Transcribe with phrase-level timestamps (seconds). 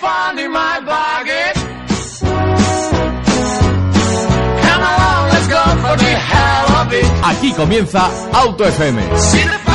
[0.00, 1.52] finding my bargain.
[4.64, 7.06] Come along, let's go for the hell of it.
[7.24, 9.67] Aquí comienza Auto FM.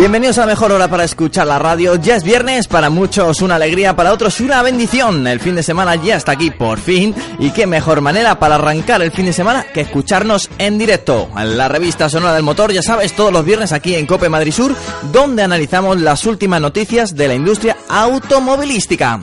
[0.00, 1.94] Bienvenidos a mejor hora para escuchar la radio.
[1.96, 5.26] Ya es viernes, para muchos una alegría, para otros una bendición.
[5.26, 7.14] El fin de semana ya está aquí por fin.
[7.38, 11.28] Y qué mejor manera para arrancar el fin de semana que escucharnos en directo.
[11.36, 14.52] En la revista Sonora del Motor, ya sabes, todos los viernes aquí en Cope Madrid
[14.52, 14.74] Sur,
[15.12, 19.20] donde analizamos las últimas noticias de la industria automovilística.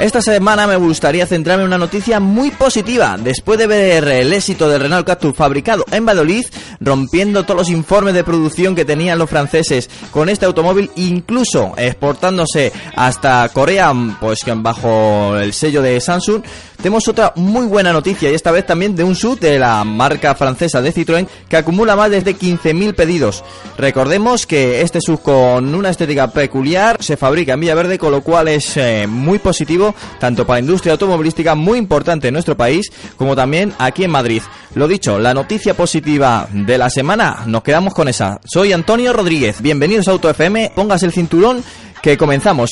[0.00, 3.18] Esta semana me gustaría centrarme en una noticia muy positiva.
[3.22, 6.46] Después de ver el éxito del Renault Cactus fabricado en Valladolid,
[6.80, 12.72] rompiendo todos los informes de producción que tenían los franceses con este automóvil, incluso exportándose
[12.96, 16.42] hasta Corea, pues que bajo el sello de Samsung,
[16.80, 20.34] tenemos otra muy buena noticia y esta vez también de un SUV de la marca
[20.34, 23.44] francesa de Citroën que acumula más de 15.000 pedidos.
[23.76, 28.48] Recordemos que este SUV con una estética peculiar se fabrica en Villaverde, con lo cual
[28.48, 33.36] es eh, muy positivo tanto para la industria automovilística muy importante en nuestro país como
[33.36, 34.42] también aquí en Madrid.
[34.74, 38.40] Lo dicho, la noticia positiva de la semana, nos quedamos con esa.
[38.44, 41.62] Soy Antonio Rodríguez, bienvenidos a Auto FM, pongas el cinturón
[42.02, 42.70] que comenzamos.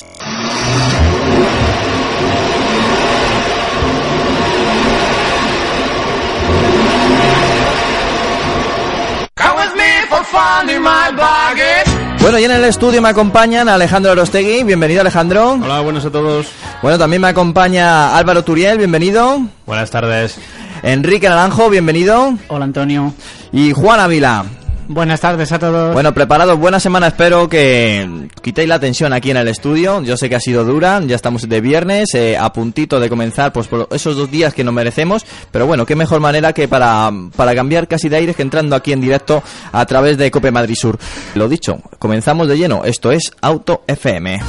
[12.20, 15.52] Bueno, y en el estudio me acompañan Alejandro Arostegui, bienvenido Alejandro.
[15.52, 16.48] Hola, buenas a todos.
[16.82, 19.42] Bueno, también me acompaña Álvaro Turiel, bienvenido.
[19.66, 20.36] Buenas tardes.
[20.82, 22.34] Enrique Naranjo, bienvenido.
[22.48, 23.14] Hola Antonio.
[23.52, 24.44] Y Juan Ávila.
[24.88, 25.92] Buenas tardes a todos.
[25.92, 30.02] Bueno, preparados, buena semana, espero que quitéis la tensión aquí en el estudio.
[30.02, 33.52] Yo sé que ha sido dura, ya estamos de viernes, eh, a puntito de comenzar
[33.52, 35.26] pues por esos dos días que nos merecemos.
[35.52, 38.92] Pero bueno, qué mejor manera que para, para cambiar casi de aire que entrando aquí
[38.92, 40.98] en directo a través de Cope Madrid Sur.
[41.34, 42.84] Lo dicho, comenzamos de lleno.
[42.84, 44.40] Esto es Auto FM.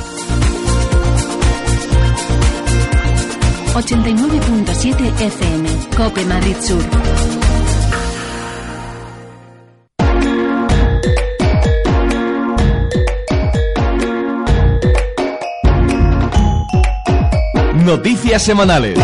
[3.73, 7.39] 89.7 FM, Cope Madrid Sur.
[17.89, 19.00] Noticias semanales.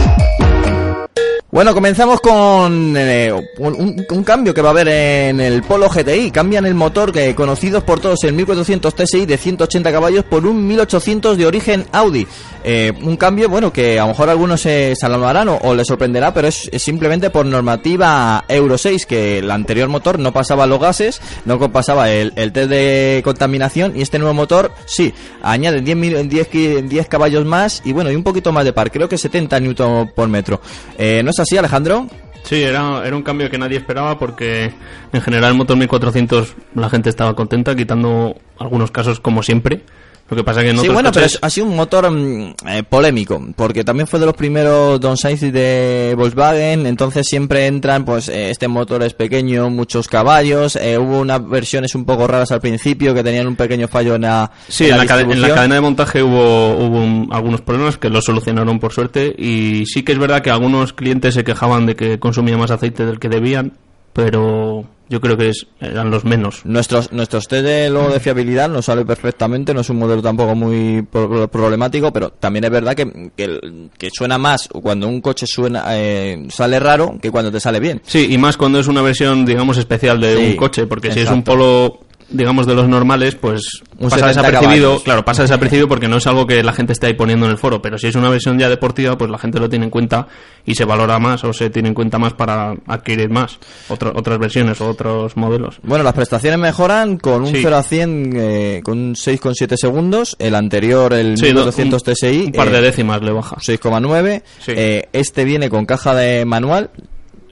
[1.56, 6.30] Bueno, comenzamos con eh, un, cambio que va a haber en el Polo GTI.
[6.30, 10.68] Cambian el motor que conocidos por todos el 1400 TSI de 180 caballos por un
[10.68, 12.28] 1800 de origen Audi.
[12.66, 16.34] Eh, un cambio, bueno, que a lo mejor algunos se, alarmarán o, o les sorprenderá,
[16.34, 21.22] pero es, simplemente por normativa Euro 6, que el anterior motor no pasaba los gases,
[21.46, 26.28] no pasaba el, el test de contaminación y este nuevo motor sí, añade 10, mil-
[26.28, 29.18] 10, ki- 10 caballos más y bueno, y un poquito más de par, creo que
[29.18, 30.60] 70 newton por metro.
[30.98, 32.08] Eh, ¿No es así, Alejandro?
[32.44, 34.74] Sí, era, era un cambio que nadie esperaba porque
[35.14, 39.82] en general el motor 1400 la gente estaba contenta, quitando algunos casos como siempre.
[40.28, 42.56] Lo que pasa que en Sí, bueno, pero coches- es- ha sido un motor mm,
[42.68, 48.28] eh, polémico, porque también fue de los primeros downsize de Volkswagen, entonces siempre entran, pues
[48.30, 52.60] eh, este motor es pequeño, muchos caballos, eh, hubo unas versiones un poco raras al
[52.60, 55.76] principio que tenían un pequeño fallo en la, Sí, en la, cade- en la cadena
[55.76, 60.14] de montaje hubo, hubo un- algunos problemas que los solucionaron por suerte y sí que
[60.14, 63.74] es verdad que algunos clientes se quejaban de que consumía más aceite del que debían,
[64.12, 66.66] pero yo creo que es- eran los menos.
[66.66, 70.56] Nuestros, nuestros test de, luego de fiabilidad nos sale perfectamente, no es un modelo tampoco
[70.56, 75.84] muy pro- problemático, pero también es verdad que, que, suena más cuando un coche suena
[75.90, 78.02] eh, sale raro que cuando te sale bien.
[78.06, 81.20] Sí, y más cuando es una versión, digamos, especial de Sí, un coche, porque si
[81.22, 82.00] es un polo,
[82.30, 85.04] digamos, de los normales, pues Un pasa 70 desapercibido, caballos.
[85.04, 87.58] claro, pasa desapercibido porque no es algo que la gente esté ahí poniendo en el
[87.58, 90.28] foro, pero si es una versión ya deportiva, pues la gente lo tiene en cuenta
[90.66, 93.60] y se valora más o se tiene en cuenta más para adquirir más,
[93.90, 95.78] Otro- otras versiones o otros modelos.
[95.84, 97.60] Bueno, las prestaciones mejoran con un Sí.
[97.62, 100.36] 0 a 100 eh, con un 6,7 segundos.
[100.40, 103.58] El anterior, el Sí, do- 1200 un- TSI, Un par de eh, décimas le baja.
[103.60, 104.44] 6,9.
[104.60, 104.72] Sí.
[104.76, 106.90] Eh, este viene con caja de manual.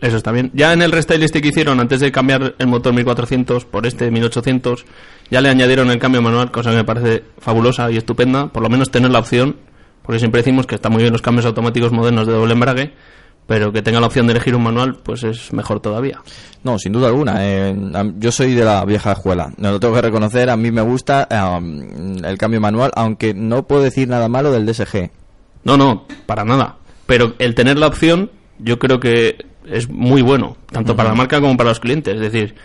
[0.04, 0.52] Eso está bien.
[0.54, 4.12] Ya en el restyling este que hicieron, antes de cambiar el motor 1400 por este
[4.12, 4.86] 1800,
[5.32, 8.48] ya le añadieron el cambio manual, cosa que me parece fabulosa y estupenda.
[8.48, 9.56] Por lo menos tener la opción,
[10.02, 12.94] porque siempre decimos que está muy bien los cambios automáticos modernos de doble embrague,
[13.48, 16.22] pero que tenga la opción de elegir un manual, pues es mejor todavía.
[16.66, 17.38] No, sin duda alguna.
[17.40, 17.74] eh,
[18.18, 19.54] yo soy de la vieja escuela.
[19.56, 20.50] No lo tengo que reconocer.
[20.50, 25.12] A mí me gusta el cambio manual, aunque no puedo decir nada malo del DSG.
[25.64, 26.76] No, no, para nada.
[27.06, 31.40] Pero el tener la opción, yo creo que es muy bueno, tanto para la marca
[31.42, 32.16] como para los clientes.
[32.16, 32.56] Es decir,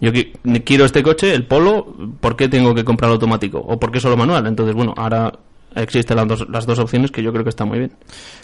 [0.00, 0.32] yo qui-
[0.64, 3.58] quiero este coche, el Polo, ¿por qué tengo que comprarlo automático?
[3.58, 4.46] ¿O por qué solo manual?
[4.46, 5.32] Entonces, bueno, ahora
[5.74, 7.92] existen las dos, las dos opciones que yo creo que está muy bien.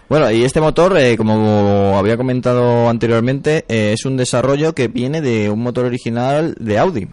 [0.09, 5.20] Bueno, y este motor, eh, como había comentado anteriormente, eh, es un desarrollo que viene
[5.23, 7.08] de un motor original de Audi.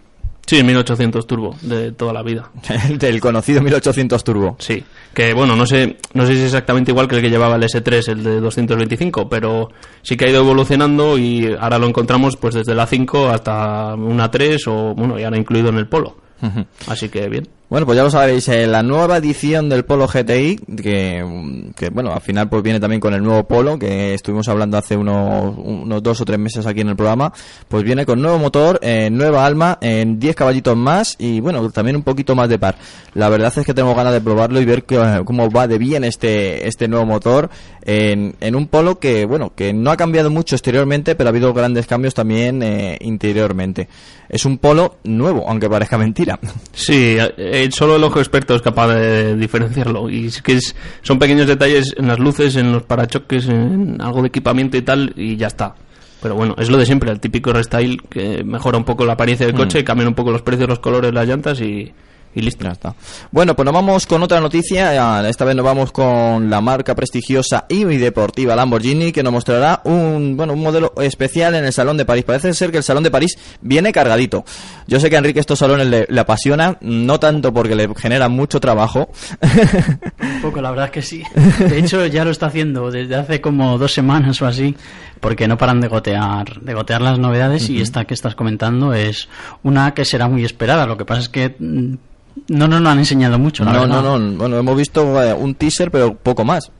[0.46, 2.50] Sí, 1800 turbo de toda la vida.
[2.98, 4.56] Del conocido 1800 Turbo.
[4.58, 4.82] Sí,
[5.14, 7.62] que bueno, no sé, no sé si es exactamente igual que el que llevaba el
[7.62, 9.70] S3, el de 225, pero
[10.02, 14.30] sí que ha ido evolucionando y ahora lo encontramos pues desde la 5 hasta una
[14.30, 16.16] 3 o bueno, y ahora incluido en el Polo.
[16.88, 17.46] Así que bien.
[17.70, 22.12] Bueno, pues ya lo sabéis, eh, la nueva edición del Polo GTI, que, que, bueno,
[22.12, 26.02] al final pues viene también con el nuevo Polo, que estuvimos hablando hace unos, unos
[26.02, 27.32] dos o tres meses aquí en el programa,
[27.68, 31.94] pues viene con nuevo motor, eh, nueva alma, en 10 caballitos más y bueno, también
[31.94, 32.74] un poquito más de par.
[33.14, 36.02] La verdad es que tengo ganas de probarlo y ver que- cómo va de bien
[36.02, 37.50] este, este nuevo motor
[37.82, 41.54] en, en un Polo que, bueno, que no ha cambiado mucho exteriormente, pero ha habido
[41.54, 43.86] grandes cambios también eh, interiormente.
[44.28, 46.38] Es un Polo nuevo, aunque parezca mentira.
[46.72, 47.16] Sí,
[47.64, 50.08] eh, solo el ojo experto es capaz de diferenciarlo.
[50.10, 54.22] Y es que es- son pequeños detalles en las luces, en los parachoques, en algo
[54.22, 55.74] de equipamiento y tal, y ya está.
[56.22, 59.46] Pero bueno, es lo de siempre, el típico restyle que mejora un poco la apariencia
[59.46, 61.92] del coche, cambia un poco los precios, los colores, las llantas y,
[62.34, 62.64] y listo.
[62.64, 62.94] Ya está.
[63.30, 65.28] Bueno, pues nos vamos con otra noticia.
[65.28, 70.36] Esta vez nos vamos con la marca prestigiosa y deportiva Lamborghini que nos mostrará un,
[70.36, 72.24] bueno, un modelo especial en el Salón de París.
[72.24, 74.44] Parece ser que el Salón de París viene cargadito.
[74.86, 78.28] Yo sé que a Enrique estos salones le, le apasiona, no tanto porque le genera
[78.28, 79.10] mucho trabajo.
[80.20, 81.22] Un poco, la verdad es que sí.
[81.58, 84.76] De hecho, ya lo está haciendo desde hace como dos semanas o así,
[85.20, 89.28] porque no paran de gotear, de gotear las novedades y esta que estás comentando es
[89.62, 90.86] una que será muy esperada.
[90.86, 91.56] Lo que pasa es que
[92.48, 93.64] no nos lo han enseñado mucho.
[93.64, 94.02] la No, verdad.
[94.02, 94.36] no, no.
[94.38, 95.04] Bueno, hemos visto
[95.38, 96.70] un teaser, pero poco más.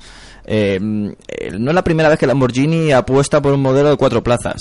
[0.53, 0.81] Eh,
[1.29, 4.57] eh, no es la primera vez que Lamborghini apuesta por un modelo de cuatro plazas.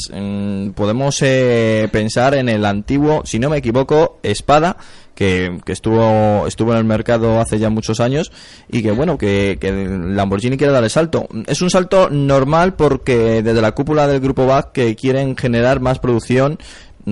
[0.75, 4.77] Podemos eh, pensar en el antiguo, si no me equivoco, Espada,
[5.15, 8.31] que, que estuvo estuvo en el mercado hace ya muchos años
[8.69, 11.27] y que bueno que, que Lamborghini quiere dar el salto.
[11.47, 15.99] Es un salto normal porque desde la cúpula del grupo BAC que quieren generar más
[15.99, 16.59] producción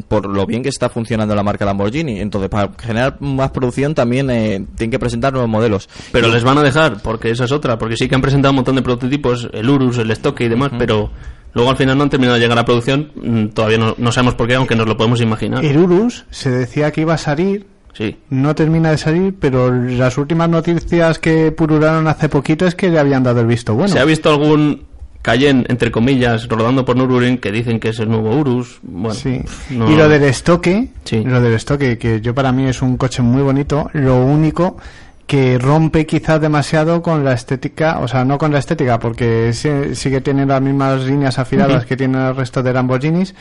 [0.01, 2.19] por lo bien que está funcionando la marca Lamborghini.
[2.19, 5.89] Entonces, para generar más producción también eh, tienen que presentar nuevos modelos.
[6.11, 8.57] Pero les van a dejar, porque esa es otra, porque sí que han presentado un
[8.57, 11.09] montón de prototipos, el Urus, el Stock y demás, pero
[11.53, 14.35] luego al final no han terminado de llegar a producción, mm, todavía no, no sabemos
[14.35, 15.63] por qué, aunque nos lo podemos imaginar.
[15.65, 18.15] El Urus se decía que iba a salir, Sí.
[18.29, 22.99] no termina de salir, pero las últimas noticias que purularon hace poquito es que le
[22.99, 23.91] habían dado el visto bueno.
[23.91, 24.83] ¿Se ha visto algún
[25.21, 28.79] Cayenne, entre comillas, rodando por Nürburgring que dicen que es el nuevo Urus?
[28.81, 29.41] Bueno, Sí.
[29.71, 31.23] no- Y lo del estoque, Sí.
[31.23, 34.77] lo del estoque, que yo para mí es un coche muy bonito, lo único
[35.25, 39.69] que rompe quizás demasiado con la estética, o sea, no con la estética, porque sí,
[39.93, 43.35] sí tiene las mismas líneas afiladas que tiene el resto de Lamborghinis,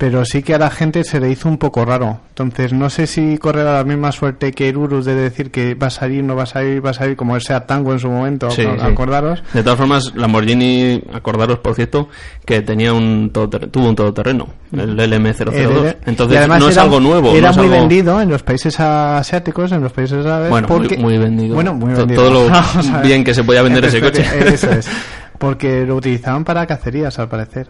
[0.00, 2.20] pero sí que a la gente se le hizo un poco raro.
[2.30, 5.88] Entonces, no sé si correrá la misma suerte que el Urus de decir que va
[5.88, 8.50] a salir, no va a salir, va a salir, como ese Tango en su momento,
[8.50, 8.86] Sí, ac- sí.
[8.86, 9.42] acordaros.
[9.52, 12.08] De todas formas, Lamborghini, acordaros por cierto,
[12.46, 15.52] que tenía un tuvo un todoterreno, el LM002.
[15.52, 17.34] Eh, Entonces no es era- algo nuevo.
[17.34, 20.48] Era no muy algo- vendido en los países asiáticos, en los países árabes.
[20.48, 21.54] Bueno, muy- porque, muy vendido.
[21.56, 22.22] Bueno, muy vendido.
[22.22, 22.50] todo lo
[23.02, 24.24] bien que se podía vender ese coche.
[24.46, 24.88] Eso es.
[25.36, 27.68] Porque lo utilizaban para cacerías, al parecer.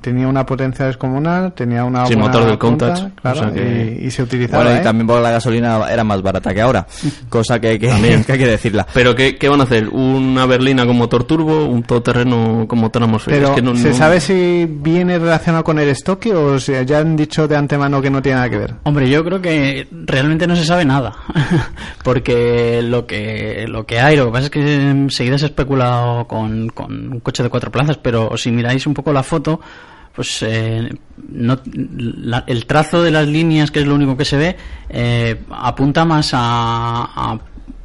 [0.00, 3.52] Tenía una potencia descomunal, tenía una Sí, buena motor del punta, Countach, claro, o sea
[3.52, 4.62] que- y, y se utilizaba.
[4.62, 4.84] Bueno, y ¿eh?
[4.84, 6.86] también por la gasolina era más barata que ahora,
[7.28, 8.22] cosa que, que, También.
[8.24, 8.86] que hay que decirla.
[8.92, 9.88] Pero ¿qué, qué van a hacer?
[9.88, 11.64] ¿Una berlina con motor turbo?
[11.66, 13.40] ¿Un todoterreno con motor atmosférico?
[13.40, 16.72] Pero, Es que no- ¿se no- sabe si viene relacionado con el estoque o si
[16.84, 18.74] ya han dicho de antemano que no tiene nada que ver?
[18.84, 21.14] Hombre, yo creo que realmente no se sabe nada,
[22.04, 26.26] porque lo que lo que hay, lo que pasa es que enseguida se ha especulado
[26.26, 29.60] con, con un coche de cuatro plazas, pero si miráis un poco la foto,
[30.18, 30.88] pues eh,
[31.30, 31.60] no,
[31.96, 34.56] la- el trazo de las líneas, que es lo único que se ve,
[34.88, 36.38] eh, apunta más a,
[37.04, 37.38] a,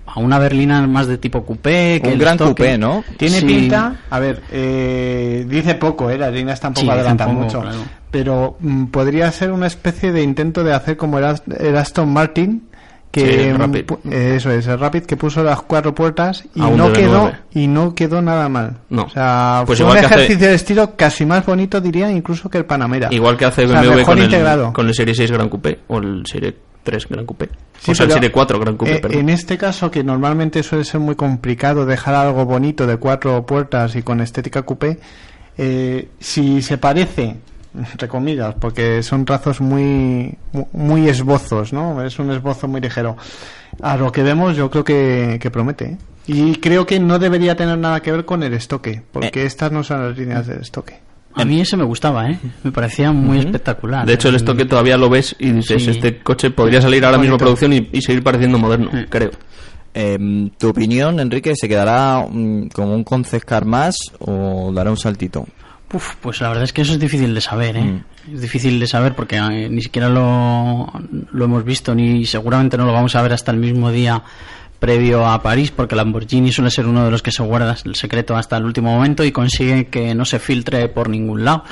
[0.08, 2.00] a una berlina más de tipo coupé.
[2.02, 3.04] Que Un el gran coupé, ¿no?
[3.18, 3.46] Tiene Sí.
[3.46, 6.18] pinta, a ver, eh, dice poco, ¿eh?
[6.18, 7.78] las líneas tampoco Sí, adelantan poco, mucho, claro.
[8.10, 12.64] pero mm, podría ser una especie de intento de hacer como el Aston Martin,
[13.14, 13.92] que mm, Rapid.
[14.12, 16.94] eh, eso es, el Rapid que puso las cuatro puertas y no DB9.
[16.94, 18.78] quedó y no quedó nada mal.
[18.90, 19.04] No.
[19.04, 22.58] O sea, Pues fue un hace- ejercicio de estilo casi más bonito diría incluso que
[22.58, 23.08] el Panamera.
[23.12, 24.68] Igual que hace O sea, BMW mejor con, integrado.
[24.68, 27.50] el, con el Serie 6 Gran Coupé o el Serie 3 Gran Coupé.
[27.80, 29.20] Sí, o sea, el Serie 4 Gran Coupé, eh, perdón.
[29.20, 33.96] en este caso, que normalmente suele ser muy complicado dejar algo bonito de cuatro puertas
[33.96, 35.00] y con estética coupé,
[35.58, 37.38] eh, si se parece,
[37.78, 42.04] entre comillas, porque son trazos muy, mu- muy esbozos, ¿no?
[42.04, 43.18] Es un esbozo muy ligero.
[43.82, 45.86] A lo que vemos, yo creo que, que promete.
[45.86, 45.98] ¿eh?
[46.28, 49.84] Y creo que no debería tener nada que ver con el estoque, porque estas no
[49.84, 51.00] son las líneas del estoque.
[51.36, 52.38] A mí ese me gustaba, ¿eh?
[52.64, 54.06] Me parecía muy espectacular.
[54.06, 55.90] De hecho, el estoque todavía lo ves y dices, Sí.
[55.90, 59.06] este coche podría salir ahora mismo producción y, y seguir pareciendo moderno, Sí.
[59.10, 59.32] creo.
[59.96, 64.98] Eh, ¿Tu opinión, Enrique, se quedará mm, como un concept car más o dará un
[64.98, 65.48] saltito?
[65.94, 68.02] Uf, pues la verdad es que eso es difícil de saber, ¿eh?
[68.32, 70.92] Es difícil de saber porque eh, ni siquiera lo,
[71.32, 74.24] lo hemos visto ni seguramente no lo vamos a ver hasta el mismo día
[74.80, 78.36] previo a París porque Lamborghini suele ser uno de los que se guarda el secreto
[78.36, 81.64] hasta el último momento y consigue que no se filtre por ningún lado.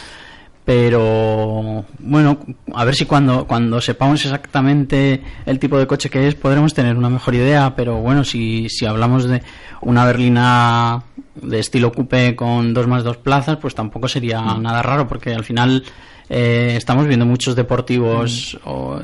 [0.63, 2.37] Pero bueno,
[2.73, 6.95] a ver si cuando, cuando sepamos exactamente el tipo de coche que es podremos tener
[6.95, 7.75] una mejor idea.
[7.75, 9.41] Pero bueno, si, si hablamos de
[9.81, 11.03] una berlina
[11.35, 15.43] de estilo coupé con dos más dos plazas, pues tampoco sería nada raro porque al
[15.43, 15.83] final
[16.29, 18.99] eh, estamos viendo muchos deportivos o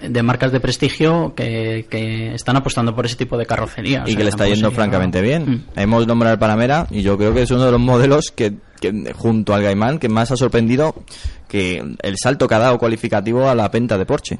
[0.00, 4.04] de marcas de prestigio que, que están apostando por ese tipo de carrocería.
[4.04, 5.50] O y sea, que le está yendo francamente bien.
[5.74, 5.78] Mm.
[5.78, 9.12] Hemos nombrado el Panamera y yo creo que es uno de los modelos que, que,
[9.14, 10.94] junto al Gaimán que más ha sorprendido
[11.48, 14.38] que el salto que ha dado cualificativo a la venta de Porsche.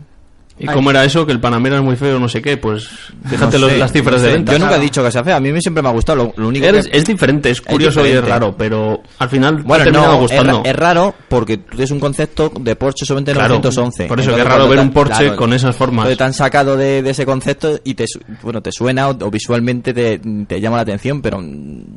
[0.63, 1.25] ¿Y cómo era eso?
[1.27, 2.57] Que el Panamera es muy feo, no sé qué.
[2.57, 2.87] Pues
[3.29, 4.35] fíjate No sé, las cifras no de sé.
[4.35, 4.53] venta.
[4.53, 6.17] Yo nunca he dicho que sea fea, a mí siempre me ha gustado.
[6.25, 8.31] Lo, lo único Es, que- es diferente, es curioso y es diferente.
[8.31, 10.63] raro, pero al final Bueno, ha terminado no, es, gustando.
[10.63, 14.05] ra- es raro porque tú tienes un concepto de Porsche solamente Claro, 911.
[14.07, 16.17] por eso que es raro ver te- un Porsche con esas formas.
[16.17, 18.05] te han sacado de, de ese concepto y te,
[18.43, 21.39] bueno, te suena o, o visualmente te, te llama la atención, pero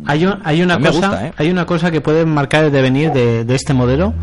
[0.06, 1.34] Hay, un- hay una cosa, gusta, ¿eh?
[1.38, 4.14] hay una cosa que puede marcar el devenir de, de este modelo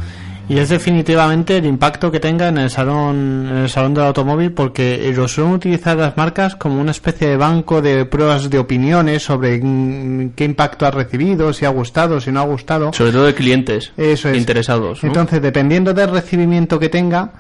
[0.49, 4.53] y es definitivamente el impacto que tenga en el salón, en el salón del automóvil,
[4.53, 9.23] porque lo suelen utilizar las marcas como una especie de banco de pruebas de opiniones
[9.23, 12.93] sobre mm, qué impacto ha recibido, si ha gustado, si no ha gustado.
[12.93, 14.37] Sobre todo de clientes Eso es.
[14.37, 15.03] interesados.
[15.03, 15.09] ¿no?
[15.09, 17.33] Entonces, dependiendo del recibimiento que tenga,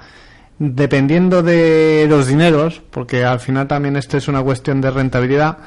[0.59, 5.59] dependiendo de los dineros, porque al final también esto es una cuestión de rentabilidad,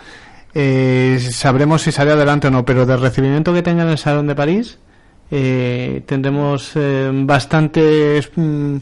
[0.53, 4.27] eh, sabremos si sale adelante o no, pero del recibimiento que tenga en el Salón
[4.27, 4.77] de París,
[5.35, 8.77] eh, tendremos eh, bastantes, mm,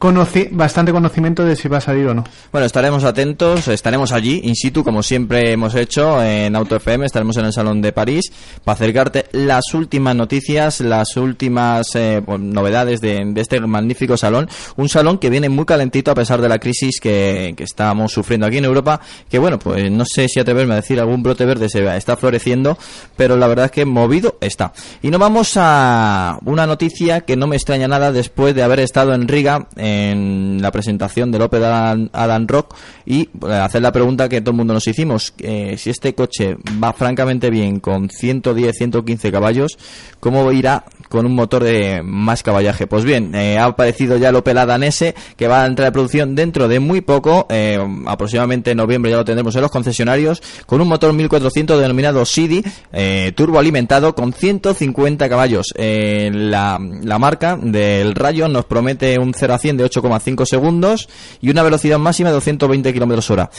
[0.00, 2.24] conoci- bastante conocimiento de si va a salir o no.
[2.50, 7.36] Bueno, estaremos atentos, estaremos allí, in situ, como siempre hemos hecho en Auto FM, estaremos
[7.36, 8.32] en el Salón de París
[8.64, 14.48] para acercarte las últimas noticias, las últimas eh, novedades de, de este magnífico salón.
[14.76, 18.46] Un salón que viene muy calentito a pesar de la crisis que, que estamos sufriendo
[18.46, 21.68] aquí en Europa, que bueno, pues no sé si atreverme a decir algún brote verde
[21.68, 22.78] se está floreciendo,
[23.16, 24.72] pero la verdad es que movido está.
[25.02, 29.12] Y nos vamos a una noticia que no me extraña nada después de haber estado
[29.12, 32.74] en Riga en la presentación del Opel Adam, Adam Rock
[33.06, 36.56] y eh, hacer la pregunta que todo el mundo nos hicimos, eh, si este coche
[36.82, 39.78] va francamente bien con 110, 115 caballos,
[40.20, 42.86] ¿cómo irá con un motor de más caballaje?
[42.86, 45.92] Pues bien, eh, ha aparecido ya el Opel Adam S que va a entrar en
[45.92, 50.42] producción dentro de muy poco, eh, aproximadamente en noviembre ya lo tendremos en los concesionarios,
[50.66, 52.62] con un motor 1400 denominado CD,
[52.92, 55.74] eh, turbo alimentado con 150 caballos.
[55.76, 61.08] Eh, la, la marca del Rayo nos promete un 0 a 100 de 8,5 segundos
[61.40, 63.50] y una velocidad máxima de 220 kilómetros hora.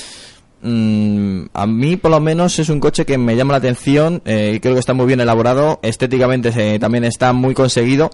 [0.63, 4.59] Mm, a mí por lo menos es un coche que me llama la atención eh,
[4.61, 8.09] creo que está muy bien elaborado estéticamente se- también está muy conseguido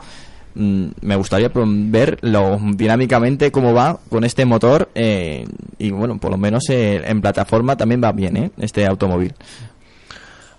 [0.60, 5.46] Mm, me gustaría ver lo dinámicamente cómo va con este motor eh,
[5.78, 8.52] y bueno por lo menos eh, en plataforma también va bien ¿eh?
[8.58, 9.34] este automóvil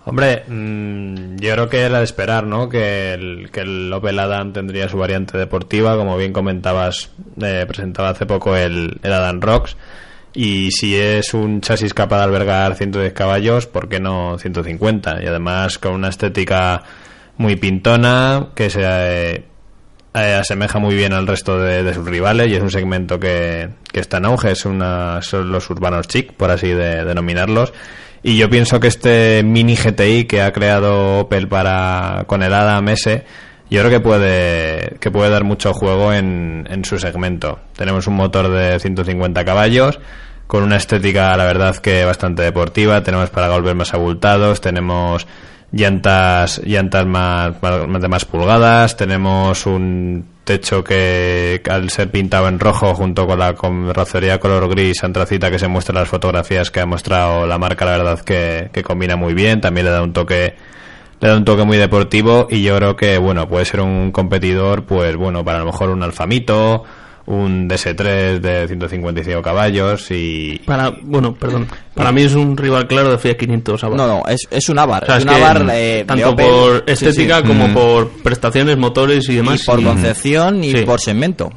[0.04, 2.68] Hombre, mm, yo creo que era de esperar, ¿no?
[2.68, 8.24] Que el, que el Opel Adam tendría su variante deportiva, como bien comentabas, presentaba hace
[8.24, 9.76] poco el, el Adam Rocks.
[10.40, 15.20] Y si es un chasis capaz de albergar 110 caballos, ¿por qué no 150?
[15.20, 16.84] Y además con una estética
[17.38, 19.44] muy pintona, que se eh,
[20.14, 23.98] eh, asemeja muy bien al resto de, sus rivales y es un segmento que, que
[23.98, 27.72] está en auge, es una, son los urbanos chic, por así de- denominarlos.
[28.22, 32.88] Y yo pienso que este mini GTI que ha creado Opel para con el Adam
[32.90, 33.24] S,
[33.70, 37.58] yo creo que puede que puede dar mucho juego en, en su segmento.
[37.76, 39.98] Tenemos un motor de 150 caballos
[40.48, 43.02] con una estética, la verdad, que bastante deportiva.
[43.04, 45.28] Tenemos para golpes más abultados, tenemos
[45.70, 52.58] llantas llantas más, más de más pulgadas, tenemos un techo que al ser pintado en
[52.58, 56.80] rojo junto con la carrocería color gris antracita que se muestra en las fotografías que
[56.80, 60.14] ha mostrado la marca, la verdad que, que combina muy bien, también le da un
[60.14, 60.54] toque
[61.20, 64.84] le da un toque muy deportivo y yo creo que bueno puede ser un competidor
[64.84, 66.84] pues bueno para a lo mejor un Alfamito
[67.30, 71.66] un DS3 de 155 caballos y Para, bueno, perdón.
[71.94, 73.98] Para mí es un rival claro de Fiat 500 Abarth.
[73.98, 76.84] no no es, es un Avar O sea, es un que, Avar eh, tanto por
[76.86, 77.46] estética sí.
[77.46, 77.74] como Mm.
[77.74, 79.60] por prestaciones, motores y demás.
[79.62, 80.82] y por y- concepción y Sí.
[80.86, 81.50] por segmento.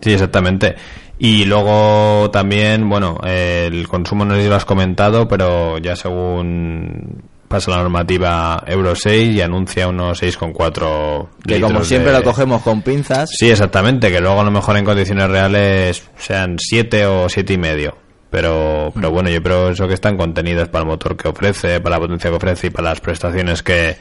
[0.00, 0.74] Sí, exactamente.
[1.18, 5.96] Y luego también, bueno, eh, el consumo no sé si lo has comentado, pero ya
[5.96, 12.24] según pasa la normativa Euro 6 y anuncia unos 6,4 que como siempre de- lo
[12.24, 17.06] cogemos con pinzas Sí, exactamente, que luego a lo mejor en condiciones reales sean 7
[17.06, 17.96] o siete y medio.
[18.30, 21.96] Pero, pero bueno, yo creo eso que están contenidos para el motor que ofrece, para
[21.96, 23.96] la potencia que ofrece y para las prestaciones que,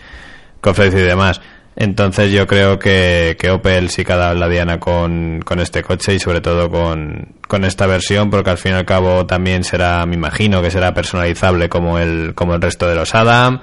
[0.62, 1.40] que ofrece y demás.
[1.76, 5.84] Entonces yo creo que, que Opel sí que ha dado la diana con, con este
[5.84, 9.66] coche y sobre todo con, con esta versión porque al fin y al cabo también
[9.66, 13.60] será, me imagino que será personalizable como el, como el resto de los Adam.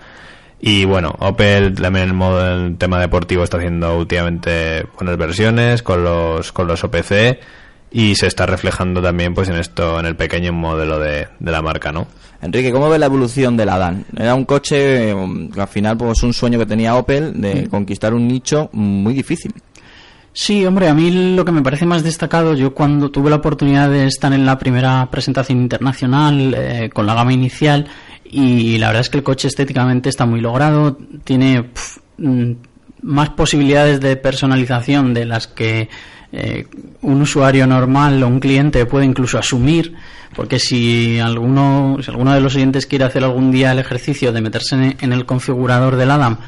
[0.60, 6.04] Y bueno, Opel también el modo el tema deportivo está haciendo últimamente buenas versiones con
[6.04, 7.40] los, con los OPC
[7.92, 11.62] y se está reflejando también pues en esto, en el pequeño modelo de, de la
[11.62, 12.06] marca, ¿no?
[12.42, 14.04] Enrique, ¿cómo ves la evolución del Adán?
[14.16, 15.16] Era un coche, eh,
[15.54, 19.54] que al final, pues un sueño que tenía Opel de conquistar un nicho muy difícil.
[20.32, 23.90] Sí, hombre, a mí lo que me parece más destacado, yo cuando tuve la oportunidad
[23.90, 27.86] de estar en la primera presentación internacional eh, con la gama inicial,
[28.24, 31.70] y la verdad es que el coche estéticamente está muy logrado, tiene
[32.16, 32.52] mm,
[33.02, 35.90] más posibilidades de personalización de las que
[36.32, 36.66] eh,
[37.02, 39.94] un usuario normal o un cliente puede incluso asumir,
[40.34, 44.40] porque si alguno, si alguno de los oyentes quiere hacer algún día el ejercicio de
[44.40, 46.38] meterse en, el configurador del Adam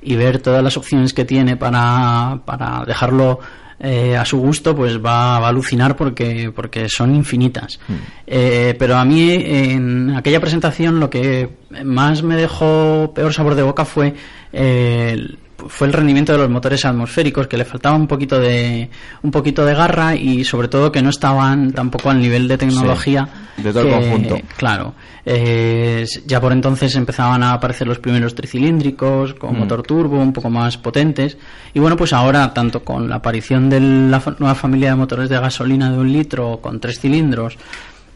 [0.00, 3.40] y ver todas las opciones que tiene para, para dejarlo
[3.80, 7.80] eh, a su gusto, pues va, va a alucinar porque, porque son infinitas.
[8.26, 11.50] Eh, pero a mí en aquella presentación lo que
[11.84, 14.14] más me dejó peor sabor de boca fue
[14.52, 15.36] eh,
[15.68, 18.88] fue el rendimiento de los motores atmosféricos que le faltaba un poquito de
[19.22, 23.28] un poquito de garra y sobre todo que no estaban tampoco al nivel de tecnología
[23.56, 24.38] Sí, de todo el conjunto.
[24.56, 24.94] claro
[25.26, 29.58] eh, ya por entonces empezaban a aparecer los primeros tricilíndricos con Mm.
[29.58, 31.36] motor turbo un poco más potentes
[31.72, 35.38] y bueno pues ahora tanto con la aparición de la nueva familia de motores de
[35.40, 37.56] gasolina de un litro con tres cilindros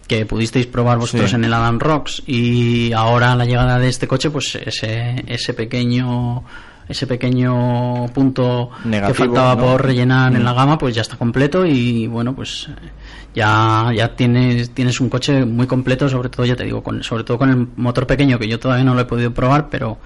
[0.07, 1.37] que pudisteis probar vosotros Sí.
[1.37, 6.43] en el Adam Rocks y ahora la llegada de este coche pues ese ese pequeño
[6.89, 9.63] ese pequeño punto que faltaba ¿no?
[9.63, 10.45] por rellenar en Mm.
[10.45, 12.89] la gama pues ya está completo y bueno pues eh,
[13.35, 17.25] ya ya tienes tienes un coche muy completo sobre todo ya te digo con sobre
[17.25, 19.99] todo con el motor pequeño que yo todavía no lo he podido probar pero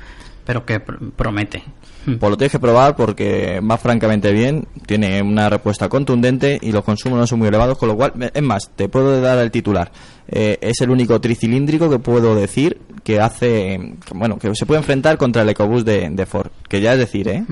[0.45, 1.63] pero que pr- promete
[2.05, 6.83] Pues lo tienes que probar porque va francamente bien, tiene una respuesta contundente y los
[6.83, 9.93] consumos no son muy elevados, con lo cual, es más, te puedo dar el titular.
[10.29, 15.19] Eh, es el único tricilíndrico que puedo decir que hace, bueno, que se puede enfrentar
[15.19, 17.45] contra el EcoBoost de, de Ford, que ya es decir, ¿eh?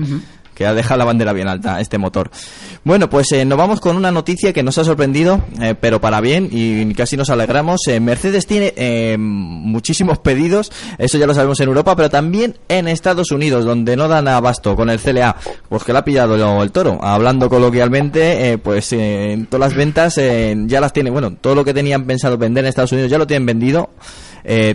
[0.61, 2.29] Que ha dejado la bandera bien alta este motor.
[2.83, 6.21] Bueno, pues eh, nos vamos con una noticia que nos ha sorprendido, eh, pero para
[6.21, 7.81] bien y casi nos alegramos.
[7.87, 13.31] Eh, Mercedes tiene muchísimos pedidos, eso ya lo sabemos en Europa, pero también en Estados
[13.31, 15.35] Unidos, donde no dan abasto con el CLA,
[15.67, 16.99] pues que le ha pillado el, toro.
[17.01, 20.19] Hablando coloquialmente, pues en todas las ventas
[20.67, 23.25] ya las tiene, bueno, todo lo que tenían pensado vender en Estados Unidos ya lo
[23.25, 23.89] tienen vendido.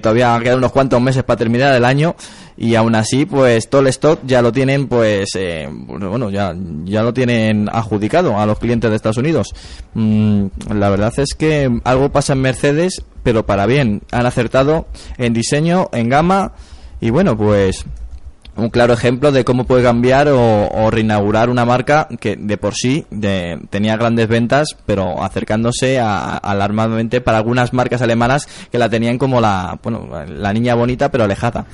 [0.03, 2.17] Todavía quedan unos cuantos meses para terminar el año
[2.59, 7.03] y aún así pues todo el stock ya lo tienen pues eh, bueno ya ya
[7.03, 9.55] lo tienen adjudicado a los clientes de Estados Unidos
[9.95, 14.87] Mm, la verdad es que algo pasa en Mercedes pero para bien han acertado
[15.19, 16.53] en diseño en gama
[17.01, 17.85] y bueno pues
[18.57, 22.75] un claro ejemplo de cómo puede cambiar o, o reinaugurar una marca que de por
[22.75, 28.89] sí de- tenía grandes ventas, pero acercándose a- alarmadamente para algunas marcas alemanas que la
[28.89, 31.67] tenían como la, bueno, la niña bonita pero alejada.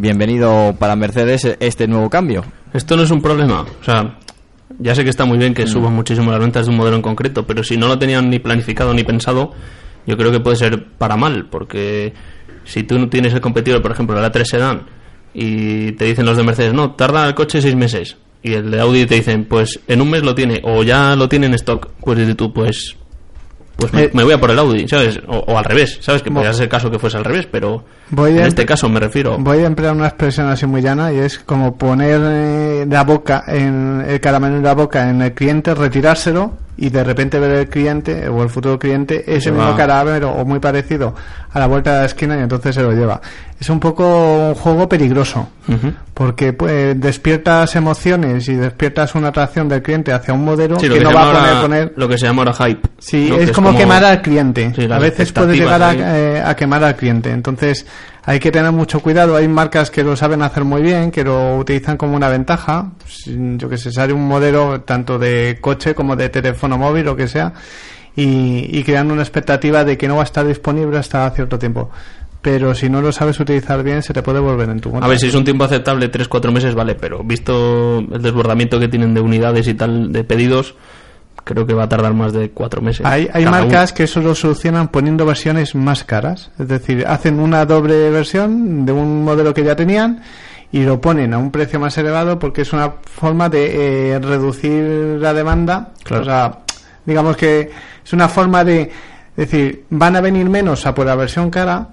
[0.00, 2.44] Bienvenido para Mercedes este nuevo cambio.
[2.72, 3.62] Esto no es un problema.
[3.62, 4.16] O sea,
[4.78, 7.02] ya sé que está muy bien que suban muchísimo las ventas de un modelo en
[7.02, 9.54] concreto, pero si no lo tenían ni planificado ni pensado,
[10.06, 12.12] yo creo que puede ser para mal, porque
[12.62, 14.86] si tú no tienes el competidor, por ejemplo, el A3 Sedan,
[15.34, 18.78] y te dicen los de Mercedes, no, tarda el coche seis meses, y el de
[18.78, 21.90] Audi te dicen, pues en un mes lo tiene, o ya lo tiene en stock,
[22.00, 22.96] pues dices tú, pues
[23.78, 25.20] pues me, Eh, me voy a por el Audi, ¿sabes?
[25.28, 26.20] O, o al revés, ¿sabes?
[26.20, 28.88] Que podría ser el caso que fuese al revés, pero Voy en a este caso
[28.88, 29.38] me refiero.
[29.38, 33.44] Voy a emplear una expresión así muy llana y es como poner eh, la boca
[33.46, 37.68] en el caramelo en la boca en el cliente, retirárselo y de repente ver el
[37.68, 41.14] cliente o el futuro cliente ese Se mismo caramelo o muy parecido
[41.52, 43.20] a la vuelta de la esquina y entonces se lo lleva.
[43.60, 45.48] Es un poco un juego peligroso
[46.14, 50.94] porque pues, despiertas emociones y despiertas una atracción del cliente hacia un modelo Sí, que
[50.98, 52.88] que, no va a poner, ahora- poner lo que se llama ahora hype.
[52.98, 53.36] Sí, ¿no?
[53.36, 54.72] es, Que como, quemar al cliente.
[54.76, 57.30] Sí, a veces puede llegar a, eh, a quemar al cliente.
[57.32, 57.84] Entonces
[58.24, 59.34] hay que tener mucho cuidado.
[59.36, 62.92] Hay marcas que lo saben hacer muy bien, que lo utilizan como una ventaja.
[63.08, 67.16] Si- Yo que sé, sale un modelo tanto de coche como de teléfono móvil o
[67.16, 67.52] que sea
[68.16, 71.90] y, y crean una expectativa de que no va a estar disponible hasta cierto tiempo.
[72.40, 75.06] Pero si no lo sabes utilizar bien, se te puede volver en tu contra.
[75.06, 78.88] A ver, si es un tiempo aceptable, 3-4 meses, vale, pero visto el desbordamiento que
[78.88, 80.76] tienen de unidades y tal, de pedidos,
[81.42, 83.04] creo que va a tardar más de 4 meses.
[83.04, 86.50] Hay, hay marcas que eso lo solucionan poniendo versiones más caras.
[86.58, 90.22] Es decir, hacen una doble versión de un modelo que ya tenían
[90.70, 94.82] y lo ponen a un precio más elevado porque es una forma de eh, reducir
[95.20, 95.92] la demanda.
[96.04, 96.22] Claro.
[96.22, 96.58] O sea,
[97.04, 97.70] digamos que
[98.04, 98.90] es una forma de
[99.36, 101.88] decir, van a venir menos a por la versión cara,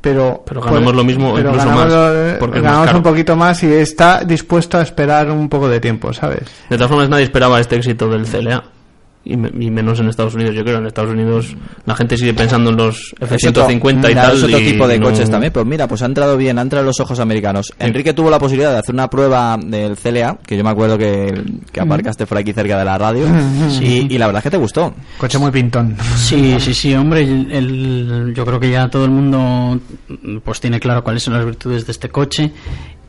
[0.00, 3.72] pero Pero ganamos lo mismo, pero incluso ganamos, más, porque ganamos un poquito más y
[3.72, 6.42] está dispuesto a esperar un poco de tiempo, ¿sabes?
[6.68, 8.62] De todas formas, nadie esperaba este éxito del CLA.
[9.30, 10.78] Y, me- y menos en Estados Unidos, yo creo.
[10.78, 14.36] En Estados Unidos la gente sigue pensando en los Es otro- F-150 y tal.
[14.36, 16.62] Es otro y tipo de no- coches también, pero mira, pues ha entrado bien, ha
[16.62, 17.70] entrado en los ojos americanos.
[17.78, 21.42] Enrique tuvo la posibilidad de hacer una prueba del CLA, que yo me acuerdo que,
[21.70, 23.26] que aparcaste por aquí cerca de la radio,
[23.68, 24.06] Sí.
[24.08, 24.94] y, y la verdad es que te gustó.
[25.18, 25.94] Coche muy pintón.
[26.16, 29.78] Sí, sí, sí, hombre, el- el- yo creo que ya todo el mundo
[30.42, 32.50] pues tiene claro cuáles son las virtudes de este coche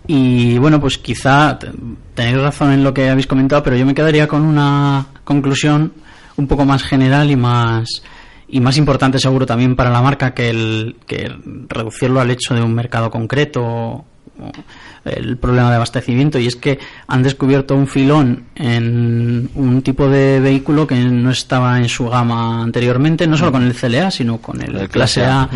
[0.08, 1.70] y bueno, pues quizá te-
[2.16, 5.94] tenéis razón en lo que habéis comentado, pero yo me quedaría con una conclusión
[6.40, 8.02] un poco más general y más
[8.48, 11.32] y más importante seguro también para la marca que el que
[11.68, 14.06] reducirlo al hecho de un mercado concreto o
[15.06, 20.40] el problema de abastecimiento y es que han descubierto un filón en un tipo de
[20.40, 24.62] vehículo que no estaba en su gama anteriormente, no solo con el CLA, sino con
[24.62, 25.42] el, El clase clase A.
[25.44, 25.50] A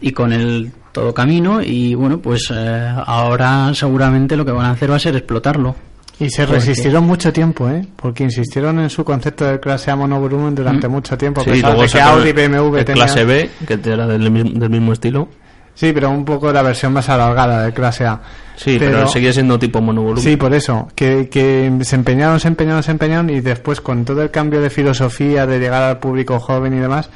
[0.00, 4.70] y con el todo camino y bueno, pues eh, ahora seguramente lo que van a
[4.70, 5.87] hacer va a ser explotarlo.
[6.20, 7.86] Y se Porque- resistieron mucho tiempo, ¿eh?
[7.94, 10.90] Porque insistieron en su concepto de clase A monovolumen durante Mm.
[10.90, 11.40] mucho tiempo.
[11.40, 14.06] a Sí, pesar luego de que Audi y BMW el tenían- clase B, que era
[14.06, 15.28] del mismo, del mismo estilo.
[15.74, 18.20] Sí, pero un poco la versión más alargada de clase A.
[18.56, 20.24] Sí, pero, seguía siendo tipo monovolumen.
[20.24, 24.20] Sí, por eso, que, que se empeñaron, se empeñaron, se empeñaron y después con todo
[24.22, 27.10] el cambio de filosofía de llegar al público joven y demás,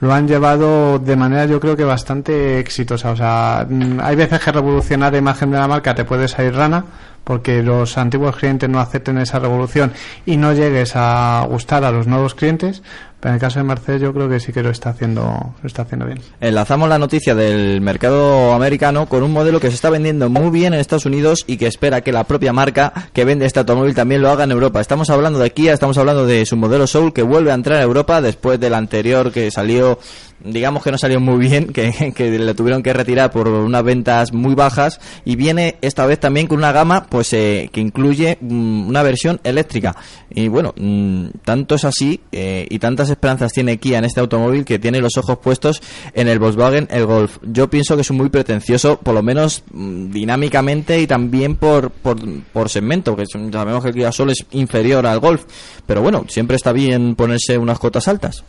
[0.00, 3.10] lo han llevado de manera yo creo que bastante exitosa.
[3.10, 6.54] O sea, mm, hay veces que revolucionar la imagen de la marca te puede salir
[6.54, 6.84] rana
[7.24, 9.92] porque los antiguos clientes no acepten esa revolución
[10.24, 12.82] y no llegues a gustar a los nuevos clientes,
[13.20, 15.22] pero en el caso de Mercedes yo creo que sí que lo está haciendo,
[15.60, 16.20] lo está haciendo bien.
[16.40, 20.72] Enlazamos la noticia del mercado americano con un modelo que se está vendiendo muy bien
[20.72, 24.22] en Estados Unidos y que espera que la propia marca que vende este automóvil también
[24.22, 24.80] lo haga en Europa.
[24.80, 27.82] Estamos hablando de Kia, estamos hablando de su modelo Soul que vuelve a entrar a
[27.82, 29.98] Europa después del anterior que salió,
[30.44, 34.32] digamos que no salió muy bien, que, que le tuvieron que retirar por unas ventas
[34.32, 38.88] muy bajas y viene esta vez también con una gama pues eh, que incluye mm,
[38.88, 39.96] una versión eléctrica.
[40.30, 44.64] Y bueno, mm, tanto es así eh, y tantas esperanzas tiene Kia en este automóvil
[44.64, 45.82] que tiene los ojos puestos
[46.14, 47.38] en el Volkswagen el Golf.
[47.42, 52.18] Yo pienso que es muy pretencioso, por lo menos mm, dinámicamente y también por, por,
[52.52, 55.44] por segmento, porque sabemos que el Kia Soul es inferior al Golf,
[55.86, 58.44] pero bueno, siempre está bien ponerse unas cotas altas.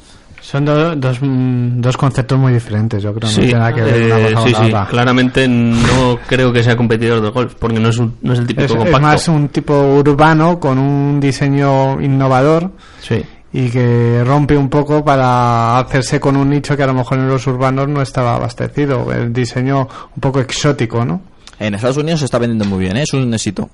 [0.49, 4.19] Son do- dos, mm, dos conceptos muy diferentes, yo creo, no Sí, que ver una
[4.29, 7.97] eh, cosa sí, sí, claramente no creo que sea competidor de golf, porque no es,
[7.99, 8.99] un- no es el típico Es, es compacto.
[8.99, 13.23] más un tipo urbano con un diseño innovador Sí.
[13.53, 17.27] y que rompe un poco para hacerse con un nicho que a lo mejor en
[17.27, 19.11] los urbanos no estaba abastecido.
[19.13, 19.81] El diseño
[20.15, 21.21] un poco exótico, ¿no?
[21.59, 23.03] En Estados Unidos se está vendiendo muy bien, ¿eh?
[23.03, 23.69] es un éxito.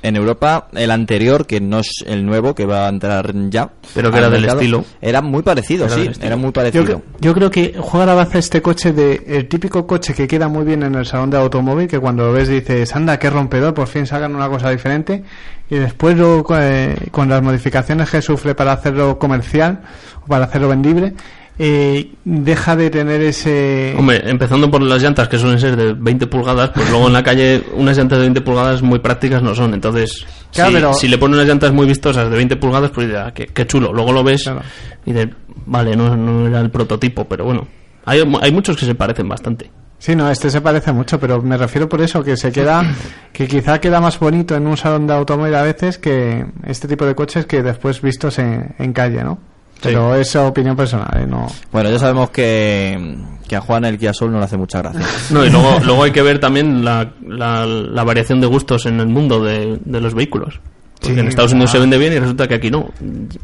[0.00, 3.70] En Europa, el anterior, que no es el nuevo, que va a entrar ya.
[3.94, 4.84] Pero que era del estilo.
[5.00, 7.02] Era muy parecido, Era sí, era muy Yo, parecido.
[7.20, 10.64] yo creo que juega la baza este coche de el típico coche que queda muy
[10.64, 13.88] bien en el salón de automóvil, que cuando lo ves dices, anda, qué rompedor, por
[13.88, 15.24] fin sacan una cosa diferente,
[15.68, 19.80] y después lo, eh, con las modificaciones que sufre para hacerlo comercial,
[20.22, 21.14] o para hacerlo vendible,
[21.58, 23.94] eh, deja de tener ese...
[23.98, 27.22] Hombre, empezando por las llantas que suelen ser de 20 pulgadas, pues luego en la
[27.22, 29.74] calle unas llantas de 20 pulgadas muy prácticas no son.
[29.74, 33.10] Entonces, Claro, si, pero- si le ponen unas llantas muy vistosas de 20 pulgadas, pues
[33.10, 33.92] ya, qué, qué chulo.
[33.92, 34.60] Luego lo ves Claro.
[35.04, 35.28] y dices,
[35.66, 37.66] vale, no, no era el prototipo, pero bueno.
[38.04, 39.70] Hay, hay muchos que se parecen bastante.
[39.98, 42.84] Sí, no, este se parece mucho, pero me refiero por eso, que se queda,
[43.32, 47.04] que quizá queda más bonito en un salón de automóvil a veces que este tipo
[47.04, 49.38] de coches que después vistos en, en calle, ¿no?
[49.82, 51.26] Pero es opinión personal, ¿eh?
[51.26, 51.46] no.
[51.70, 55.00] Bueno, ya sabemos que, que a Juan el Kia Soul no le hace mucha gracia.
[55.30, 58.98] No, y luego, luego hay que ver también la, la, la variación de gustos en
[59.00, 60.60] el mundo de, de los vehículos.
[61.00, 61.72] Porque Sí, en Estados Unidos ah.
[61.74, 62.88] se vende bien y resulta que aquí no.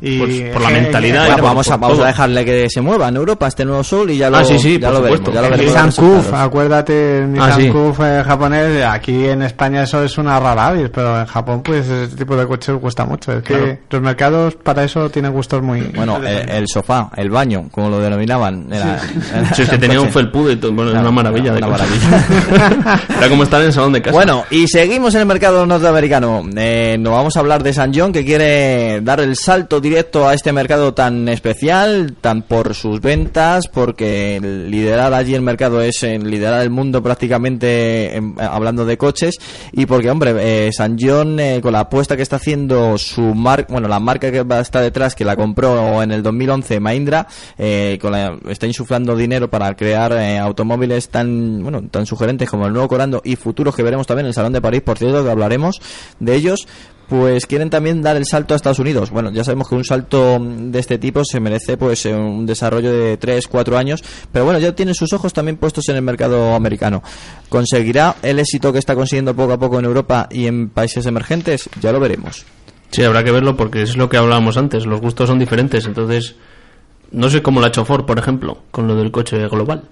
[0.00, 1.26] Y Pues por la mentalidad.
[1.28, 4.18] Bueno, vamos, a, vamos a dejarle que se mueva en Europa este nuevo Soul y
[4.18, 5.18] ya lo, Ah, sí, sí, ya por lo veremos.
[5.18, 5.32] supuesto.
[5.32, 6.40] Ya lo veremos resultados.
[6.42, 7.68] acuérdate, el Ah, sí.
[7.68, 11.88] Cuf eh, japonés, aquí en España eso es una rara avis, pero en Japón pues
[11.88, 13.32] ese tipo de coches cuesta mucho.
[13.32, 13.78] Es que Claro.
[13.90, 15.80] los mercados para eso tienen gustos muy...
[15.94, 18.66] Bueno, el, el sofá, el baño, como lo denominaban.
[18.72, 18.98] Era,
[19.32, 21.58] era Si es que tenía un felpudo y todo, bueno, es Claro, una maravilla de
[21.58, 22.26] una maravilla.
[23.18, 24.12] Era como estar en el salón de casa.
[24.14, 26.42] Bueno, y seguimos en el mercado norteamericano.
[26.56, 30.32] Eh, nos vamos a hablar de San John, que quiere dar el salto directo a
[30.32, 36.18] este mercado tan especial, tan por sus ventas, porque liderar allí el mercado es eh,
[36.18, 39.34] liderar el mundo prácticamente em, hablando de coches,
[39.72, 43.70] y porque, hombre, eh, San John, eh, con la apuesta que está haciendo su marca,
[43.70, 47.26] bueno, la marca que está detrás, que la compró en el 2011 Mahindra,
[47.58, 52.66] eh, con la- está insuflando dinero para crear eh, automóviles tan, bueno, tan sugerentes como
[52.66, 55.22] el nuevo Corando y futuros que veremos también en el Salón de París, por cierto,
[55.22, 55.80] que hablaremos
[56.20, 56.66] de ellos,
[57.08, 59.10] pues quieren también dar el salto a Estados Unidos.
[59.10, 62.92] Bueno, ya sabemos que un salto de este tipo se merece pues eh, un desarrollo
[62.92, 66.54] de 3, 4 años, pero bueno, ya tienen sus ojos también puestos en el mercado
[66.54, 67.02] americano.
[67.48, 71.68] ¿Conseguirá el éxito que está consiguiendo poco a poco en Europa y en países emergentes?
[71.80, 72.44] Ya lo veremos.
[72.90, 74.86] Sí, habrá que verlo porque es lo que hablábamos antes.
[74.86, 75.84] Los gustos son diferentes.
[75.86, 76.36] Entonces,
[77.10, 79.88] no sé cómo lo ha hecho Ford, por ejemplo, con lo del coche global.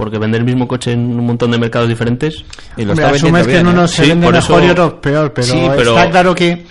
[0.00, 2.42] Porque vender el mismo coche en un montón de mercados diferentes.
[2.76, 3.70] Y lo Hombre, está vendiendo asumes que en ¿eh?
[3.70, 6.34] unos se Sí, vende por mejor eso- y otros peor, pero, Sí, pero- está claro
[6.34, 6.64] que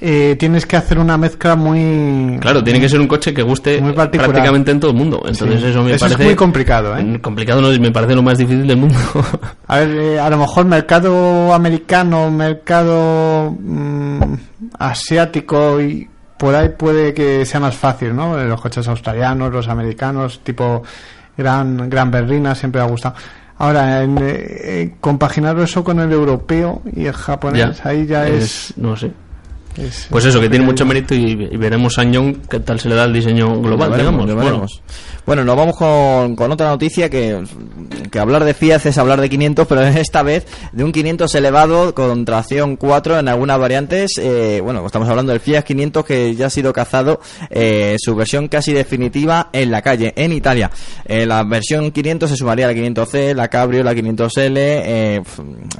[0.00, 2.36] eh, tienes que hacer una mezcla muy...
[2.40, 5.22] Claro, tiene que ser un coche que guste Muy prácticamente en todo el mundo.
[5.26, 5.66] Entonces, Sí.
[5.68, 7.02] eso me Eso es muy complicado, ¿eh?
[7.04, 8.96] Mm, Complicado no es, me parece lo más difícil del mundo.
[9.68, 14.22] A ver, eh, a lo mejor mercado americano, mercado mm,
[14.78, 18.36] asiático y por ahí puede que sea más fácil, ¿no?
[18.36, 20.82] Los coches australianos, los americanos, tipo
[21.38, 23.14] gran, gran berlina, siempre me ha gustado.
[23.56, 28.74] Ahora, en, eh, eh, compaginar eso con el europeo y el japonés, ahí ya es...
[28.76, 29.12] No sé.
[29.78, 32.88] Es- Pues eso, que tiene mucho mérito y, y veremos a Young qué tal se
[32.88, 34.50] le da el diseño global, Lo veremos, digamos.
[34.50, 34.66] Bueno.
[35.26, 37.44] Bueno, nos vamos con, con otra noticia que,
[38.10, 41.94] que hablar de Fiat es hablar de 500, pero esta vez de un 500 elevado
[41.94, 44.12] con tracción 4 en algunas variantes.
[44.18, 48.48] Eh, bueno, estamos hablando del Fiat 500 que ya ha sido cazado eh, su versión
[48.48, 50.70] casi definitiva en la calle, en Italia.
[51.04, 55.22] Eh, la versión 500 se sumaría a la 500C, la Cabrio, la 500L, eh,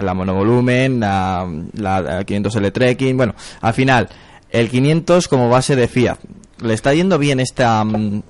[0.03, 3.17] la monovolumen, la, la, la 500L Trekking.
[3.17, 3.88] Bueno, al final,
[4.51, 6.19] el 500 como base de Fiat.
[6.63, 7.85] Le está yendo bien esta...
[7.85, 8.23] mm,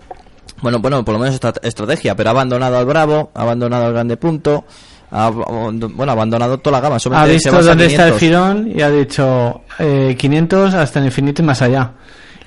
[0.61, 3.92] bueno, bueno, por lo menos esta estrategia, pero ha abandonado al Bravo, ha abandonado al
[3.92, 4.64] Grande Punto,
[5.11, 6.97] ha, bueno, ha abandonado toda la gama.
[7.12, 8.18] Ha visto dónde está el 500.
[8.18, 11.92] filón y ha dicho eh, 500 hasta el infinito y más allá.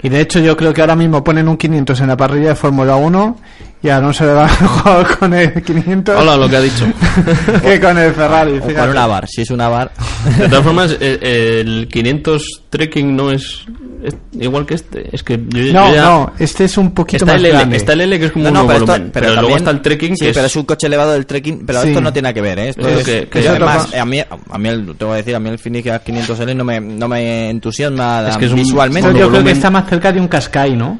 [0.03, 2.55] Y de hecho yo creo que ahora mismo ponen un 500 en la parrilla de
[2.55, 3.37] Fórmula 1
[3.83, 6.85] y a no se le va mejor con el 500 Hola, lo que ha dicho.
[7.63, 8.51] que con el Ferrari.
[8.51, 8.75] O fíjate.
[8.75, 9.91] con una bar, si es una bar.
[10.37, 13.65] De todas formas, eh, el 500 Trekking no es,
[14.03, 15.09] es igual que este.
[15.15, 17.57] Es que yo, yo No, ya- no, este es un poquito Está más el, L,
[17.57, 17.77] grande.
[17.77, 19.41] está el L que es como No, un no, pero, volumen, esto, pero, pero luego
[19.41, 21.81] también- está el Trekking sí, que pero es, es un coche elevado del trekking, pero
[21.81, 21.87] Sí.
[21.89, 22.69] esto no tiene nada que ver, ¿eh?
[22.69, 24.19] Esto es- que- que yo yo además, toco- a mí,
[24.51, 27.07] a mí el, te voy a decir, a mí el Phoenix 500L no me, no
[27.07, 29.09] me entusiasma Es que es un- visualmente.
[29.09, 30.99] Yo creo volumen- que está más cerca de un Qashqai, ¿no?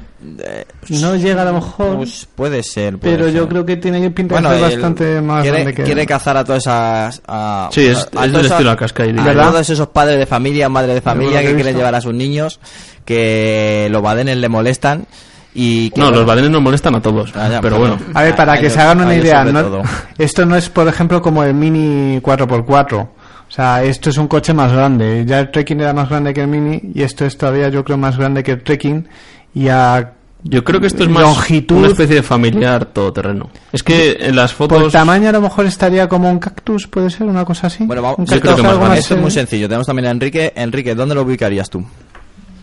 [0.89, 2.97] No llega a lo mejor, Pues puede ser.
[2.97, 3.49] puede pero yo ser.
[3.49, 5.83] creo que tiene pinta de Bueno, ser bastante más quiere, grande que...
[5.83, 9.41] quiere cazar a todas esas a, Sí, es- a es del esas- estilo a yo.
[9.51, 12.59] todos esos padres de familia madres de familia que que quieren llevar a sus niños
[13.05, 15.05] que los badenes le molestan
[15.53, 17.31] y que, No, bueno, los badenes nos molestan a todos.
[17.35, 17.97] Ah, ya, pero bueno.
[17.97, 18.11] bueno.
[18.17, 19.61] A ver, para A que ellos- se hagan a una idea, ¿no?
[19.61, 19.81] todo.
[20.17, 22.99] esto no es, por ejemplo, como el Mini 4x4.
[23.01, 25.25] O sea, esto es un coche más grande.
[25.27, 27.97] Ya el Trekking era más grande que el Mini y esto es todavía, yo creo,
[27.97, 29.09] más grande que el Trekking.
[29.53, 31.77] Y a Yo creo que esto es más Longitud.
[31.77, 33.49] una especie de familiar todoterreno.
[33.71, 34.93] Es que en las por fotos...
[34.93, 37.85] tamaño a lo mejor estaría como un cactus, puede ser una cosa así.
[37.85, 40.11] bueno, vamos, Un yo creo que más esto es eh, muy sencillo tenemos también a
[40.11, 41.85] Enrique Enrique ¿dónde lo ubicarías tú?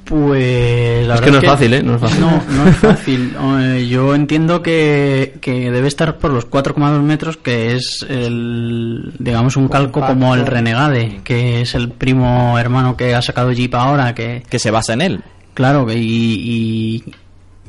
[0.09, 1.83] Pues la Es que no es fácil, ¿eh?
[1.83, 2.21] No es fácil.
[2.21, 3.37] No, no es fácil.
[3.61, 9.59] Eh, Yo entiendo que, que debe estar por los 4,2 metros, que es el, digamos,
[9.59, 14.15] un calco como el Renegade, que es el primo hermano que ha sacado Jeep ahora,
[14.15, 15.21] que, que se basa en él
[15.59, 17.05] claro, y, y,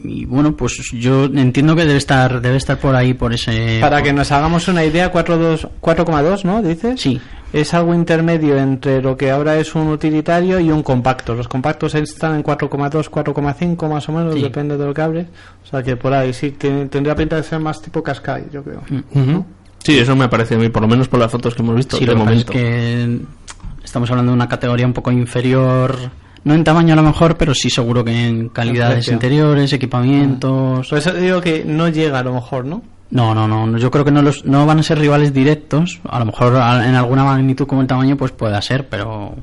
[0.04, 3.80] y bueno, pues yo entiendo que debe estar, debe estar por ahí, por ese.
[3.82, 6.62] Para por- que nos hagamos una idea, 4,2, 4,2, ¿no?
[6.62, 7.02] ¿Dices?
[7.02, 7.20] Sí.
[7.52, 11.34] Es algo intermedio entre lo que ahora es un utilitario y un compacto.
[11.34, 14.42] Los compactos están en 4,2, 4,5 más o menos, Sí.
[14.44, 15.28] depende de lo que hables.
[15.64, 18.64] O sea que por ahí sí, tiene- tendría pinta de ser más tipo Qashqai, yo
[18.64, 18.84] creo.
[19.16, 19.44] Ujú.
[19.80, 21.98] Sí, eso me parece a mí, por lo menos por las fotos que hemos visto
[21.98, 22.54] Sí, de lo que pasa es momento.
[22.54, 25.98] que estamos hablando de una categoría un poco inferior,
[26.44, 29.14] no en tamaño a lo mejor, pero sí seguro que en calidades precio.
[29.14, 30.88] interiores, equipamientos.
[30.88, 32.82] Por eso digo que no llega a lo mejor, ¿no?
[33.12, 36.00] No, no, no, yo creo que no, los, no van a ser rivales directos.
[36.08, 39.36] A lo mejor en alguna magnitud como el tamaño, pues pueda ser, pero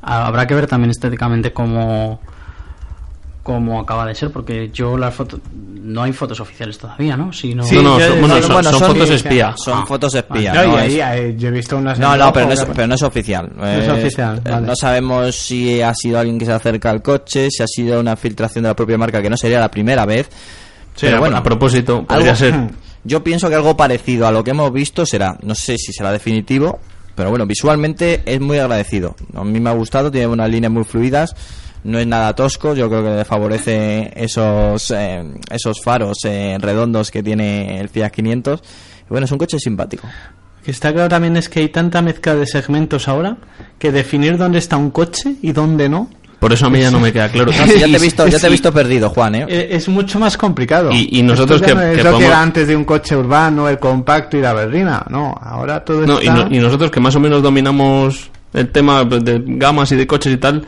[0.00, 2.20] habrá que ver también estéticamente cómo,
[3.42, 5.40] cómo acaba de ser, porque yo las fotos.
[5.54, 7.32] No hay fotos oficiales todavía, ¿no?
[7.32, 9.54] Si no, Sí, no, no, son, bueno, yo- son, bueno, son son- fotos sí, espía.
[9.56, 9.84] son Ah.
[9.86, 11.98] fotos espía No, no y es- ahí, ahí yo he visto unas...
[11.98, 13.50] No, no, pero no, es, pero no es oficial.
[13.64, 14.66] es oficial, eh, vale.
[14.68, 18.14] No sabemos si ha sido alguien que se acerca al coche, si ha sido una
[18.14, 20.28] filtración de la propia marca, que no sería la primera vez.
[20.94, 22.54] Sí, pero bueno, a propósito, podría algo- ser.
[23.04, 26.12] Yo pienso que algo parecido a lo que hemos visto será, no sé si será
[26.12, 26.78] definitivo,
[27.16, 29.16] pero bueno, visualmente es muy agradecido.
[29.34, 31.34] A mí me ha gustado, tiene unas líneas muy fluidas,
[31.84, 37.10] no es nada tosco, yo creo que le favorece esos eh, esos faros eh, redondos
[37.10, 38.60] que tiene el Fiat 500.
[39.02, 40.08] Y bueno, es un coche simpático.
[40.64, 43.36] Que está claro también es que hay tanta mezcla de segmentos ahora
[43.78, 47.00] que definir dónde está un coche y dónde no Por eso a mí ya no
[47.00, 47.50] me queda claro.
[47.50, 48.52] No, sí, ya te he visto, ya te he sí.
[48.52, 49.46] visto perdido, Juan, ¿eh?
[49.48, 50.92] eh, es mucho más complicado.
[50.92, 53.16] Y- y nosotros Esto ya que- no es que lo era antes de un coche
[53.16, 55.04] urbano, el compacto y la berlina.
[55.10, 56.44] No, ahora todo No, y, está...
[56.44, 60.32] no- y nosotros que más o menos dominamos el tema de gamas y de coches
[60.32, 60.64] y tal,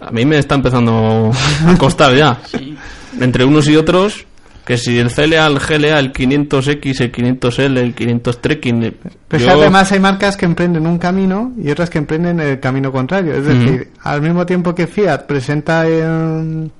[0.00, 1.30] a mí me está empezando
[1.66, 2.38] a costar ya.
[3.20, 4.26] Entre unos y otros,
[4.64, 8.82] que si el CLA, el GLA, el 500X, el 500L, el 500 Trekking...
[8.82, 8.92] eh,
[9.28, 12.90] Pero yo- además hay marcas que emprenden un camino y otras que emprenden el camino
[12.90, 13.34] contrario.
[13.34, 16.70] Es decir, al mismo tiempo que Fiat presenta el,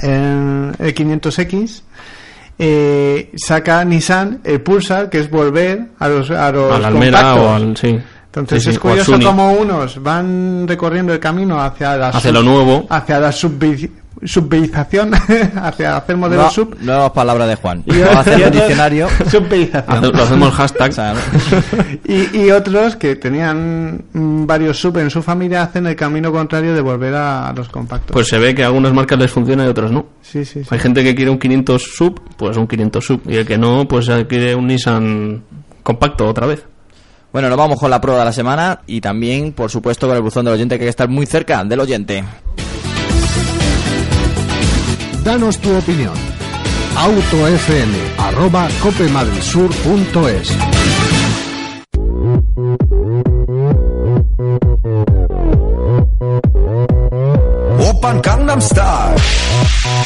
[0.00, 1.82] el, el 500X,
[2.58, 7.38] eh, saca Nissan el Pulsar, que es volver a los, a los compactos.
[7.44, 7.76] o al...
[7.76, 7.98] Sí.
[8.36, 12.34] Entonces Sí, sí, es curioso como unos van recorriendo el camino hacia la Hacia sub-
[12.34, 12.86] lo nuevo.
[12.90, 15.12] hacia la subbeización,
[15.56, 16.76] hacia hacer modelo Nueva- sub.
[16.80, 17.82] Nuevas palabras de Juan.
[17.86, 19.08] Y hacer otros- diccionario.
[19.30, 20.12] Subbeización.
[20.12, 20.92] Lo hacemos hashtag.
[21.14, 21.14] ¿no?
[22.06, 26.74] y, y otros que tenían mm, varios sub en su familia hacen el camino contrario
[26.74, 28.12] de volver a, a los compactos.
[28.12, 30.06] Pues se ve que a algunas marcas les funciona y a otras no.
[30.22, 30.68] sí, sí, sí.
[30.70, 33.20] Hay gente que quiere un 500 sub, pues un 500 sub.
[33.26, 35.42] Y el que no, pues quiere un Nissan
[35.82, 36.64] compacto otra vez.
[37.36, 40.22] Bueno, nos vamos con la prueba de la semana y también, por supuesto, con el
[40.22, 42.24] buzón del oyente que hay que estar muy cerca del oyente.
[45.22, 46.14] Danos tu opinión.
[46.96, 50.56] autofm arroba copemadrisur.es
[57.78, 60.05] Open Gangnam Style.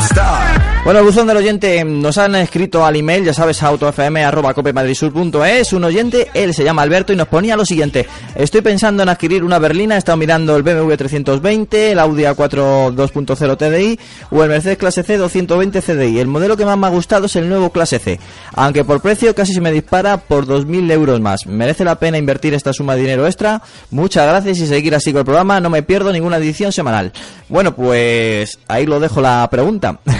[0.00, 0.62] Style.
[0.84, 5.72] Bueno, buzón del oyente nos han escrito al email, ya sabes, autofm.copemadrisur.es.
[5.72, 9.44] Un oyente, él se llama Alberto y nos ponía lo siguiente: Estoy pensando en adquirir
[9.44, 13.98] una berlina, he estado mirando el BMW 320, el Audi A4 2.0 TDI
[14.30, 16.20] o el Mercedes Clase C 220 CDI.
[16.20, 18.20] El modelo que más me ha gustado es el nuevo Clase C,
[18.54, 21.46] aunque por precio casi se me dispara por 2.000 euros más.
[21.46, 23.62] ¿Merece la pena invertir esta suma de dinero extra?
[23.90, 27.12] Muchas gracias y seguir así con el programa, no me pierdo ninguna edición semanal.
[27.48, 29.98] Bueno, pues ahí lo dejo la pregunta.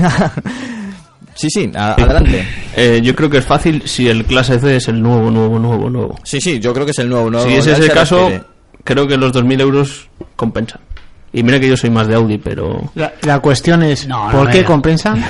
[1.35, 2.47] Sí, sí, a- adelante.
[2.77, 5.89] Eh, yo creo que es fácil si el clase C es el nuevo, nuevo, nuevo,
[5.89, 6.19] nuevo.
[6.25, 7.31] Sí, sí, yo creo que es el nuevo.
[7.31, 8.45] nuevo si ese es el se caso, refiere.
[8.85, 10.81] creo que los 2.000 euros compensan.
[11.33, 12.91] Y mira que yo soy más de Audi, pero...
[12.95, 14.67] La, la cuestión es, No, no ¿por qué era.
[14.67, 15.25] compensan?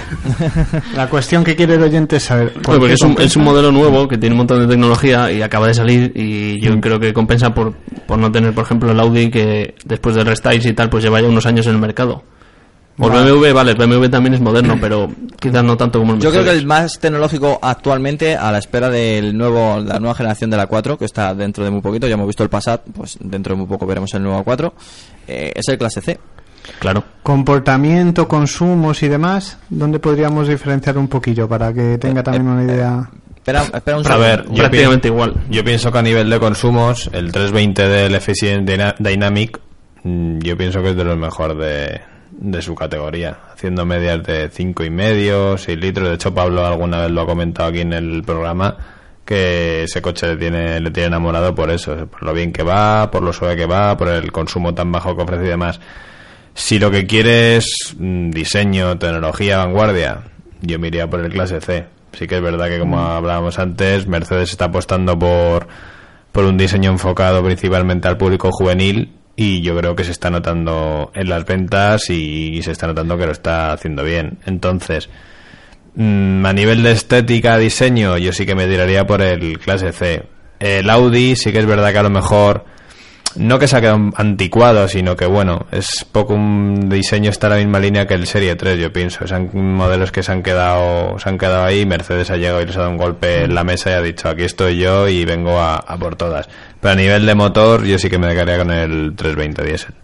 [0.96, 2.52] la cuestión que quiere el oyente es saber.
[2.54, 3.40] ¿por Bueno, porque qué es un, es compensan?
[3.40, 6.80] un modelo nuevo que tiene un montón de tecnología y acaba de salir y yo
[6.80, 7.74] creo que compensa por,
[8.08, 11.20] por no tener, por ejemplo, el Audi que después de restyles y tal, pues lleva
[11.20, 12.24] ya unos años en el mercado.
[12.98, 15.08] O el BMW, vale, el BMW también es moderno, pero
[15.40, 16.60] quizás no tanto como el Yo creo que Mercedes.
[16.62, 20.98] el más tecnológico actualmente, a la espera del nuevo, la nueva generación de la 4,
[20.98, 23.66] que está dentro de muy poquito, ya hemos visto el Passat, pues dentro de muy
[23.66, 24.74] poco veremos el nuevo 4,
[25.26, 26.18] eh, es el clase C.
[26.78, 27.02] Claro.
[27.22, 33.10] Comportamiento, consumos y demás, ¿dónde podríamos diferenciar un poquillo para que tenga también una idea?
[33.34, 35.34] Espera, espera un A ver, yo Prácticamente igual.
[35.50, 38.14] Yo pienso que a nivel de consumos, el 320 del
[38.64, 39.58] Dyna- Dynamic,
[40.04, 42.00] mm, yo pienso que es de los mejor de,
[42.42, 46.08] de su categoría, haciendo medias de cinco y medio, 6 litros.
[46.08, 48.76] De hecho, Pablo alguna vez lo ha comentado aquí en el programa
[49.24, 53.08] que ese coche le tiene, le tiene enamorado por eso, por lo bien que va,
[53.12, 55.80] por lo suave que va, por el consumo tan bajo que ofrece y demás.
[56.54, 60.24] Si lo que quieres mm, diseño, tecnología, vanguardia,
[60.60, 61.86] yo me iría por el clase C.
[62.12, 65.68] Sí que es verdad que como hablábamos antes, Mercedes está apostando por,
[66.32, 71.10] por un diseño enfocado principalmente al público juvenil y yo creo que se está notando
[71.14, 74.38] en las ventas y, se está notando que lo está haciendo bien.
[74.46, 75.08] Entonces,
[75.94, 80.24] mm, a nivel de estética, diseño, yo sí que me tiraría por el clase C.
[80.60, 82.64] El Audi sí que es verdad que a lo mejor
[83.36, 87.52] no que se ha quedado anticuado, sino que bueno, es poco un diseño está en
[87.52, 89.26] la misma línea que el Serie 3, yo pienso.
[89.26, 92.76] Son modelos que se han quedado, se han quedado ahí, Mercedes ha llegado y les
[92.76, 95.58] ha dado un golpe en la mesa y ha dicho aquí estoy yo y vengo
[95.58, 96.48] a, a por todas.
[96.80, 99.94] Pero a nivel de motor, yo sí que me quedaría con el 320 diésel.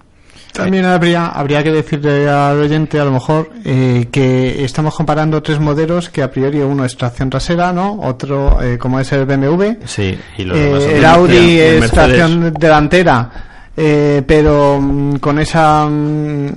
[0.52, 5.60] También habría, habría que decirle al oyente, a lo mejor, eh, que estamos comparando tres
[5.60, 8.00] modelos que a priori uno es tracción trasera, ¿no?
[8.02, 9.76] Otro, eh, como es el BMW.
[9.84, 13.30] Sí, y los Eh, demás el Audi el es tracción delantera,
[13.76, 16.48] eh, pero mm, con esa, mm,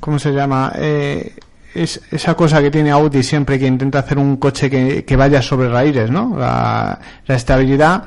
[0.00, 0.72] ¿cómo se llama?
[0.76, 1.34] Eh,
[1.74, 5.42] es, esa cosa que tiene Audi siempre que intenta hacer un coche que, que vaya
[5.42, 6.34] sobre raíles, ¿no?
[6.38, 8.04] La, la estabilidad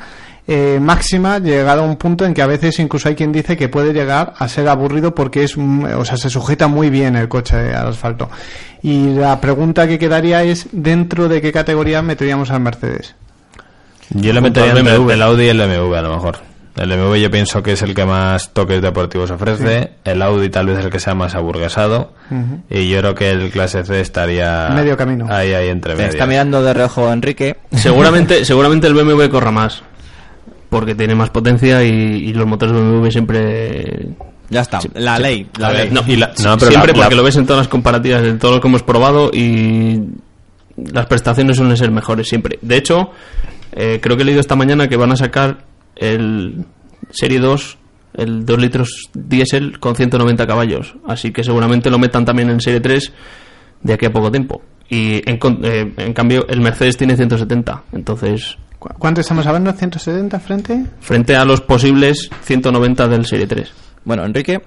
[0.48, 3.70] eh, máxima llegada a un punto en que a veces incluso hay quien dice que
[3.70, 7.30] puede llegar a ser aburrido porque es, mm, o sea, se sujeta muy bien el
[7.30, 8.30] coche al asfalto.
[8.82, 13.16] Y la pregunta que quedaría es dentro de qué categoría meteríamos al Mercedes.
[14.10, 16.40] Yo le metería el Audi y el BMW a lo mejor.
[16.76, 19.92] El BMW yo pienso que es el que más toques deportivos ofrece.
[20.04, 22.14] El Audi tal vez el que sea más aburguesado.
[22.70, 25.28] Y yo creo que el clase C estaría Medio camino.
[25.30, 26.10] ahí, ahí entre medio.
[26.10, 27.58] está mirando de reojo Enrique.
[27.72, 29.84] Seguramente, seguramente el BMW corra más.
[30.74, 34.10] Porque tiene más potencia y, y los motores BMW siempre...
[34.50, 35.94] Ya está, la ley, la A ver, ley.
[35.94, 38.22] no, y la- no, pero siempre la- la- porque lo ves en todas las comparativas
[38.22, 40.02] de todo lo que hemos probado y
[40.76, 42.60] las prestaciones suelen ser mejores siempre.
[42.62, 43.12] De hecho,
[43.72, 45.64] eh, creo que he leído esta mañana que van a sacar
[45.96, 46.66] el
[47.12, 47.78] Serie 2
[48.16, 50.96] el 2 litros diésel con 190 caballos.
[51.08, 53.12] Así que seguramente lo metan también en Serie 3
[53.82, 54.62] de aquí a poco tiempo.
[54.90, 57.84] Y en, con- eh, en cambio el Mercedes tiene 170.
[57.94, 58.63] Entonces, ¿Cu-
[58.98, 59.74] ¿Cuánto estamos hablando?
[59.74, 60.86] ¿170 frente?
[61.00, 63.72] frente a los posibles 190 del Serie 3.
[64.06, 64.62] Bueno, Enrique,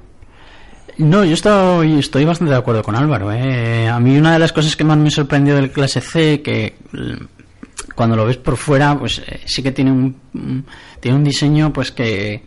[0.99, 3.31] No, yo estoy, estoy bastante de acuerdo con Álvaro.
[3.33, 3.89] ¿eh?
[3.89, 7.93] A mí una de las cosas que más me sorprendió del clase C, que mm,
[7.95, 10.64] cuando lo ves por fuera, pues eh, sí que tiene un,
[11.01, 12.43] tiene un diseño pues que,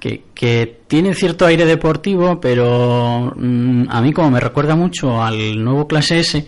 [0.00, 5.62] que, que tiene cierto aire deportivo, pero mm, a mí como me recuerda mucho al
[5.62, 6.44] nuevo clase S,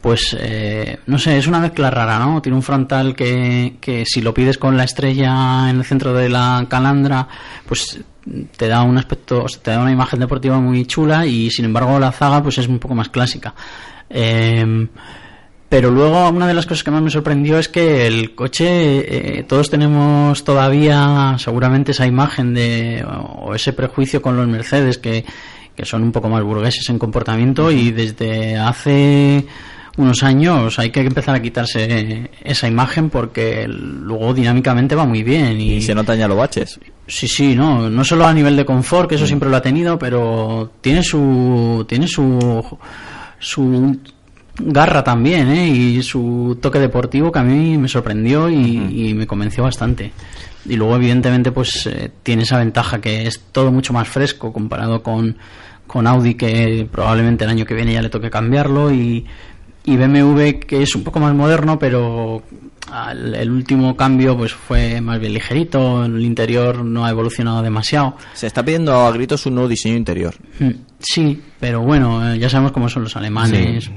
[0.00, 2.40] pues eh, no sé, es una mezcla rara, ¿no?
[2.40, 6.28] Tiene un frontal que, que si lo pides con la estrella en el centro de
[6.28, 7.28] la calandra,
[7.66, 8.00] pues
[8.56, 11.64] te da un aspecto, o sea, te da una imagen deportiva muy chula y sin
[11.64, 13.54] embargo la zaga pues es un poco más clásica.
[14.10, 14.86] Eh,
[15.68, 19.42] pero luego una de las cosas que más me sorprendió es que el coche, eh,
[19.42, 25.26] todos tenemos todavía seguramente esa imagen de o ese prejuicio con los Mercedes que,
[25.76, 29.46] que son un poco más burgueses en comportamiento y desde hace
[29.98, 35.60] unos años hay que empezar a quitarse esa imagen porque luego dinámicamente va muy bien
[35.60, 36.80] y, y se notan ya los baches.
[37.06, 39.98] Sí, sí, no, no solo a nivel de confort, que eso siempre lo ha tenido,
[39.98, 42.78] pero tiene su tiene su
[43.38, 43.98] su
[44.60, 45.68] garra también, ¿eh?
[45.68, 50.12] Y su toque deportivo que a mí me sorprendió y, y me convenció bastante.
[50.66, 55.02] Y luego, evidentemente, pues eh, tiene esa ventaja que es todo mucho más fresco comparado
[55.02, 55.36] con,
[55.86, 59.24] con Audi, que probablemente el año que viene ya le toque cambiarlo, y,
[59.92, 62.42] y BMW, que es un poco más moderno, pero
[62.90, 68.16] al- el último cambio pues fue más bien ligerito, el interior no ha evolucionado demasiado.
[68.34, 70.34] Se está pidiendo a gritos un nuevo diseño interior.
[70.60, 70.70] Mm,
[71.00, 73.88] Sí, pero bueno, eh, ya sabemos cómo son los alemanes.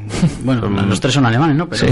[0.44, 1.68] Bueno, los tres son alemanes, ¿no?
[1.68, 1.88] Pero,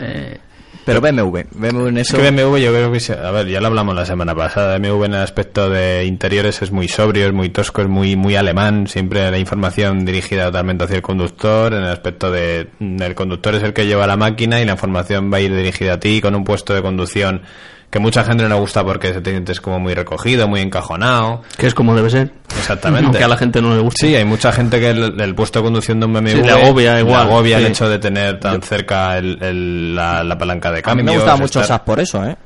[0.00, 0.38] eh,
[0.88, 2.16] Pero BMW, BMW en Es eso...
[2.16, 5.04] que BMW yo creo que, se- a ver, ya lo hablamos la semana pasada, BMW
[5.04, 8.86] en el aspecto de interiores es muy sobrio, es muy tosco, es muy muy alemán,
[8.86, 13.62] siempre la información dirigida totalmente hacia el conductor, en el aspecto de el conductor es
[13.62, 16.34] el que lleva la máquina y la información va a ir dirigida a ti con
[16.34, 17.42] un puesto de conducción
[17.90, 21.42] que mucha gente no le gusta porque se te sientes como muy recogido, muy encajonado.
[21.56, 22.32] Que es como debe ser.
[22.58, 23.06] Exactamente.
[23.06, 24.06] Aunque a la gente no le gusta.
[24.06, 26.50] Sí, hay mucha gente que el, el puesto de conducción de un BMW Sí, le
[26.52, 30.70] agobia igual, le agobia el hecho de tener tan cerca el- el- la, la palanca
[30.70, 31.04] de A mí cambio.
[31.06, 32.36] me gustaba mucho SAS por eso, ¿eh?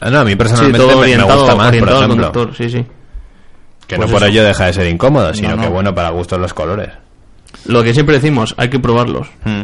[0.00, 2.08] Ah, no, a mí Sí, personalmente todo me- me, gusta más, por ejemplo.
[2.08, 2.86] conductor, sí, sí.
[3.88, 4.30] Que Pues no por eso.
[4.30, 5.62] ello deja de ser incómodo, sino no.
[5.62, 6.90] que bueno, para gustos los colores.
[7.66, 9.26] Lo que siempre decimos, hay que probarlos.
[9.44, 9.62] Mm.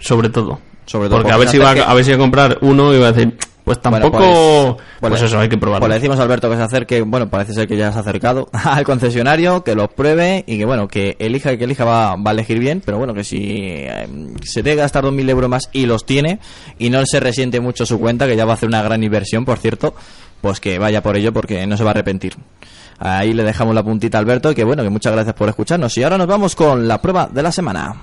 [0.00, 0.60] Sobre todo.
[0.86, 2.94] Sobre todo porque a ver si va que- a ver si va a comprar uno
[2.94, 3.36] y va a decir,
[3.66, 4.76] pues Bueno, tampoco.
[5.00, 5.80] Pues, pues le- eso, hay que probarlo.
[5.80, 8.00] Pues le decimos a Alberto que se acerque, bueno, parece ser que ya se ha
[8.00, 12.14] acercado al concesionario, que los pruebe y que, bueno, que elija y que elija va,
[12.14, 14.06] va a elegir bien, pero bueno, que si eh,
[14.44, 16.38] se debe gastar 2.000 euros más y los tiene
[16.78, 19.44] y no se resiente mucho su cuenta, que ya va a hacer una gran inversión,
[19.44, 19.94] por cierto,
[20.40, 22.36] pues que vaya por ello porque no se va a arrepentir.
[23.00, 25.94] Ahí le dejamos la puntita a Alberto y que, bueno, que muchas gracias por escucharnos.
[25.98, 27.94] Y ahora nos vamos con la prueba de la semana.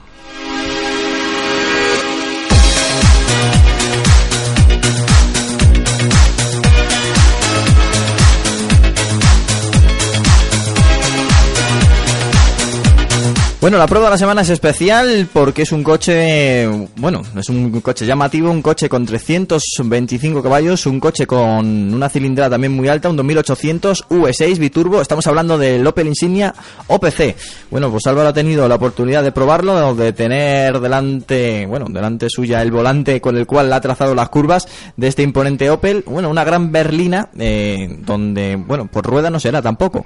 [13.64, 17.80] Bueno, la prueba de la semana es especial porque es un coche, bueno, es un
[17.80, 23.08] coche llamativo, un coche con 325 caballos, un coche con una cilindrada también muy alta,
[23.08, 25.02] un 2800 V6 biturbo.
[25.02, 26.54] Estamos hablando del Opel Insignia
[26.88, 27.38] OPC.
[27.72, 32.62] Bueno, pues Álvaro ha tenido la oportunidad de probarlo, de tener delante, bueno, delante suya
[32.62, 36.04] el volante con el cual ha trazado las curvas de este imponente Opel.
[36.06, 40.06] Bueno, una gran berlina eh, donde, bueno, por rueda no será tampoco.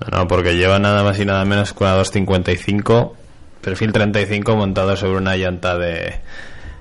[0.00, 3.16] No, no, porque lleva nada más y nada menos que una 255,
[3.60, 6.14] perfil 35 montado sobre una llanta de,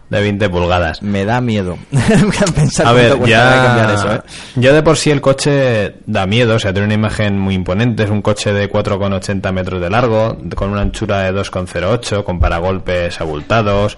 [0.09, 1.01] de 20 pulgadas.
[1.01, 1.77] Me da miedo
[2.85, 4.21] A ver, cambiar eso, ya, ¿eh?
[4.55, 8.03] ya de por sí el coche da miedo, o sea, tiene una imagen muy imponente,
[8.03, 13.19] es un coche de 4,80 metros de largo, con una anchura de 2,08, con paragolpes
[13.19, 13.97] abultados,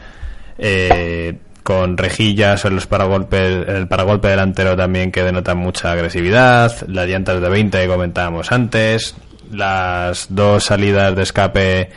[0.58, 1.38] eh,
[1.70, 7.40] con rejillas en los paragolpes, el paragolpe delantero también que denotan mucha agresividad, las llantas
[7.40, 9.14] de 20 que comentábamos antes,
[9.52, 11.92] las dos salidas de escape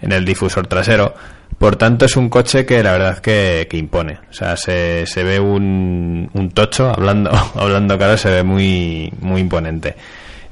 [0.00, 1.12] en el difusor trasero.
[1.58, 4.20] Por tanto, es un coche que la verdad que, que impone.
[4.30, 9.40] O sea, se, se ve un, un tocho, hablando, hablando claro, se ve muy, muy
[9.40, 9.96] imponente.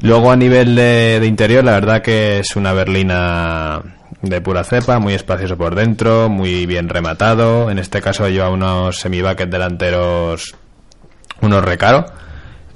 [0.00, 3.80] Luego, a nivel de, de interior, la verdad que es una berlina
[4.24, 7.70] de pura cepa, muy espacioso por dentro, muy bien rematado.
[7.70, 10.54] En este caso lleva unos semi-bucket delanteros,
[11.40, 12.06] unos recaro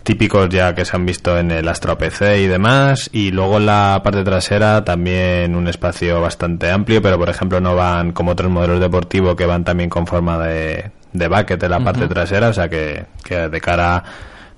[0.09, 3.11] típicos ya que se han visto en el Astra PC y demás.
[3.13, 7.77] Y luego en la parte trasera también un espacio bastante amplio pero por ejemplo no
[7.77, 11.81] van como otros modelos deportivos que van también con forma de, de bucket en la
[11.81, 12.49] parte trasera.
[12.49, 14.03] O sea que, que de cara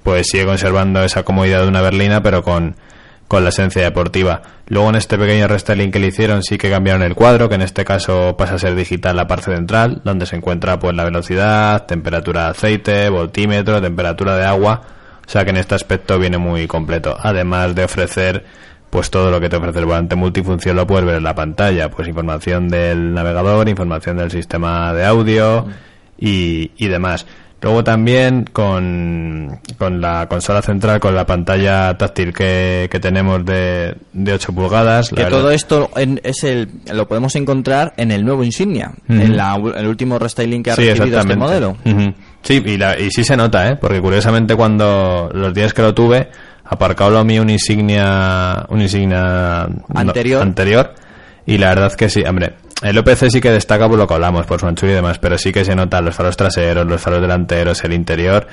[0.05, 2.77] pues sigue conservando esa comodidad de una berlina, pero con,
[3.31, 4.43] con la esencia deportiva.
[4.67, 7.63] Luego en este pequeño restyling que le hicieron sí que cambiaron el cuadro, que en
[7.63, 11.87] este caso pasa a ser digital la parte central, donde se encuentra pues la velocidad,
[11.87, 14.83] temperatura de aceite, voltímetro, temperatura de agua,
[15.25, 18.45] o sea que en este aspecto viene muy completo, además de ofrecer
[18.91, 21.89] pues todo lo que te ofrece el volante multifunción lo puedes ver en la pantalla,
[21.89, 25.69] pues información del navegador, información del sistema de audio
[26.19, 27.27] y, y demás.
[27.63, 33.95] Luego también con, con la consola central, con la pantalla táctil que, que tenemos de,
[34.15, 35.13] de 8 pulgadas.
[35.13, 38.93] la Que verdad- todo esto en- es el, lo podemos encontrar en el nuevo Insignia,
[39.09, 41.77] en la, el último restyling que ha Sí, recibido este modelo.
[42.43, 43.77] Sí, y, la- y sí se nota, ¿eh?
[43.77, 46.31] Porque curiosamente cuando los días que lo tuve,
[46.65, 50.41] aparcado lo mío un insignia, un insignia no- Anterior.
[50.43, 50.95] anterior,
[51.45, 54.47] y la verdad que sí, hombre, el OPC sí que destaca por lo que hablamos,
[54.47, 57.21] por su anchura y demás, pero sí que se nota los faros traseros, los faros
[57.21, 58.47] delanteros, el interior,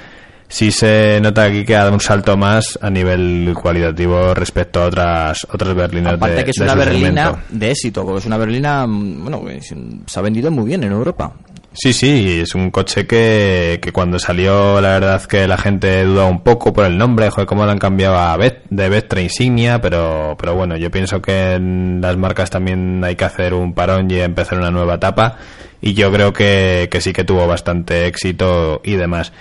[0.48, 4.86] sí se nota aquí que ha dado un salto más a nivel cualitativo respecto a
[4.88, 7.48] otras otras berlinas Aparte de, que es de una berlina segmento.
[7.50, 11.34] de éxito, porque es una berlina, bueno, se ha vendido muy bien en Europa.
[11.80, 16.28] Sí, sí, es un coche que, que cuando salió la verdad que la gente dudaba
[16.28, 19.80] un poco por el nombre, joder, cómo lo han cambiado a Bet, de Vectra Insignia,
[19.80, 24.10] pero, pero bueno, yo pienso que en las marcas también hay que hacer un parón
[24.10, 25.38] y empezar una nueva etapa
[25.80, 29.32] y yo creo que, que sí que tuvo bastante éxito y demás.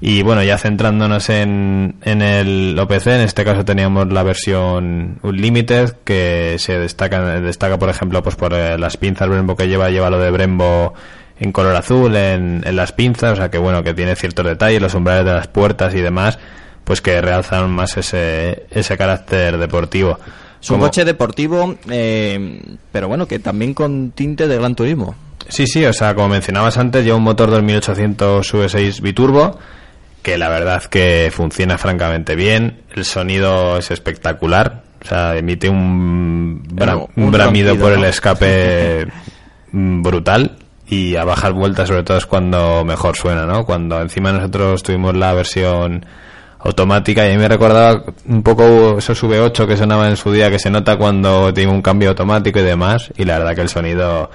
[0.00, 5.92] Y bueno, ya centrándonos en, en el OPC, en este caso teníamos la versión Unlimited,
[6.04, 10.08] que se destaca, destaca por ejemplo, pues por eh, las pinzas Brembo que lleva, lleva
[10.08, 10.94] lo de Brembo
[11.40, 14.80] en color azul en, en las pinzas, o sea que bueno, que tiene ciertos detalles,
[14.80, 16.38] los umbrales de las puertas y demás,
[16.84, 20.18] pues que realzan más ese, ese carácter deportivo.
[20.60, 22.60] Es un Como- coche deportivo, eh,
[22.92, 25.14] pero bueno, que también con tinte de gran turismo.
[25.48, 29.58] Sí, sí, o sea, como mencionabas antes, lleva un motor 2800 V6 biturbo,
[30.22, 32.82] que la verdad que funciona francamente bien.
[32.94, 38.04] El sonido es espectacular, o sea, emite un, bra- Un- un un bramido por el
[38.04, 39.08] escape
[39.72, 40.58] brutal.
[40.92, 43.64] Y a bajar vueltas, sobre todo, es cuando mejor suena, ¿no?
[43.64, 46.04] Cuando encima nosotros tuvimos la versión
[46.58, 50.50] automática y a mí me recordaba un poco esos V8 que sonaban en su día
[50.50, 53.70] que se nota cuando tiene un cambio automático y demás y la verdad que el
[53.70, 54.30] sonido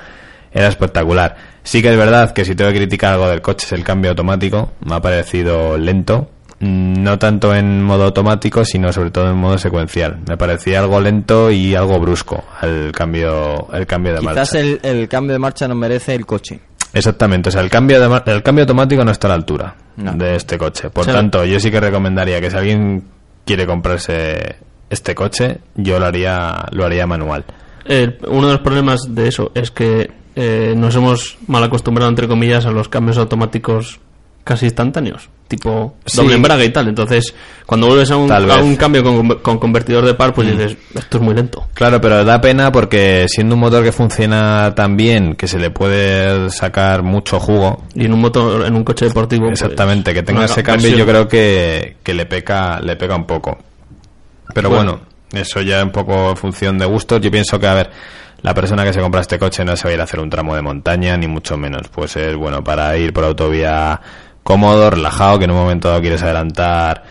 [0.52, 1.36] era espectacular.
[1.62, 4.10] Sí que es verdad que si tengo que criticar algo del coche es el cambio
[4.10, 9.58] automático, me ha parecido lento, no tanto en modo automático sino sobre todo en modo
[9.58, 10.18] secuencial.
[10.28, 14.60] Me parecía algo lento y algo brusco el cambio el cambio de Quizás marcha.
[14.60, 16.60] el, el cambio de marcha no merece el coche.
[16.94, 19.76] Exactamente, o sea, el cambio, de, mar- el cambio automático no está a la altura
[19.98, 20.14] No.
[20.14, 20.90] de este coche.
[20.90, 23.04] Por tanto, yo sí que recomendaría que si alguien
[23.46, 24.56] quiere comprarse
[24.90, 27.44] este coche, yo lo haría, lo haría manual.
[27.86, 32.28] El- uno de los problemas de eso es que eh, nos hemos mal acostumbrado, entre
[32.28, 34.00] comillas, a los cambios automáticos
[34.48, 36.18] casi instantáneos, tipo Sí.
[36.18, 36.88] doble embrague y tal.
[36.88, 37.36] Entonces,
[37.66, 38.40] cuando vuelves a un, a.
[38.40, 38.76] Mm.
[38.78, 41.68] cambio con, con convertidor de par, pues dices, esto es muy lento.
[41.74, 45.70] Claro, pero da pena porque siendo un motor que funciona tan bien, que se le
[45.70, 49.48] puede sacar mucho jugo, Y en un motor, en un coche deportivo.
[49.48, 51.00] pues, exactamente, que tenga ese cambio versión.
[51.08, 53.58] yo creo que, que le peca le pega un poco.
[54.54, 55.02] Pero Bueno.
[55.34, 57.20] bueno, eso ya un poco función de gustos.
[57.22, 57.90] Yo pienso que, a ver,
[58.44, 60.30] la persona que se compra este coche no se va a ir a hacer un
[60.30, 61.90] tramo de montaña, ni mucho menos.
[61.90, 64.00] Pues es bueno para ir por autovía
[64.48, 67.04] cómodo, relajado, que en un momento dado quieres adelantar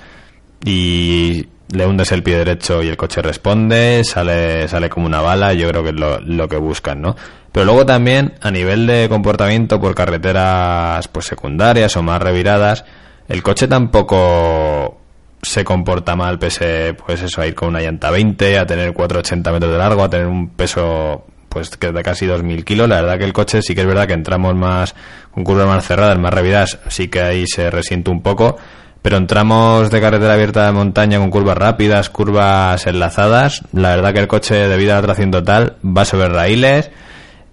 [0.64, 5.52] y le hundes el pie derecho y el coche responde, sale, sale como una bala,
[5.52, 7.14] yo creo que es lo, lo que buscan, ¿no?
[7.52, 12.86] Pero luego también, a nivel de comportamiento por carreteras pues secundarias o más reviradas,
[13.28, 14.98] el coche tampoco
[15.42, 19.52] se comporta mal pese pues eso a ir con una llanta 20 a tener 480
[19.52, 21.26] metros de largo a tener un peso
[21.56, 22.86] pues de casi 2000 kilos.
[22.86, 24.94] La verdad que el coche sí que es verdad que entramos más
[25.30, 28.58] con curvas más cerradas más reviradas sí que ahí se resiente un poco.
[29.00, 33.62] Pero en tramos de carretera abierta de montaña con curvas rápidas curvas enlazadas.
[33.72, 36.90] La verdad que el coche debido a la tracción total va sobre raíles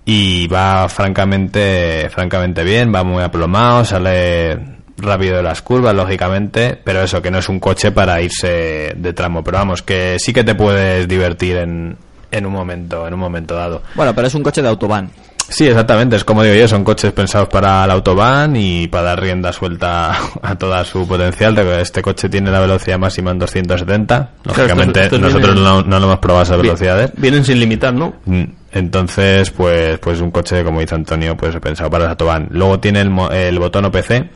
[0.04, 4.60] y va francamente francamente bien va muy aplomado sale
[4.98, 9.14] rápido de las curvas lógicamente pero eso que no es un coche para irse de
[9.14, 9.46] tramo.
[9.46, 11.98] Pero vamos que sí que te puedes divertir en,
[12.34, 15.10] en un momento en un momento dado Bueno, pero es un coche de autobahn.
[15.50, 19.22] Sí, exactamente, es como digo yo, son coches pensados para el autobahn y para dar
[19.22, 21.58] rienda suelta a toda su potencial.
[21.80, 26.00] Este coche tiene la velocidad máxima en 270, lógicamente estos- estos nosotros vienen- no, no
[26.00, 27.12] lo hemos probado esas velocidades.
[27.18, 28.16] Vienen sin limitar, ¿no?
[28.26, 28.44] Mm,
[28.76, 32.48] Entonces, pues, pues un coche, como dice Antonio, pues pensado para el autobahn.
[32.50, 34.32] Luego tiene el, el botón OPC,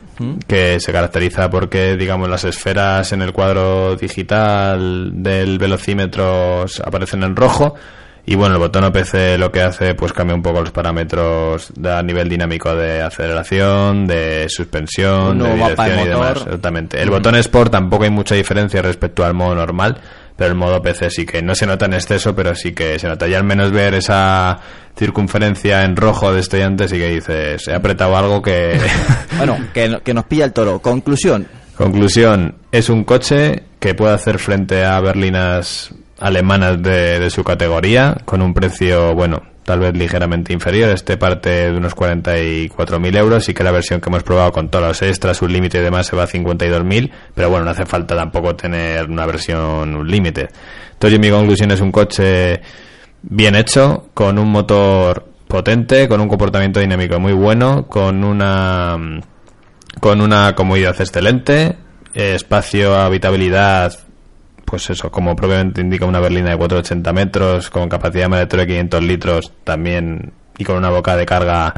[0.46, 7.34] que se caracteriza porque, digamos, las esferas en el cuadro digital del velocímetro aparecen en
[7.34, 7.74] rojo
[8.30, 12.02] Y bueno, el botón OPC lo que hace, pues cambia un poco los parámetros a
[12.02, 16.36] nivel dinámico de aceleración, de suspensión, de dirección y demás.
[16.42, 17.00] Exactamente.
[17.00, 17.12] El Mm.
[17.12, 19.96] botón Sport tampoco hay mucha diferencia respecto al modo normal,
[20.36, 23.08] pero el modo PC sí que no se nota en exceso, pero sí que se
[23.08, 23.26] nota.
[23.26, 24.58] Y al menos ver esa
[24.94, 28.78] circunferencia en rojo de estudiantes y que dices, he apretado algo que...
[29.38, 30.80] Bueno, que, que nos pilla el toro.
[30.80, 31.46] Conclusión.
[31.78, 38.16] Conclusión, es un coche que puede hacer frente a berlinas alemanas de, de su categoría
[38.24, 40.88] con un precio, bueno, tal vez ligeramente inferior.
[40.88, 44.86] Este parte de unos 44.000 euros y que la versión que hemos probado con todos
[44.86, 48.16] los extras, su límite y demás se va a 52.000, pero bueno, no hace falta
[48.16, 50.48] tampoco tener una versión un límite.
[50.94, 52.62] Entonces mi conclusión es un coche
[53.20, 59.20] bien hecho, con un motor potente, con un comportamiento dinámico muy bueno, con una
[60.00, 61.76] con una comodidad excelente,
[62.14, 63.92] eh, espacio, habitabilidad,
[64.68, 68.66] pues eso, como propiamente indica una berlina de 480 metros, con capacidad de maletero de
[68.66, 71.72] 500 litros también y con una boca de carga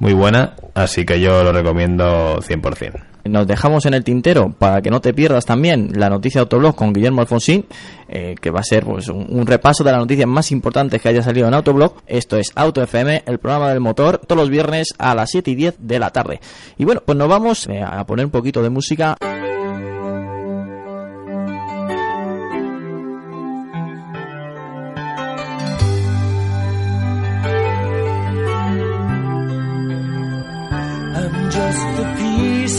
[0.00, 3.04] muy buena, así que yo lo recomiendo 100%.
[3.24, 6.74] Nos dejamos en el tintero para que no te pierdas también la noticia de Autoblog
[6.74, 7.64] con Guillermo Alfonsín,
[8.08, 11.22] eh, que va a ser pues, un, repaso de las noticias más importantes que haya
[11.22, 12.02] salido en Autoblog.
[12.08, 15.54] Esto es Auto FM, el programa del motor, todos los viernes a las 7 y
[15.54, 16.40] 10 de la tarde.
[16.76, 19.16] Y bueno, pues nos vamos eh, a poner un poquito de música.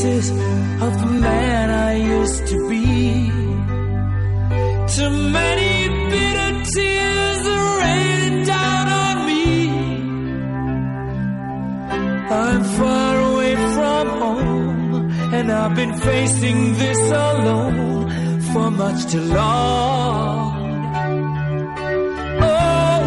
[0.04, 0.32] Pieces
[0.82, 3.32] of the man I used to be.
[4.96, 5.74] Too many
[6.12, 9.46] bitter tears are raining down on me.
[12.30, 20.54] I'm far away from home, and I've been facing this alone for much too long.
[22.52, 23.06] Oh,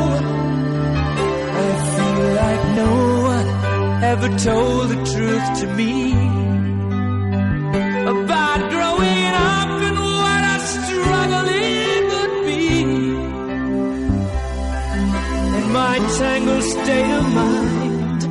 [1.62, 2.92] I feel like no
[3.32, 3.48] one
[4.12, 6.25] ever told the truth to me
[16.18, 18.24] tangled state of mind,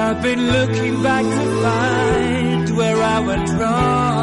[0.00, 4.19] I've been looking back to find where I went wrong.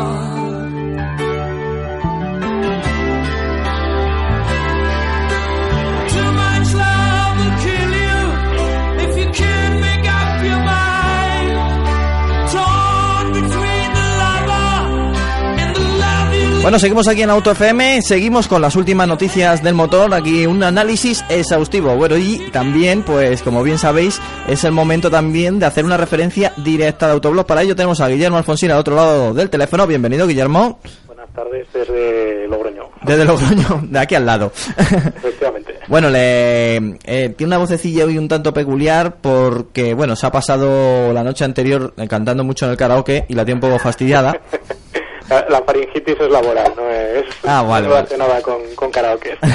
[16.62, 20.64] Bueno, seguimos aquí en Auto FM, seguimos con las últimas noticias del motor, aquí un
[20.64, 21.96] análisis exhaustivo.
[21.96, 26.52] Bueno, y también, pues como bien sabéis, es el momento también de hacer una referencia
[26.58, 27.46] directa de Autoblog.
[27.46, 29.88] Para ello tenemos a Guillermo Alfonsín al otro lado del teléfono.
[29.88, 34.52] Bienvenido, Guillermo, Buenas tardes desde Logroño, desde Logroño, de aquí al lado.
[34.56, 35.76] efectivamente.
[35.88, 41.14] Bueno, le, eh, tiene una vocecilla hoy un tanto peculiar porque, bueno, se ha pasado
[41.14, 44.38] la noche anterior cantando mucho en el karaoke y la tiene un poco fastidiada.
[45.30, 48.42] La, la faringitis es laboral, no es Ah, vale, no vale.
[48.42, 49.38] con, con karaoke.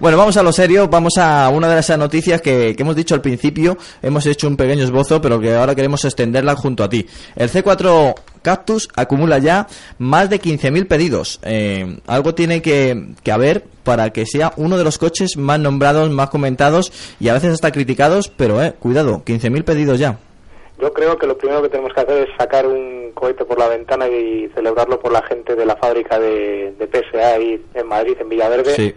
[0.00, 3.14] Bueno, vamos a lo serio, vamos a una de esas noticias que, que hemos dicho
[3.14, 7.06] al principio, hemos hecho un pequeño esbozo, pero que ahora queremos extenderla junto a ti.
[7.36, 9.66] El C4 Cactus acumula ya
[9.98, 11.38] más de 15.000 pedidos.
[11.42, 16.08] Eh, algo tiene que, que haber para que sea uno de los coches más nombrados,
[16.10, 20.18] más comentados y a veces hasta criticados, pero eh, cuidado, 15.000 pedidos ya.
[20.80, 23.68] Yo creo que lo primero que tenemos que hacer es sacar un cohete por la
[23.68, 28.16] ventana y celebrarlo por la gente de la fábrica de, de PSA ahí en Madrid,
[28.20, 28.94] en Villaverde, Sí.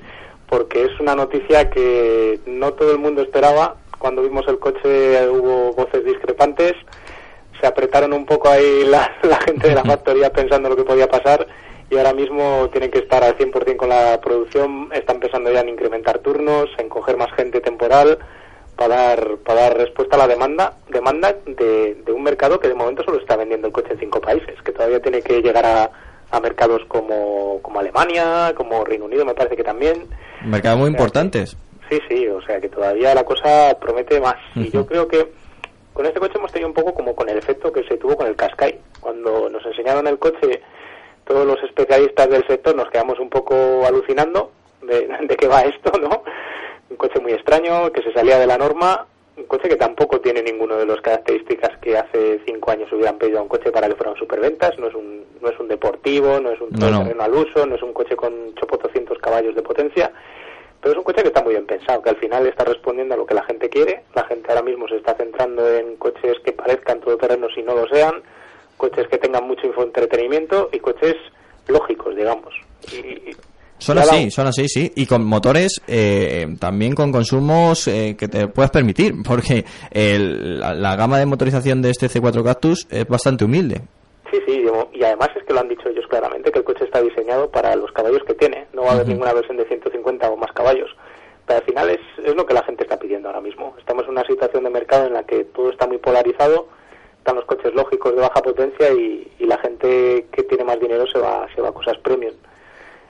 [0.47, 3.75] porque es una noticia que no todo el mundo esperaba.
[3.99, 6.73] Cuando vimos el coche hubo voces discrepantes,
[7.59, 11.07] se apretaron un poco ahí la, la gente de la factoría pensando lo que podía
[11.09, 11.45] pasar
[11.89, 15.69] y ahora mismo tienen que estar al 100% con la producción, están pensando ya en
[15.69, 18.17] incrementar turnos, en coger más gente temporal
[18.75, 22.73] para dar, para dar respuesta a la demanda demanda de, de un mercado que de
[22.73, 25.89] momento solo está vendiendo el coche en cinco países, que todavía tiene que llegar a,
[26.31, 30.07] a mercados como, como Alemania, como Reino Unido, me parece que también.
[30.43, 31.55] Mercados muy importantes.
[31.89, 34.35] Sí, sí, o sea que todavía la cosa promete más.
[34.55, 35.31] Y yo creo que
[35.93, 38.25] con este coche hemos tenido un poco como con el efecto que se tuvo con
[38.25, 38.79] el Qashqai.
[38.99, 40.61] Cuando nos enseñaron el coche,
[41.25, 44.51] todos los especialistas del sector nos quedamos un poco alucinando
[44.81, 46.23] de, de qué va esto, ¿no?
[46.93, 50.43] Un coche muy extraño, que se salía de la norma, un coche que tampoco tiene
[50.43, 53.95] ninguno de las características que hace cinco años hubieran pedido a un coche para que
[53.95, 56.99] fuera un superventas, no es un, no es un deportivo, no es un No, no.
[57.01, 60.11] terreno al uso, no es un coche con 800 caballos de potencia,
[60.79, 63.17] pero es un coche que está muy bien pensado, que al final está respondiendo a
[63.17, 64.03] lo que la gente quiere.
[64.13, 67.87] La gente ahora mismo se está centrando en coches que parezcan todoterrenos y no lo
[67.87, 68.21] sean,
[68.77, 71.15] coches que tengan mucho infoentretenimiento y coches
[71.67, 72.53] lógicos, digamos.
[72.91, 73.35] Y,
[73.79, 74.91] Son así, son así, sí.
[74.95, 80.73] Y con motores eh, también con consumos eh, que te puedes permitir, porque el- la,
[80.73, 83.81] la gama de motorización de este C4 Cactus es bastante humilde.
[84.31, 84.63] Sí, sí,
[84.93, 87.75] y además es que lo han dicho ellos claramente, que el coche está diseñado para
[87.75, 88.65] los caballos que tiene.
[88.73, 90.89] No va a haber ninguna versión de 150 o más caballos.
[91.45, 93.75] Pero al final es, es lo que la gente está pidiendo ahora mismo.
[93.77, 96.67] Estamos en una situación de mercado en la que todo está muy polarizado,
[97.17, 101.05] están los coches lógicos de baja potencia y, y la gente que tiene más dinero
[101.11, 102.33] se va, se va a cosas premium.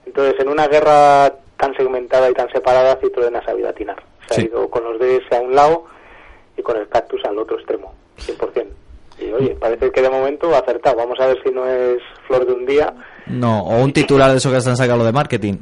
[0.06, 4.02] Entonces, en una guerra tan segmentada y tan separada, Citroën ha sabido atinar.
[4.30, 4.42] Se Sí.
[4.42, 5.86] ha ido con los DS a un lado
[6.58, 8.68] y con el Cactus al otro extremo, 100%.
[9.20, 10.98] Y oye, parece que de momento ha acertado.
[10.98, 12.94] Vamos a ver si no es flor de un día.
[13.28, 15.58] No, o un titular de eso que están sacando de marketing.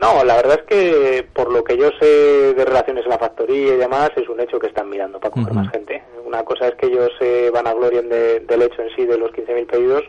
[0.00, 3.74] No, la verdad es que por lo que yo sé de relaciones en la factoría
[3.74, 6.02] y demás, es un hecho que están mirando para coger más gente.
[6.24, 9.18] Una cosa es que ellos se van a glorian de- del hecho en sí de
[9.18, 10.04] los 15.000 pedidos,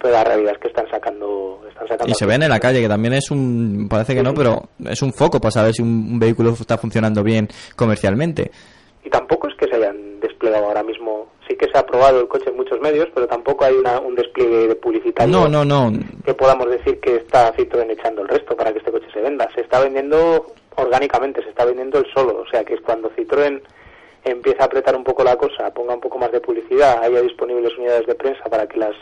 [0.00, 1.60] pero la realidad es que están sacando...
[1.68, 4.32] Están sacando Y se ven en la calle, que también es un, parece que no,
[4.34, 8.50] pero es un foco para saber si un, un vehículo está funcionando bien comercialmente.
[9.04, 11.28] Y tampoco es que se hayan desplegado ahora mismo.
[11.48, 14.14] Sí que se ha probado el coche en muchos medios, pero tampoco hay una- un
[14.14, 15.92] despliegue de publicitario No, no, no.
[16.24, 19.48] que podamos decir que está Citroën echando el resto para que este coche se venda.
[19.54, 20.46] Se está vendiendo
[20.76, 22.42] orgánicamente, se está vendiendo el solo.
[22.46, 23.60] O sea que es cuando Citroën
[24.24, 27.76] empieza a apretar un poco la cosa, ponga un poco más de publicidad, haya disponibles
[27.78, 28.94] unidades de prensa para que las,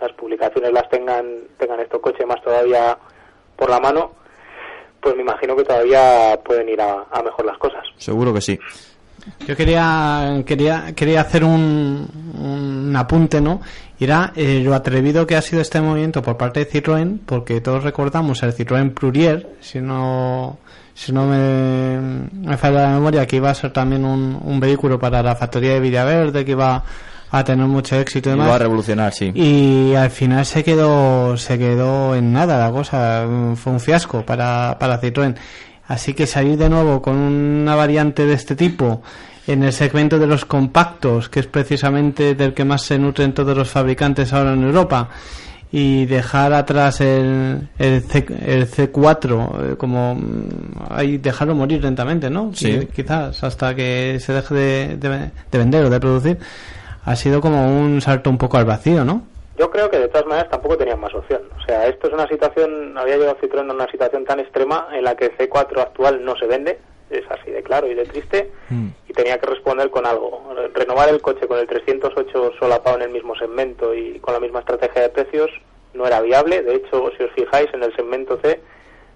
[0.00, 1.26] las publicaciones las tengan,
[1.58, 2.96] tengan estos coches más todavía
[3.56, 4.12] por la mano,
[5.00, 7.84] pues me imagino que todavía pueden ir a, a mejor las cosas.
[7.96, 8.58] Seguro que sí.
[9.46, 13.60] Yo quería quería quería hacer un, un apunte, ¿no?
[13.98, 17.60] Y era eh, lo atrevido que ha sido este movimiento por parte de Citroën, porque
[17.60, 20.58] todos recordamos el Citroën Plurier, si no
[20.94, 22.00] si no me,
[22.32, 25.74] me falla la memoria, que iba a ser también un, un vehículo para la factoría
[25.74, 26.82] de Villaverde, que iba
[27.30, 28.48] a tener mucho éxito y demás.
[28.48, 29.30] va a revolucionar, sí.
[29.34, 33.26] Y al final se quedó se quedó en nada la cosa,
[33.56, 35.34] fue un fiasco para, para Citroën.
[35.86, 39.02] Así que salir de nuevo con una variante de este tipo
[39.46, 43.56] en el segmento de los compactos, que es precisamente del que más se nutren todos
[43.56, 45.08] los fabricantes ahora en Europa,
[45.72, 50.48] y dejar atrás el, el, C, el C4 eh, como mm,
[50.90, 52.50] ahí dejarlo morir lentamente, ¿no?
[52.54, 52.68] Sí.
[52.72, 56.38] Qui- Quizás hasta que se deje de, de- de vender o de producir,
[57.08, 59.22] ha sido como un salto un poco al vacío, ¿no?
[59.56, 61.40] Yo creo que de todas maneras tampoco tenían más opción.
[61.56, 65.04] O sea, esto es una situación, había llegado Citroën a una situación tan extrema en
[65.04, 66.78] la que el C4 actual no se vende,
[67.08, 68.50] es así de claro y de triste,
[69.08, 70.54] y tenía que responder con algo.
[70.74, 74.60] Renovar el coche con el 308 solapado en el mismo segmento y con la misma
[74.60, 75.50] estrategia de precios
[75.94, 76.62] no era viable.
[76.62, 78.60] De hecho, si os fijáis, en el segmento C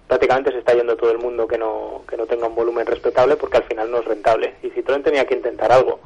[0.07, 3.35] prácticamente se está yendo todo el mundo que no, que no tenga un volumen respetable
[3.35, 4.55] porque al final no es rentable.
[4.63, 5.99] Y Citroën tenía que intentar algo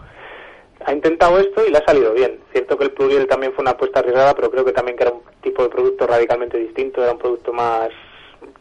[0.85, 2.39] ha intentado esto y le ha salido bien.
[2.51, 5.11] Cierto que el Pluriel también fue una apuesta arriesgada, pero creo que también que era
[5.13, 7.89] un tipo de producto radicalmente distinto, era un producto más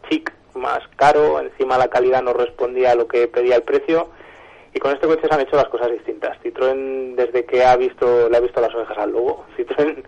[0.09, 4.09] chic, más caro, encima la calidad no respondía a lo que pedía el precio
[4.73, 6.37] y con este coche se han hecho las cosas distintas.
[6.43, 10.03] Citroën desde que ha visto le ha visto las orejas al lobo, Citroën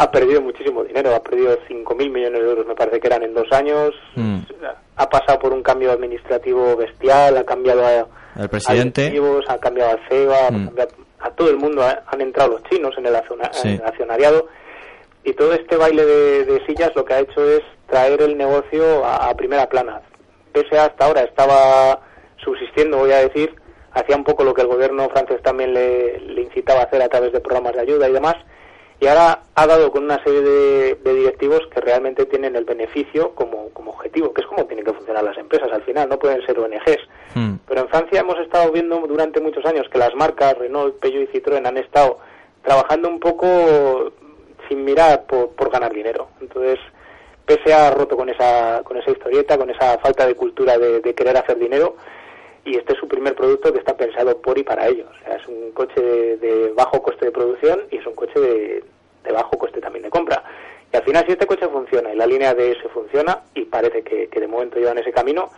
[0.00, 3.34] ha perdido muchísimo dinero, ha perdido 5.000 millones de euros, me parece que eran en
[3.34, 4.38] dos años, Mm.
[4.96, 8.06] ha pasado por un cambio administrativo bestial, ha cambiado a,
[8.40, 9.12] El presidente.
[9.48, 10.64] a ha cambiado al CEO, ha Mm.
[10.66, 10.90] cambiado
[11.20, 13.68] a todo el mundo, ha- han entrado los chinos en el, acciona- Sí.
[13.68, 14.48] en el accionariado
[15.24, 19.04] y todo este baile de, de sillas lo que ha hecho es traer el negocio
[19.04, 20.00] a, a primera plana.
[20.54, 22.00] PSA hasta ahora estaba
[22.36, 23.54] subsistiendo, voy a decir,
[23.92, 27.08] hacía un poco lo que el gobierno francés también le, le incitaba a hacer a
[27.08, 28.36] través de programas de ayuda y demás,
[29.00, 33.32] y ahora ha dado con una serie de, de directivos que realmente tienen el beneficio
[33.34, 36.44] como, como objetivo, que es como tienen que funcionar las empresas al final, no pueden
[36.44, 37.08] ser ONGs.
[37.34, 37.54] Mm.
[37.66, 41.38] Pero en Francia hemos estado viendo durante muchos años que las marcas Renault, Peugeot y
[41.38, 42.18] Citroën han estado
[42.64, 44.12] trabajando un poco
[44.68, 46.28] sin mirar por, por ganar dinero.
[46.40, 46.78] Entonces,
[47.46, 51.14] PSA ha roto con esa, con esa historieta, con esa falta de cultura de, de
[51.14, 51.96] querer hacer dinero
[52.68, 55.08] y este es su primer producto que está pensado por y para ellos.
[55.10, 58.38] O sea, es un coche de, de bajo coste de producción y es un coche
[58.38, 58.84] de,
[59.24, 60.42] de bajo coste también de compra.
[60.92, 64.28] Y al final, si este coche funciona y la línea DS funciona, y parece que,
[64.28, 65.50] que de momento llevan ese camino,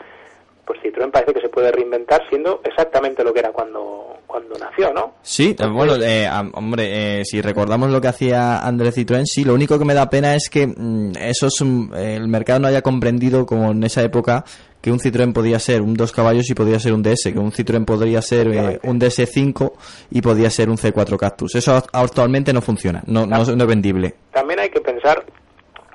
[0.71, 4.93] pues Citroën parece que se puede reinventar siendo exactamente lo que era cuando, cuando nació,
[4.93, 5.15] ¿no?
[5.23, 9.55] Sí, eh, bueno, eh, hombre, eh, si recordamos lo que hacía André Citroën, sí, lo
[9.55, 13.45] único que me da pena es que mm, esos, mm, el mercado no haya comprendido
[13.47, 14.45] como en esa época
[14.81, 17.51] que un Citroën podía ser un dos caballos y podía ser un DS, que un
[17.53, 19.73] Citroën podría ser eh, un DS5
[20.13, 21.57] y podía ser un C4 Cactus.
[21.57, 24.15] Eso act- actualmente no funciona, no, no, no es vendible.
[24.33, 25.25] También hay que pensar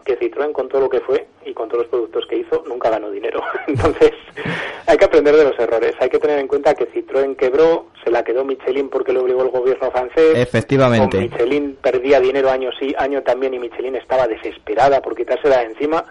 [0.05, 2.89] que Citroën con todo lo que fue y con todos los productos que hizo nunca
[2.89, 3.41] ganó dinero.
[3.67, 4.11] Entonces
[4.85, 5.95] hay que aprender de los errores.
[5.99, 9.41] Hay que tener en cuenta que Citroën quebró, se la quedó Michelin porque lo obligó
[9.43, 10.33] el gobierno francés.
[10.35, 11.17] Efectivamente.
[11.17, 15.65] Con Michelin perdía dinero año sí, año también y Michelin estaba desesperada por quitársela de
[15.65, 16.05] encima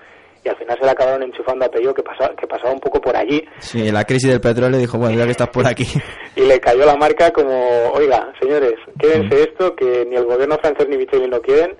[0.44, 3.00] y al final se le acabaron enchufando a Peugeot que pasaba, que pasaba un poco
[3.00, 5.86] por allí Sí, la crisis del petróleo dijo, bueno, ya que estás por aquí.
[6.36, 10.86] y le cayó la marca como, oiga, señores, quédense esto, que ni el gobierno francés
[10.88, 11.74] ni Michelin lo quieren,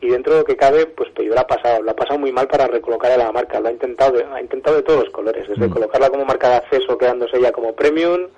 [0.00, 2.32] y dentro de lo que cabe, pues Peugeot la ha pasado, la ha pasado muy
[2.32, 5.12] mal para recolocar a la marca, lo ha intentado, de- ha intentado de todos los
[5.12, 8.28] colores, desde colocarla como marca de acceso, quedándose ella como premium,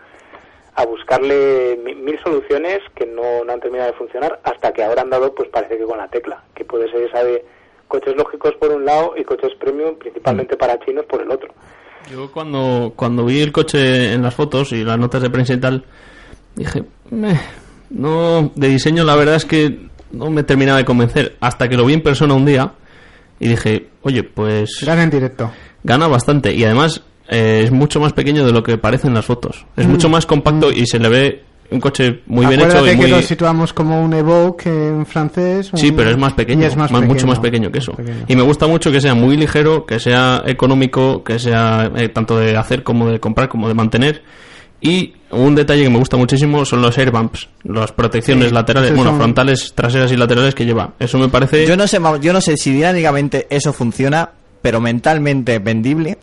[0.74, 5.02] a buscarle mi- mil soluciones que no, no han terminado de funcionar, hasta que ahora
[5.02, 7.44] han dado, pues parece que con la tecla, que puede ser esa de
[7.88, 11.52] coches lógicos por un lado y coches premium principalmente para chinos por el otro.
[12.10, 15.60] Yo cuando, cuando vi el coche en las fotos y las notas de prensa y
[15.60, 15.84] tal,
[16.56, 17.38] dije, "Meh,
[17.90, 19.78] no, de diseño la verdad es que
[20.12, 21.36] no me terminaba de convencer.
[21.40, 22.72] Hasta que lo vi en persona un día
[23.40, 25.50] y dije, oye, pues Gana en directo.
[25.82, 26.54] gana bastante.
[26.54, 29.64] Y además eh, es mucho más pequeño de lo que parece en las fotos.
[29.76, 29.90] Es Mm.
[29.90, 33.22] mucho más compacto y se le ve un coche muy bien hecho y que lo
[33.22, 35.70] situamos como un Evoque en francés.
[35.72, 37.92] Sí, un- pero es más pequeño, es más más- mucho más pequeño que eso.
[37.92, 38.26] pequeño.
[38.28, 42.36] Y me gusta mucho que sea muy ligero, que sea económico, que sea eh, tanto
[42.38, 44.22] de hacer como de comprar como de mantener.
[44.85, 49.11] Y un detalle que me gusta muchísimo son los airbumps, las protecciones Sí, laterales, bueno,
[49.12, 50.93] son- frontales, traseras y laterales que lleva.
[50.99, 51.64] Eso me parece...
[51.66, 54.28] Yo no sé, yo no sé si dinámicamente eso funciona,
[54.62, 56.16] pero mentalmente vendible,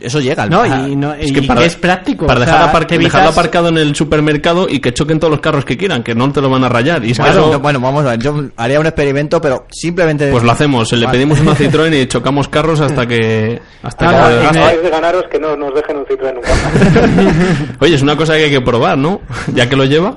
[0.00, 2.26] eso llega al No, a- y, no, y que es práctico.
[2.26, 5.20] Para o dejarlo, sea, apar- te evitas- dejarlo aparcado en el supermercado y que choquen
[5.20, 7.04] todos los carros que quieran, que no te lo van a rayar.
[7.04, 9.66] Y es que Bueno, eso- no, bueno, vamos a ver, yo haría un experimento, pero
[9.70, 10.30] simplemente...
[10.30, 13.60] pues lo hacemos, le pedimos una Citroën y chocamos carros hasta que...
[13.82, 17.66] Hasta Nada, que acabáis de ganaros que no nos dejen un Citroën nunca más.
[17.80, 19.20] Oye, es una cosa que hay que probar, ¿no?
[19.54, 20.16] Ya que lo lleva.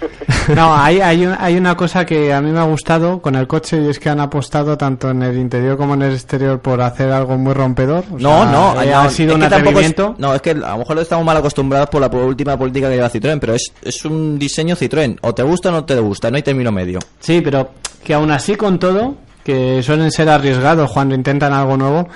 [0.54, 3.46] No, hay, hay, un- hay una cosa que a mí me ha gustado con el
[3.46, 6.80] coche y es que han apostado tanto en el interior como en el exterior por
[6.80, 8.04] hacer algo muy rompedor.
[8.12, 10.14] O No, sea, no, eh, no, ha sido un es- atrevimiento.
[10.18, 13.10] no, es que a lo mejor estamos mal acostumbrados por la última política que lleva
[13.10, 15.18] Citroën, pero es, es un diseño Citroën.
[15.22, 17.00] O te gusta o no te gusta, no hay término medio.
[17.18, 17.70] Sí, pero
[18.04, 22.08] que aún así con todo, que suelen ser arriesgados cuando intentan algo nuevo,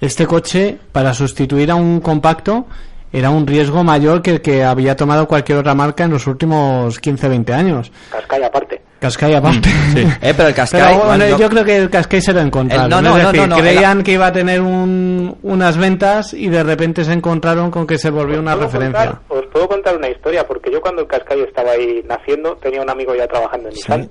[0.00, 2.66] este coche para sustituir a un compacto
[3.12, 7.00] era un riesgo mayor que el que había tomado cualquier otra marca en los últimos
[7.00, 7.92] 15-20 años.
[8.10, 8.82] Cascai aparte.
[9.00, 9.68] Cascai aparte.
[10.20, 12.84] Eh, pero el Pero, bueno, bueno, yo creo que el Cascai se lo encontraron.
[12.86, 15.76] El- no, no, es no, decir, no, no, creían que iba a tener un- unas
[15.76, 19.06] ventas y de repente se encontraron con que se volvió una ¿Puedo referencia.
[19.06, 22.82] contar- os puedo contar una historia, porque yo cuando el Cascayo estaba ahí naciendo tenía
[22.82, 24.10] un amigo ya trabajando en Nissan.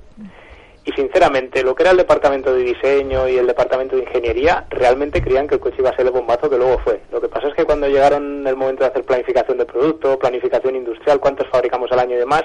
[0.88, 5.22] Y sinceramente, lo que era el departamento de diseño y el departamento de ingeniería, realmente
[5.22, 7.02] creían que el coche iba a ser el bombazo que luego fue.
[7.12, 10.78] Lo que pasa es que cuando llegaron el momento de hacer planificación de producto, planificación
[10.78, 12.44] industrial, cuántos fabricamos al año y demás,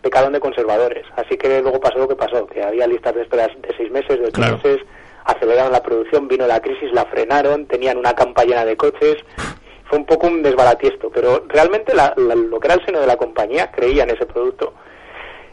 [0.00, 1.04] pecaron de conservadores.
[1.16, 4.16] Así que luego pasó lo que pasó, que había listas de espera de seis meses,
[4.16, 4.58] de ocho Claro.
[4.58, 4.78] meses,
[5.24, 9.16] aceleraron la producción, vino la crisis, la frenaron, tenían una campa llena de coches.
[9.86, 13.08] Fue un poco un desbaratiesto, pero realmente la- la- lo que era el seno de
[13.08, 14.72] la compañía creía en ese producto.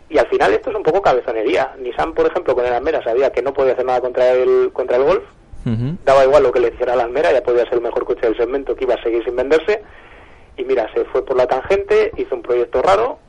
[0.10, 1.76] Y al final esto es un poco cabezonería.
[1.80, 4.97] Nissan, por ejemplo, con el Almera sabía que no podía hacer nada contra el, contra
[4.97, 5.24] el Golf.
[6.03, 8.36] Daba igual lo que le hiciera al Almera, ya podía ser el mejor coche del
[8.36, 9.84] segmento que iba a seguir sin venderse.
[10.57, 13.20] Y mira, se fue por la tangente, hizo un proyecto raro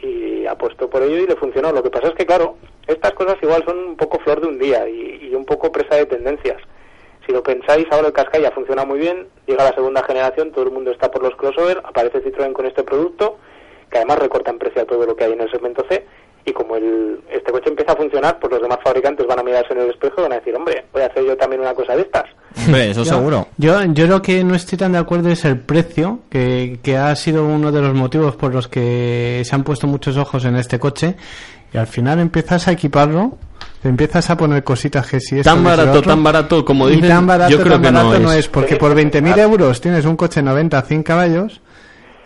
[0.00, 1.72] y apostó por ello y le funcionó.
[1.72, 2.56] Lo que pasa es que, claro,
[2.86, 5.96] estas cosas igual son un poco flor de un día y, y un poco presa
[5.96, 6.58] de tendencias.
[7.26, 10.72] Si lo pensáis, ahora el ya funciona muy bien, llega la segunda generación, todo el
[10.72, 13.38] mundo está por los crossover, aparece Citroën con este producto,
[13.92, 16.04] que además recorta en precio a todo lo que hay en el segmento C,
[16.44, 19.74] y como el, este coche empieza a funcionar, pues los demás fabricantes van a mirarse
[19.74, 21.94] en el espejo y van a decir, hombre, voy a hacer yo también una cosa
[21.94, 22.24] de estas.
[22.66, 23.46] Hombre, eso Yo- seguro.
[23.58, 27.14] Yo, yo lo que no estoy tan de acuerdo es el precio, que, que ha
[27.14, 30.80] sido uno de los motivos por los que se han puesto muchos ojos en este
[30.80, 31.14] coche.
[31.72, 33.38] Y al final empiezas a equiparlo,
[33.80, 36.10] te empiezas a poner cositas que si esto, Tan barato, otro.
[36.10, 37.82] tan barato como y dicen, tan barato, yo creo tan
[38.12, 38.40] que no es.
[38.40, 41.60] es, porque por 20.000 euros tienes un coche 90 100 caballos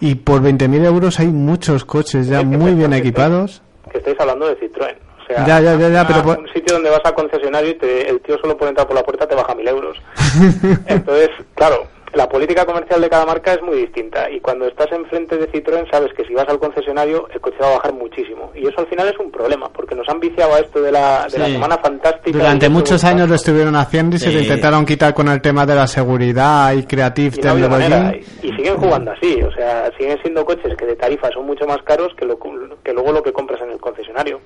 [0.00, 3.62] y por 20.000 euros hay muchos coches ya muy bien equipados.
[3.90, 4.94] Que estáis hablando de Citroën.
[5.22, 7.74] O sea, Ya, ya, ya, ya, pero por- un sitio donde vas al concesionario y
[7.74, 9.96] te- el tío solo por entrar por la puerta te baja mil euros.
[10.86, 11.86] Entonces, claro,
[12.16, 15.88] la política comercial de cada marca es muy distinta y cuando estás enfrente de Citroën
[15.90, 18.86] sabes que si vas al concesionario el coche va a bajar muchísimo y eso al
[18.86, 21.52] final es un problema porque nos han viciado a esto de la, de la Sí.
[21.52, 22.38] semana fantástica.
[22.38, 24.34] Durante muchos años lo estuvieron haciendo y se Sí.
[24.34, 28.46] lo intentaron quitar con el tema de la seguridad y Creative y no manera, y
[28.48, 31.82] y siguen jugando así, o sea, siguen siendo coches que de tarifa son mucho más
[31.82, 34.40] caros que, lo, que luego lo que compras en el concesionario.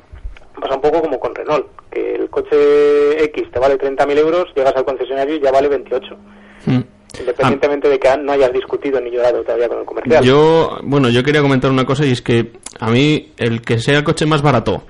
[0.61, 4.75] Pasa un poco como con Renault, que el coche X te vale 30.000 euros, llegas
[4.77, 6.17] al concesionario y ya vale 28,
[6.67, 6.81] Mm.
[7.19, 10.25] Independientemente de que no hayas discutido ni llorado todavía con el comercial.
[10.25, 13.99] Yo, bueno, yo quería comentar una cosa y es que a mí el que sea
[13.99, 14.83] el coche más barato,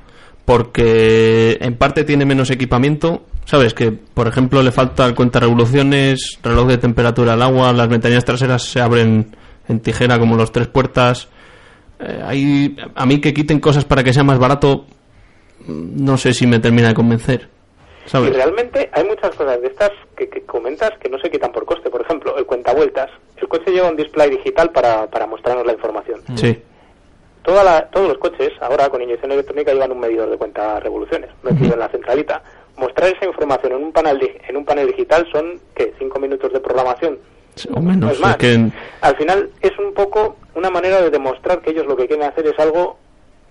[0.44, 6.38] porque en parte tiene menos equipamiento, sabes que por ejemplo le falta el cuenta revoluciones,
[6.42, 9.36] reloj de temperatura al agua, las ventanillas traseras se abren
[9.68, 11.28] en tijera como los tres puertas.
[12.00, 14.86] Eh, hay- a mí que quiten cosas para que sea más barato,
[15.68, 17.48] no sé si me termina de convencer.
[18.10, 18.30] ¿Sabes?
[18.30, 21.64] Y realmente hay muchas cosas de estas que, que comentas que no se quitan por
[21.64, 21.90] coste.
[21.90, 23.10] Por ejemplo, el cuentavueltas.
[23.36, 26.20] El coche lleva un display digital para, para mostrarnos la información.
[26.36, 26.62] Sí.
[27.42, 31.30] Toda la- todos los coches ahora con inyección electrónica llevan un medidor de cuenta revoluciones
[31.42, 32.42] metido en la centralita.
[32.76, 36.60] Mostrar esa información en un panel en un panel digital son que cinco minutos de
[36.60, 37.18] programación.
[37.74, 37.98] O menos.
[38.00, 38.30] No es más.
[38.32, 42.06] es que- Al final es un poco una manera de demostrar que ellos lo que
[42.06, 42.98] quieren hacer es algo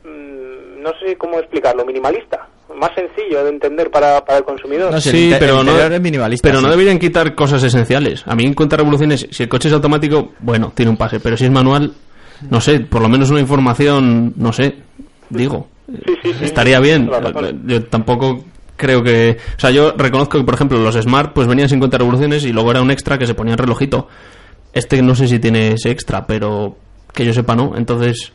[0.03, 4.91] mm, no sé cómo explicarlo, minimalista, más sencillo de entender para, para el consumidor.
[4.91, 8.23] No sí, el pero no, interior es minimalista, pero no deberían quitar cosas esenciales.
[8.25, 11.35] A mí en cuenta revoluciones, si el coche es automático, bueno, tiene un pase, pero
[11.35, 11.93] si es manual,
[12.49, 14.75] no sé, por lo menos una información, no sé,
[15.29, 15.67] digo,
[16.41, 17.07] estaría bien.
[17.07, 17.63] razón.
[17.65, 18.43] Yo tampoco
[18.75, 21.97] creo que, o sea, yo reconozco que por ejemplo los Smart pues venían sin cuenta
[21.97, 24.07] revoluciones y luego era un extra que se ponía en relojito.
[24.71, 26.77] Este no sé si tiene ese extra, pero
[27.13, 28.31] que yo sepa no, entonces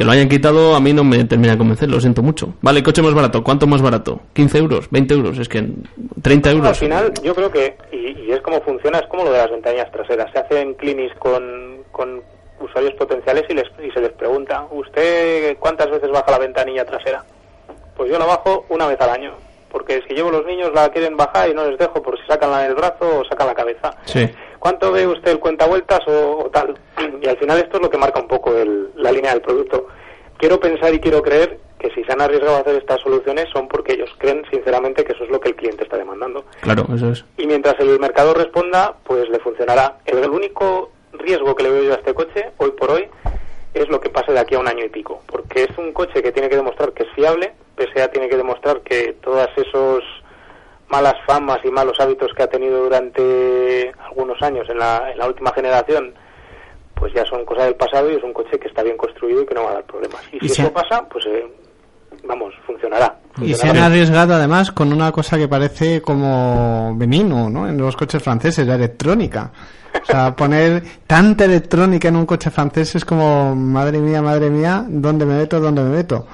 [0.00, 2.54] que lo hayan quitado a mí no me termina de convencer, lo siento mucho.
[2.62, 4.18] Vale, coche más barato, ¿cuánto más barato?
[4.34, 4.90] ¿15 euros?
[4.90, 5.38] ¿20 euros?
[5.38, 5.62] Es que
[6.22, 6.68] 30 euros.
[6.68, 9.50] Al final, yo creo que, y, y es como funciona, es como lo de las
[9.50, 10.32] ventanillas traseras.
[10.32, 12.22] Se hacen clinis con, con
[12.60, 17.22] usuarios potenciales y, les, y se les pregunta, ¿usted cuántas veces baja la ventanilla trasera?
[17.94, 19.34] Pues yo la bajo una vez al año,
[19.70, 22.50] porque si llevo los niños la quieren bajar y no les dejo por si sacan
[22.50, 23.90] la del brazo o sacan la cabeza.
[24.06, 24.26] Sí.
[24.60, 26.78] ¿Cuánto ve usted el cuentavueltas o, o tal?
[27.20, 29.88] Y al final esto es lo que marca un poco el- la línea del producto.
[30.36, 33.66] Quiero pensar y quiero creer que si se han arriesgado a hacer estas soluciones son
[33.68, 36.44] porque ellos creen sinceramente que eso es lo que el cliente está demandando.
[36.60, 37.24] Claro, eso es.
[37.38, 39.96] Y mientras el mercado responda, pues le funcionará.
[40.04, 43.06] El único riesgo que le veo yo a este coche, hoy por hoy,
[43.72, 45.22] es lo que pase de aquí a un año y pico.
[45.26, 48.80] Porque es un coche que tiene que demostrar que es fiable, PSA tiene que demostrar
[48.82, 50.04] que todas esos
[50.90, 55.26] malas famas y malos hábitos que ha tenido durante algunos años en la, en la
[55.26, 56.12] última generación,
[56.94, 59.46] pues ya son cosas del pasado y es un coche que está bien construido y
[59.46, 60.20] que no va a dar problemas.
[60.32, 61.46] Y, Y si eso pasa, pues eh,
[62.24, 63.16] vamos, funcionará.
[63.36, 63.86] Y se han Funcionará.
[63.86, 67.68] arriesgado además con una cosa que parece como veneno, ¿no?
[67.68, 69.50] En los coches franceses, la electrónica.
[70.02, 74.84] O sea, poner tanta electrónica en un coche francés es como, madre mía, madre mía,
[74.88, 76.26] ¿dónde me meto, dónde me meto?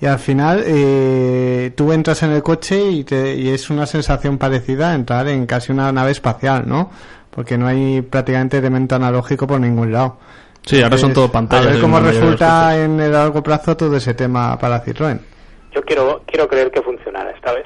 [0.00, 4.38] Y al final, eh, tú entras en el coche y, te- y es una sensación
[4.38, 6.90] parecida a entrar en casi una nave espacial, ¿no?
[7.30, 10.18] Porque no hay prácticamente elemento analógico por ningún lado.
[10.64, 14.14] Sí, ahora son todo pantallas A ver cómo resulta en el largo plazo todo ese
[14.14, 15.18] tema para Citroën.
[15.74, 17.64] Yo quiero, quiero creer que funcionará esta vez.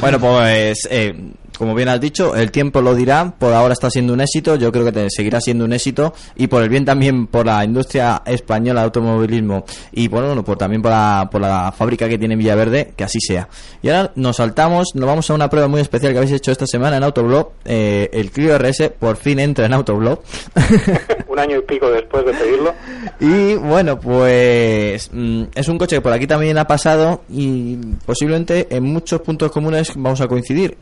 [0.00, 1.14] Bueno, pues eh,
[1.58, 3.34] como bien has dicho, el tiempo lo dirá.
[3.38, 4.56] Por ahora está siendo un éxito.
[4.56, 6.14] Yo creo que te- seguirá siendo un éxito.
[6.36, 9.64] Y por el bien también por la industria española de automovilismo.
[9.92, 13.04] Y por, bueno, por, también por la, por la fábrica que tiene en Villaverde, que
[13.04, 13.48] así sea.
[13.82, 16.66] Y ahora nos saltamos, nos vamos a una prueba muy especial que habéis hecho esta
[16.66, 17.50] semana en Autoblog.
[17.64, 20.20] Eh, el Clio RS por fin entra en Autoblog.
[21.28, 22.72] un año y pico después de pedirlo.
[23.20, 28.66] Y bueno, pues mm, es un coche que por aquí también ha pasado y posiblemente
[28.70, 30.76] en muchos puntos comunes vamos a coincidir.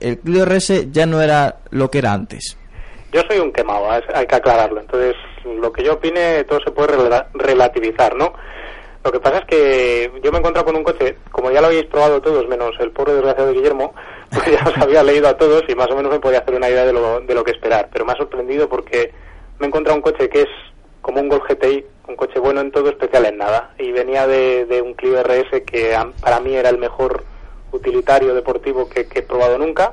[0.00, 2.56] El Clio RS ya no era lo que era antes.
[3.12, 4.80] Yo soy un quemado, hay que aclararlo.
[4.80, 8.32] Entonces, lo que yo opine, todo se puede rela- relativizar, ¿no?
[9.04, 11.68] Lo que pasa es que yo me he encontrado con un coche, como ya lo
[11.68, 13.94] habéis probado todos, menos el pobre desgraciado de Guillermo,
[14.30, 16.68] pues ya os había leído a todos y más o menos me podía hacer una
[16.68, 17.88] idea de lo, de lo que esperar.
[17.92, 19.12] Pero me ha sorprendido porque
[19.58, 20.48] me he encontrado un coche que es
[21.00, 23.70] como un Golf GTI, un coche bueno en todo, especial en nada.
[23.78, 27.24] Y venía de, de un Clio RS que para mí era el mejor
[27.72, 29.92] utilitario deportivo que- que he probado nunca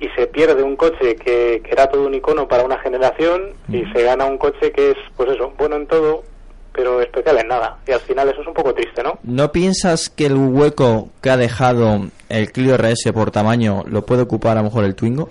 [0.00, 3.84] y se pierde un coche que, que era todo un icono para una generación y
[3.92, 6.24] se gana un coche que es, pues eso, bueno en todo,
[6.72, 7.78] pero especial en nada.
[7.86, 9.18] Y al final eso es un poco triste, ¿no?
[9.22, 14.22] ¿No piensas que el hueco que ha dejado el Clio RS por tamaño lo puede
[14.22, 15.30] ocupar a lo mejor el Twingo?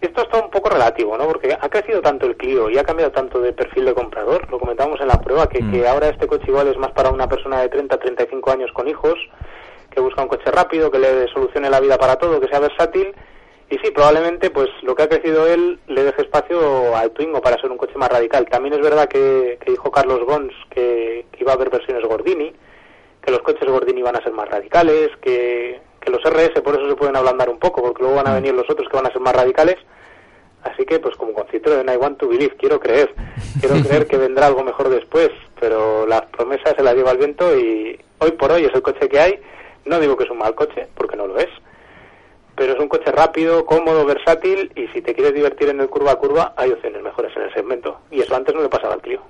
[0.00, 1.26] Esto está un poco relativo, ¿no?
[1.28, 4.58] Porque ha crecido tanto el Clio y ha cambiado tanto de perfil de comprador, lo
[4.58, 7.60] comentábamos en la prueba, que, que ahora este coche igual es más para una persona
[7.60, 9.14] de 30, 35 años con hijos,
[9.92, 13.14] que busca un coche rápido, que le solucione la vida para todo, que sea versátil.
[13.70, 17.60] Y sí, probablemente pues lo que ha crecido él le deje espacio al Twingo para
[17.60, 18.46] ser un coche más radical.
[18.50, 22.52] También es verdad que, que dijo Carlos Gons que, que iba a haber versiones Gordini,
[23.22, 26.88] que los coches Gordini van a ser más radicales, que, que los RS por eso
[26.88, 29.12] se pueden ablandar un poco, porque luego van a venir los otros que van a
[29.12, 29.76] ser más radicales.
[30.64, 33.14] Así que, pues como con Citroën, I want to believe, quiero creer.
[33.60, 37.58] Quiero creer que vendrá algo mejor después, pero las promesas se las lleva el viento
[37.58, 39.40] y hoy por hoy es el coche que hay.
[39.84, 41.48] No digo que es un mal coche, porque no lo es,
[42.54, 46.12] pero es un coche rápido, cómodo, versátil y si te quieres divertir en el curva
[46.12, 47.98] a curva, hay opciones mejores en el segmento.
[48.10, 49.20] Y eso antes no le pasaba al Clio.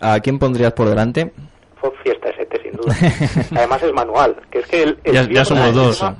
[0.00, 1.32] ¿A quién pondrías por delante?
[1.80, 2.94] Fue Fiesta ST, sin duda.
[3.56, 6.16] Además es manual, que es que el, el Ya- Clio- ya somos el dos, tema-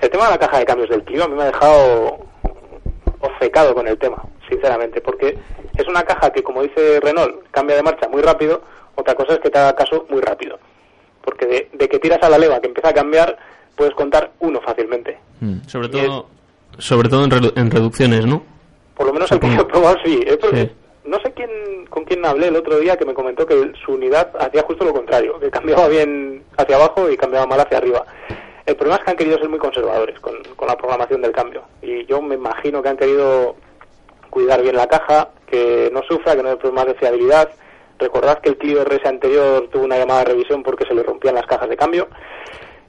[0.00, 2.18] El tema de la caja de cambios del Clio a mí me ha dejado
[3.20, 5.38] obcecado con el tema, sinceramente, porque
[5.76, 8.62] es una caja que, como dice Renault, cambia de marcha muy rápido,
[8.94, 10.58] otra cosa es que te haga caso muy rápido.
[11.24, 13.36] Porque de, de que tiras a la leva, que empieza a cambiar,
[13.76, 15.18] puedes contar uno fácilmente.
[15.66, 16.26] Sobre todo,
[16.78, 18.42] sobre todo en, redu- en reducciones, ¿no?
[18.96, 20.24] Por lo menos el que yo he probado sí.
[20.40, 20.70] Pro- Sí.
[21.04, 21.50] No sé quién,
[21.90, 24.92] con quién hablé el otro día que me comentó que su unidad hacía justo lo
[24.92, 28.04] contrario, que cambiaba bien hacia abajo y cambiaba mal hacia arriba.
[28.66, 31.62] El problema es que han querido ser muy conservadores con, con la programación del cambio.
[31.82, 33.56] Y yo me imagino que han querido
[34.30, 37.48] cuidar bien la caja, que no sufra, que no haya problemas de fiabilidad.
[37.98, 41.34] Recordad que el Clio RS anterior tuvo una llamada de revisión porque se le rompían
[41.34, 42.08] las cajas de cambio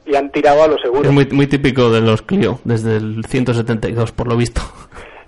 [0.06, 1.04] y han tirado a lo seguro.
[1.08, 4.62] Es muy, muy típico de los Clio, desde el 172, por lo visto.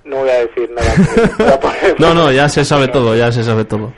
[0.04, 1.58] No voy a decir nada.
[1.62, 3.92] poner- No, no, ya se sabe todo, ya se sabe todo.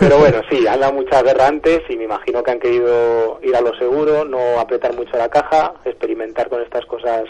[0.00, 3.54] Pero bueno, sí, han dado mucha guerra antes y me imagino que han querido ir
[3.54, 7.24] a lo seguro, no apretar mucho la caja, experimentar con estas cosas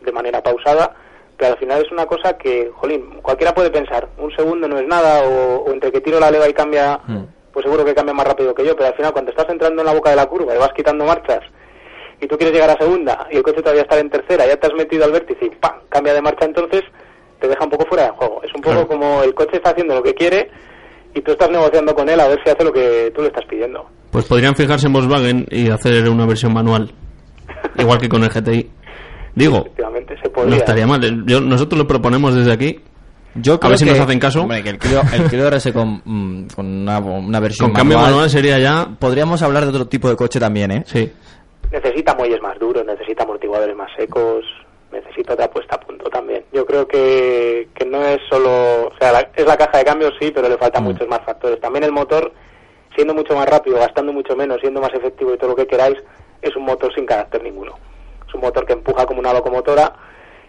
[0.00, 0.94] de manera pausada.
[1.36, 4.86] Pero al final es una cosa que, jolín, cualquiera puede pensar, un segundo no es
[4.86, 7.00] nada, o, o entre que tiro la leva y cambia,
[7.52, 9.86] pues seguro que cambia más rápido que yo, pero al final cuando estás entrando en
[9.86, 11.40] la boca de la curva y vas quitando marchas
[12.22, 14.68] y tú quieres llegar a segunda y el coche todavía está en tercera, ya te
[14.68, 15.72] has metido al vértice y ¡pam!
[15.88, 16.82] cambia de marcha entonces,
[17.40, 18.40] te deja un poco fuera de juego.
[18.44, 20.48] Es un poco como el coche está haciendo lo que quiere
[21.14, 23.44] y tú estás negociando con él a ver si hace lo que tú le estás
[23.46, 23.84] pidiendo.
[24.12, 26.92] Pues podrían fijarse en Volkswagen y hacer una versión manual,
[27.76, 28.70] igual que con el GTI.
[29.34, 31.24] Digo, Efectivamente, se no estaría mal.
[31.26, 32.80] Yo- nosotros lo proponemos desde aquí.
[33.34, 34.42] Yo a creo ver si que, nos hacen caso.
[34.42, 37.98] hombre, que el Clio, el Clio RS con, mm, con una, una versión Con cambio
[37.98, 38.88] manual sería ya.
[38.98, 40.82] Podríamos hablar de otro tipo de coche también, ¿eh?
[40.86, 41.10] Sí.
[41.70, 44.44] Necesita muelles más duros, necesita amortiguadores más secos,
[44.92, 46.44] necesita otra puesta a punto también.
[46.52, 50.12] Yo creo que, que no es solo, o sea, la- es la caja de cambios
[50.20, 51.58] sí, pero le faltan muchos más factores.
[51.58, 52.30] También el motor,
[52.94, 55.96] siendo mucho más rápido, gastando mucho menos, siendo más efectivo y todo lo que queráis,
[56.42, 57.72] es un motor sin carácter ninguno.
[58.32, 59.92] Es un motor que empuja como una locomotora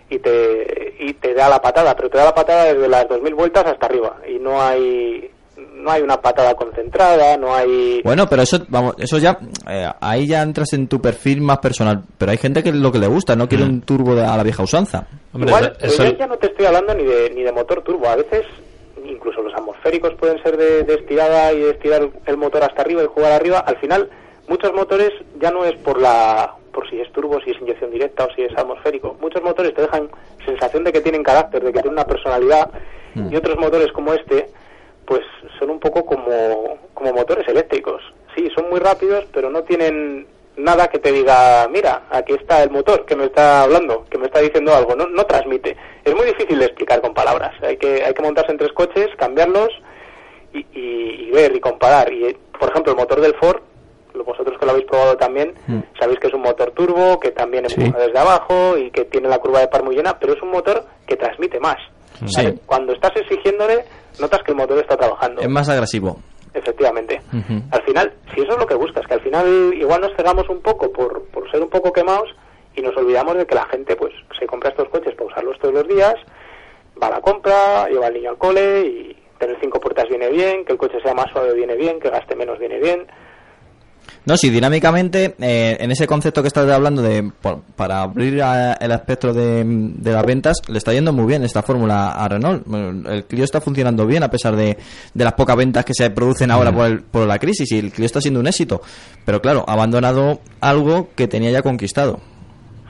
[0.09, 3.33] y te, y te da la patada, pero te da la patada desde las 2000
[3.35, 5.29] vueltas hasta arriba y no hay
[5.75, 9.37] no hay una patada concentrada, no hay Bueno, pero eso, vamos, eso ya,
[9.69, 12.03] eh, ahí ya entras en tu perfil más personal.
[12.17, 14.35] Pero hay gente que es lo que le gusta, no quiere un turbo de- a
[14.37, 15.05] la vieja usanza.
[15.35, 18.07] Igual, pero yo ya no te estoy hablando ni de, ni de motor turbo.
[18.07, 18.45] A veces,
[19.05, 23.03] incluso los atmosféricos pueden ser de, de estirada y de estirar el motor hasta arriba
[23.03, 23.59] y jugar arriba.
[23.59, 24.09] Al final,
[24.47, 28.25] muchos motores ya no es por la por si es turbo, si es inyección directa
[28.25, 29.15] o si es atmosférico.
[29.21, 30.09] Muchos motores te dejan
[30.45, 32.69] sensación de que tienen carácter, de que tienen una personalidad.
[33.31, 34.47] Y otros motores como este,
[35.05, 35.21] pues
[35.59, 38.01] son un poco como, como motores eléctricos.
[38.35, 40.25] Sí, son muy rápidos, pero no tienen
[40.57, 44.25] nada que te diga, mira, aquí está el motor que me está hablando, que me
[44.25, 45.77] está diciendo algo, no, no transmite.
[46.03, 47.53] Es muy difícil de explicar con palabras.
[47.61, 49.69] Hay que, hay que montarse en tres coches, cambiarlos
[50.53, 52.11] y, y- y ver y comparar.
[52.11, 53.61] Y, por ejemplo, el motor del Ford,
[54.25, 55.53] vosotros que lo habéis probado también,
[55.99, 57.81] sabéis que es un motor turbo, que también Sí.
[57.81, 60.51] empuja desde abajo y que tiene la curva de par muy llena, pero es un
[60.51, 61.77] motor que transmite más.
[62.25, 62.53] Sí.
[62.65, 63.85] Cuando estás exigiéndole,
[64.19, 65.41] notas que el motor está trabajando.
[65.41, 66.17] Es más agresivo.
[66.53, 67.19] Efectivamente.
[67.71, 70.61] Al final, si eso es lo que buscas, que al final igual nos cegamos un
[70.61, 72.29] poco por, por ser un poco quemados
[72.75, 75.73] y nos olvidamos de que la gente pues se compra estos coches para usarlos todos
[75.73, 76.13] los días,
[77.01, 80.63] va a la compra, lleva al niño al cole y tener cinco puertas viene bien,
[80.63, 83.07] que el coche sea más suave viene bien, que gaste menos viene bien.
[84.25, 88.71] No, sí, dinámicamente, eh, en ese concepto que estás hablando de por- para abrir a-
[88.73, 92.65] el espectro de, de las ventas, le está yendo muy bien esta fórmula a Renault.
[93.07, 94.77] El Clio está funcionando bien a pesar de,
[95.13, 97.91] de las pocas ventas que se producen ahora por, el- por la crisis y el
[97.91, 98.81] Clio está siendo un éxito.
[99.25, 102.21] Pero claro, ha abandonado algo que tenía ya conquistado.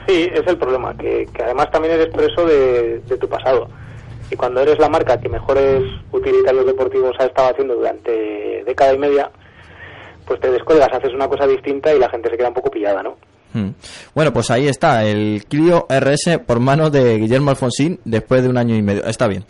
[0.07, 3.67] Sí, es el problema, que, que además también eres preso de, de tu pasado.
[4.29, 5.81] Y cuando eres la marca que mejores
[6.11, 9.31] utilitarios deportivos ha estado haciendo durante década y media,
[10.25, 13.03] pues te descuelgas, haces una cosa distinta y la gente se queda un poco pillada,
[13.03, 13.17] ¿no?
[13.53, 13.69] Hmm.
[14.15, 18.57] Bueno, pues ahí está, el Clio RS por manos de Guillermo Alfonsín después de un
[18.57, 19.05] año y medio.
[19.05, 19.45] Está bien.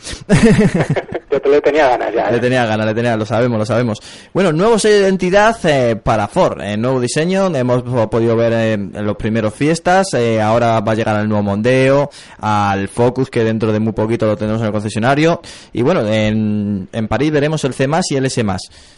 [1.32, 2.30] Yo te le tenía ganas ya.
[2.30, 2.40] Le ¿eh?
[2.40, 4.00] tenía ganas, le tenía, lo sabemos, lo sabemos.
[4.34, 8.74] Bueno, nuevo sello de identidad eh, para Ford, eh, nuevo diseño, hemos podido ver eh,
[8.74, 10.08] en los primeros fiestas,
[10.42, 14.36] ahora va a llegar al nuevo Mondeo, al Focus que dentro de muy poquito lo
[14.36, 15.42] tenemos en el concesionario
[15.72, 18.44] y bueno, en, en París veremos el C+, y el S+.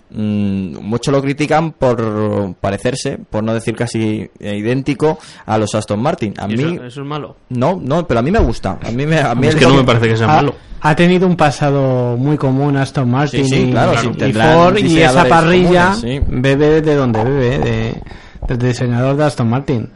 [0.09, 4.61] Mm, muchos lo critican por parecerse, por no decir casi eh,
[5.45, 6.33] a los Aston Martin.
[6.37, 7.35] A ¿Y mí eso, eso es malo.
[7.49, 8.77] no, no, pero a mí me gusta.
[8.83, 10.55] A mí me, a mí Es que no me parece que sea ha, malo.
[10.81, 15.25] ha tenido un pasado muy común Aston Martin Sí, sí, y, claro, Ford y esa
[15.25, 16.21] parrilla comunes, sí.
[16.27, 18.01] bebe de donde bebe, de,
[18.47, 19.89] del diseñador de Aston Martin.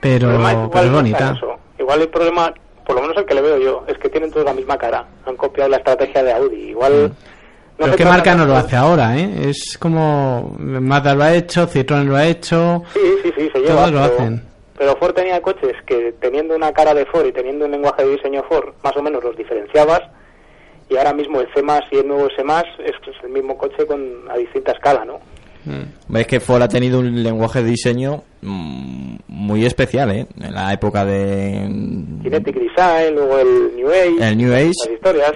[0.00, 1.32] Pero, problema pero igual es bonita.
[1.36, 1.46] eso.
[1.78, 2.52] Igual el problema,
[2.86, 5.06] por lo menos el que le veo yo, es que tienen todos la misma cara.
[5.26, 6.70] Han copiado la estrategia de Audi.
[6.70, 7.12] Igual.
[7.78, 9.48] No Pero qué marca no lo hace ahora, ¿eh?
[9.50, 13.74] Es como Mazda lo ha hecho, Citroën lo ha hecho, Sí, sí, sí, se lleva.
[13.74, 14.42] todos lo pero- hacen.
[14.76, 18.10] Pero Ford tenía coches que teniendo una cara de Ford y teniendo un lenguaje de
[18.16, 20.00] diseño Ford, más o menos los diferenciabas.
[20.90, 22.34] Y ahora mismo el C y el nuevo S
[22.84, 25.20] es, es el mismo coche con a distinta escala, ¿no?
[25.66, 30.26] Hombre, Es que Ford ha tenido un lenguaje de diseño mm, muy especial, ¿eh?
[30.40, 31.66] En la época de...
[32.22, 34.72] Kinetic Design, luego el New Age, El New Age.
[34.84, 35.32] las historias.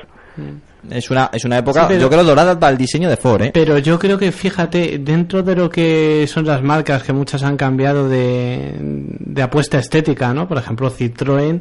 [0.90, 3.42] Es una, es una época, Sí, pero- yo creo, dorada para el diseño de Ford,
[3.42, 3.50] ¿eh?
[3.52, 7.56] Pero yo creo que, fíjate, dentro de lo que son las marcas, que muchas han
[7.56, 10.48] cambiado de, de apuesta estética, ¿no?
[10.48, 11.60] Por ejemplo, Citroën,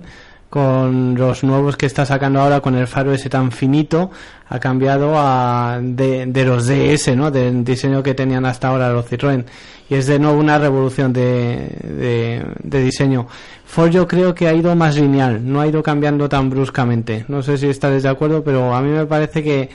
[0.49, 4.11] con los nuevos que está sacando ahora, con el faro ese tan finito,
[4.49, 7.31] ha cambiado a de, de los DS, ¿no?
[7.31, 9.43] Del diseño que tenían hasta ahora los Citroën.
[9.89, 13.27] Y es de nuevo una revolución de, de, diseño.
[13.65, 17.25] Ford yo creo que ha ido más lineal, no ha ido cambiando tan bruscamente.
[17.27, 19.69] No sé si estáis de acuerdo, pero a mí me parece que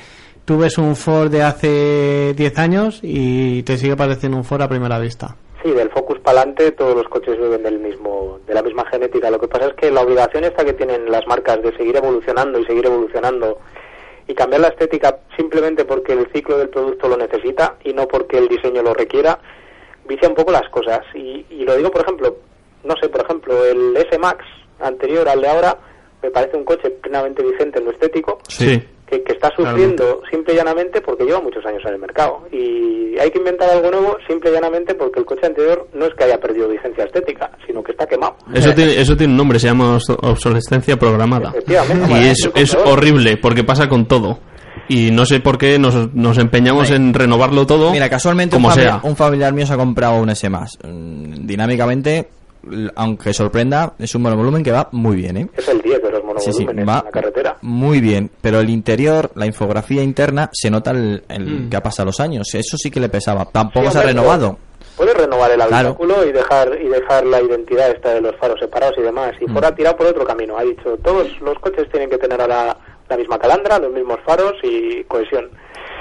[0.44, 4.68] tú ves un Ford de hace 10 años y te sigue pareciendo un Ford a
[4.68, 5.36] primera vista.
[5.62, 9.30] Sí, del Focus para adelante todos los coches beben del mismo, de la misma genética.
[9.30, 12.58] Lo que pasa es que la obligación esta que tienen las marcas de seguir evolucionando
[12.58, 13.58] y seguir evolucionando
[14.26, 18.38] y cambiar la estética simplemente porque el ciclo del producto lo necesita y no porque
[18.38, 19.38] el diseño lo requiera,
[20.08, 21.00] vicia un poco las cosas.
[21.14, 22.36] Y, y lo digo, por ejemplo,
[22.84, 24.44] no sé, por ejemplo, el S-Max
[24.80, 25.76] anterior al de ahora
[26.22, 28.80] me parece un coche plenamente vigente en lo estético Sí.
[29.06, 32.42] que, que está sufriendo simple y llanamente porque lleva muchos años en el mercado.
[32.52, 36.14] Y hay que inventar algo nuevo simple y llanamente porque el coche anterior no es
[36.14, 38.36] que haya perdido vigencia estética, sino que está quemado.
[38.54, 41.52] Eso tiene, eso tiene un nombre, se llama obs- obsolescencia programada.
[41.66, 44.38] Y es, es horrible, porque pasa con todo.
[44.94, 48.70] Y no sé por qué nos, nos empeñamos en renovarlo todo, Mira, casualmente un, como
[48.74, 49.10] familiar, sea.
[49.10, 50.78] un familiar mío se ha comprado un S más.
[50.84, 52.28] Mm, Dinámicamente,
[52.96, 55.48] aunque sorprenda, es un monovolumen que va muy bien, ¿eh?
[55.56, 57.56] Es el 10 de los Sí, sí, monovolúmenes va en la carretera.
[57.62, 58.30] muy bien.
[58.40, 61.70] Pero el interior, la infografía interna, se nota el, el Mm.
[61.70, 62.48] que ha pasado los años.
[62.54, 63.44] Eso sí que le pesaba.
[63.46, 64.58] Tampoco Sí, se ha renovado.
[64.96, 65.74] Puedes renovar el Claro.
[65.96, 69.32] habitáculo y dejar y dejar la identidad esta de los faros separados y demás.
[69.40, 69.52] Y Mm.
[69.52, 70.56] fuera tirado por otro camino.
[70.58, 72.76] Ha dicho, todos los coches tienen que tener ahora la
[73.16, 75.46] misma calandra, los mismos faros y cohesión.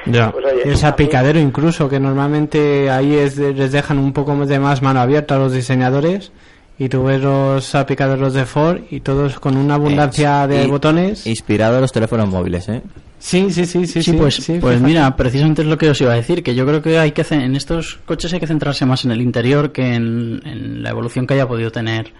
[0.05, 0.31] Ya.
[0.31, 4.59] Pues, oye, El salpicadero incluso, que normalmente ahí es de- les dejan un poco de
[4.59, 6.31] más mano abierta a los diseñadores
[6.79, 11.27] y tú ves los salpicaderos de Ford y todos con una abundancia de Y- botones.
[11.27, 12.81] Inspirado en los teléfonos móviles, ¿eh?
[13.19, 14.01] Sí, sí, sí, sí.
[14.01, 16.65] Sí, pues, sí, pues mira, precisamente es lo que os iba a decir, que yo
[16.65, 19.93] creo que hay que en estos coches hay que centrarse más en el interior que
[19.93, 22.11] en, en la evolución que haya podido tener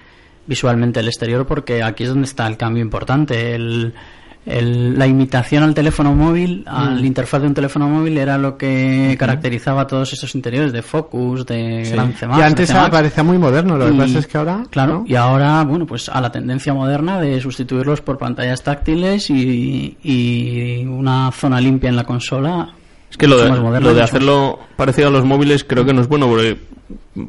[0.46, 3.56] visualmente el exterior, porque aquí es donde está el cambio importante.
[3.56, 3.94] El,
[4.46, 7.06] el- la imitación al teléfono móvil, al Mm.
[7.06, 11.46] interfaz de un teléfono móvil, era lo que caracterizaba a todos estos interiores de Focus,
[11.46, 11.92] de Sí.
[11.92, 14.64] Gran Y antes parecía muy moderno, lo que Y- pasa es que ahora.
[14.70, 15.04] Claro, ¿no?
[15.08, 20.86] y ahora, bueno, pues a la tendencia moderna de sustituirlos por pantallas táctiles y, y
[20.86, 22.70] una zona limpia en la consola.
[23.12, 26.08] Es que lo de, lo de hacerlo parecido a los móviles creo que no es
[26.08, 26.58] bueno porque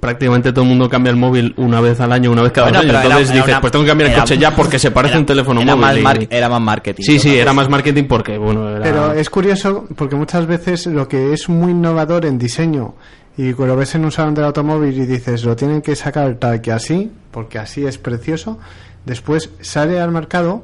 [0.01, 2.81] prácticamente todo el mundo cambia el móvil una vez al año, una vez cada Bueno,
[2.83, 5.17] era- Entonces era dices, una- pues tengo que cambiar el coche ya porque se parece
[5.17, 6.03] a un teléfono era móvil.
[6.03, 7.03] Más y- era más marketing.
[7.03, 8.83] Sí, sí, era más marketing porque, bueno, era...
[8.83, 12.95] Pero es curioso porque muchas veces lo que es muy innovador en diseño
[13.37, 16.61] y lo ves en un salón del automóvil y dices lo tienen que sacar tal
[16.61, 18.59] que así, porque así es precioso,
[19.05, 20.63] después sale al mercado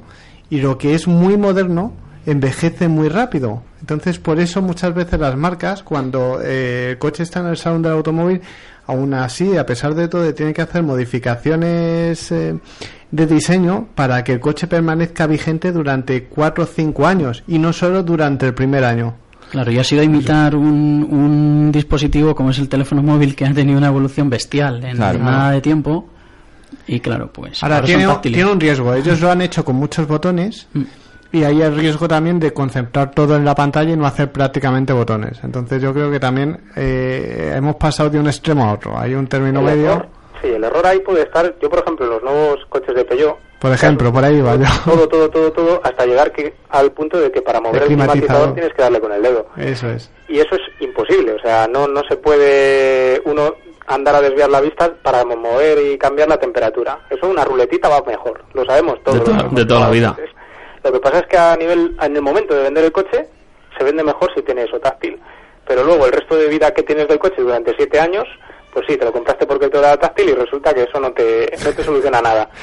[0.50, 1.92] y lo que es muy moderno
[2.30, 3.62] envejece muy rápido.
[3.80, 7.82] Entonces por eso muchas veces las marcas cuando eh, el coche está en el salón
[7.82, 8.40] del automóvil
[8.86, 12.58] aún así, a pesar de todo, tienen que hacer modificaciones eh,
[13.10, 17.72] de diseño para que el coche permanezca vigente durante 4 o 5 años y no
[17.72, 19.14] solo durante el primer año.
[19.50, 23.52] Claro, y ha sido imitar un, un dispositivo como es el teléfono móvil que ha
[23.54, 25.18] tenido una evolución bestial en Claro.
[25.18, 26.08] nada de tiempo.
[26.86, 27.62] Y claro, pues.
[27.62, 28.94] Ahora, ahora tiene, tiene un riesgo.
[28.94, 30.66] Ellos lo han hecho con muchos botones
[31.32, 34.92] y hay el riesgo también de concentrar todo en la pantalla y no hacer prácticamente
[34.92, 35.38] botones.
[35.44, 38.98] Entonces yo creo que también eh, hemos pasado de un extremo a otro.
[38.98, 39.90] Hay un término El medio.
[39.92, 40.06] error-
[40.42, 43.36] sí, el error ahí puede estar, yo por ejemplo, en los nuevos coches de Peugeot,
[43.58, 44.64] Por ejemplo, por ahí va yo.
[44.84, 48.20] todo, todo, todo, todo, hasta llegar que, al punto de que para mover el climatizador.
[48.22, 49.46] climatizador tienes que darle con el dedo.
[49.56, 50.10] Eso es.
[50.28, 53.54] Y eso es imposible, o sea, no, no se puede uno
[53.86, 57.00] andar a desviar la vista para mover y cambiar la temperatura.
[57.10, 59.24] Eso una ruletita va mejor, lo sabemos todos.
[59.24, 60.16] De hemos de toda la vida.
[60.84, 63.28] Lo que pasa es que a nivel, en el momento de vender el coche,
[63.76, 65.18] se vende mejor si tiene eso táctil.
[65.66, 68.24] Pero luego el resto de vida que tienes del coche durante siete años,
[68.72, 71.52] pues sí, te lo compraste porque te era táctil y resulta que eso no te,
[71.64, 72.48] no te soluciona nada.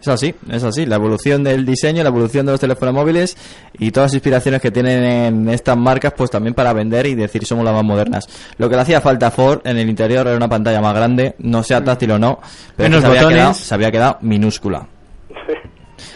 [0.00, 0.86] Es así, es así.
[0.86, 3.36] La evolución del diseño, la evolución de los teléfonos móviles
[3.78, 7.44] y todas las inspiraciones que tienen en estas marcas, pues también para vender y decir
[7.44, 8.28] somos las más modernas.
[8.58, 11.34] Lo que le hacía falta a Ford en el interior era una pantalla más grande,
[11.38, 12.38] no sea táctil o no,
[12.76, 13.38] pero es Menos que se había, botones.
[13.38, 14.86] quedado, se había quedado minúscula.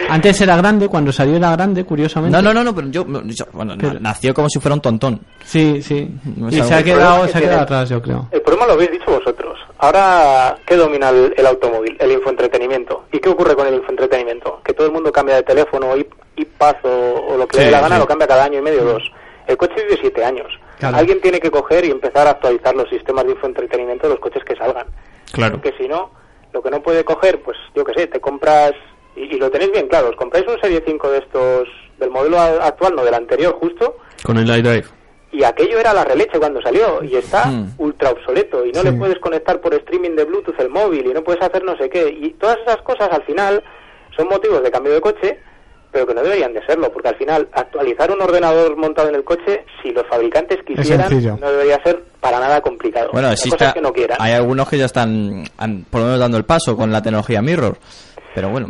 [0.09, 2.37] Antes era grande, cuando salió era grande, curiosamente.
[2.37, 5.21] No, no, no, no, pero yo, yo- bueno, Pero- nació como si fuera un tontón.
[5.45, 6.09] Sí, sí.
[6.37, 8.29] No Y se ha quedado, se ha quedado que atrás, yo creo.
[8.31, 9.59] El problema lo habéis dicho vosotros.
[9.79, 11.97] Ahora, ¿qué domina el, el automóvil?
[11.99, 13.05] El infoentretenimiento.
[13.13, 14.61] ¿Y qué ocurre con el infoentretenimiento?
[14.65, 15.89] Que todo el mundo cambia de teléfono,
[16.37, 18.01] iPad o, o lo que le dé la gana, sí.
[18.01, 19.03] lo cambia cada año y medio o dos.
[19.47, 20.47] El coche vive siete años.
[20.79, 20.97] Claro.
[20.97, 24.43] Alguien tiene que coger y empezar a actualizar los sistemas de infoentretenimiento de los coches
[24.45, 24.87] que salgan.
[25.33, 25.55] Claro.
[25.61, 26.11] Porque si no,
[26.53, 28.73] lo que no puede coger, pues yo qué sé, te compras,
[29.17, 31.69] y, y lo tenéis bien claro, os compráis un Serie 5 de estos,
[31.99, 34.85] del modelo a- actual, no del anterior justo, Con el iDrive.
[35.33, 37.69] y aquello era la releche cuando salió, y está Hmm.
[37.79, 38.87] ultra obsoleto, y no Sí.
[38.87, 41.89] le puedes conectar por streaming de Bluetooth el móvil, y no puedes hacer no sé
[41.89, 43.63] qué, y todas esas cosas al final
[44.17, 45.39] son motivos de cambio de coche,
[45.91, 49.25] pero que no deberían de serlo, porque al final actualizar un ordenador montado en el
[49.25, 53.11] coche, si los fabricantes quisieran, no debería ser para nada complicado.
[53.13, 54.17] Bueno, existe, es que no quieran.
[54.21, 57.43] hay algunos que ya están han- por lo menos dando el paso con la tecnología
[57.43, 57.77] Mirror.
[58.35, 58.69] Pero bueno,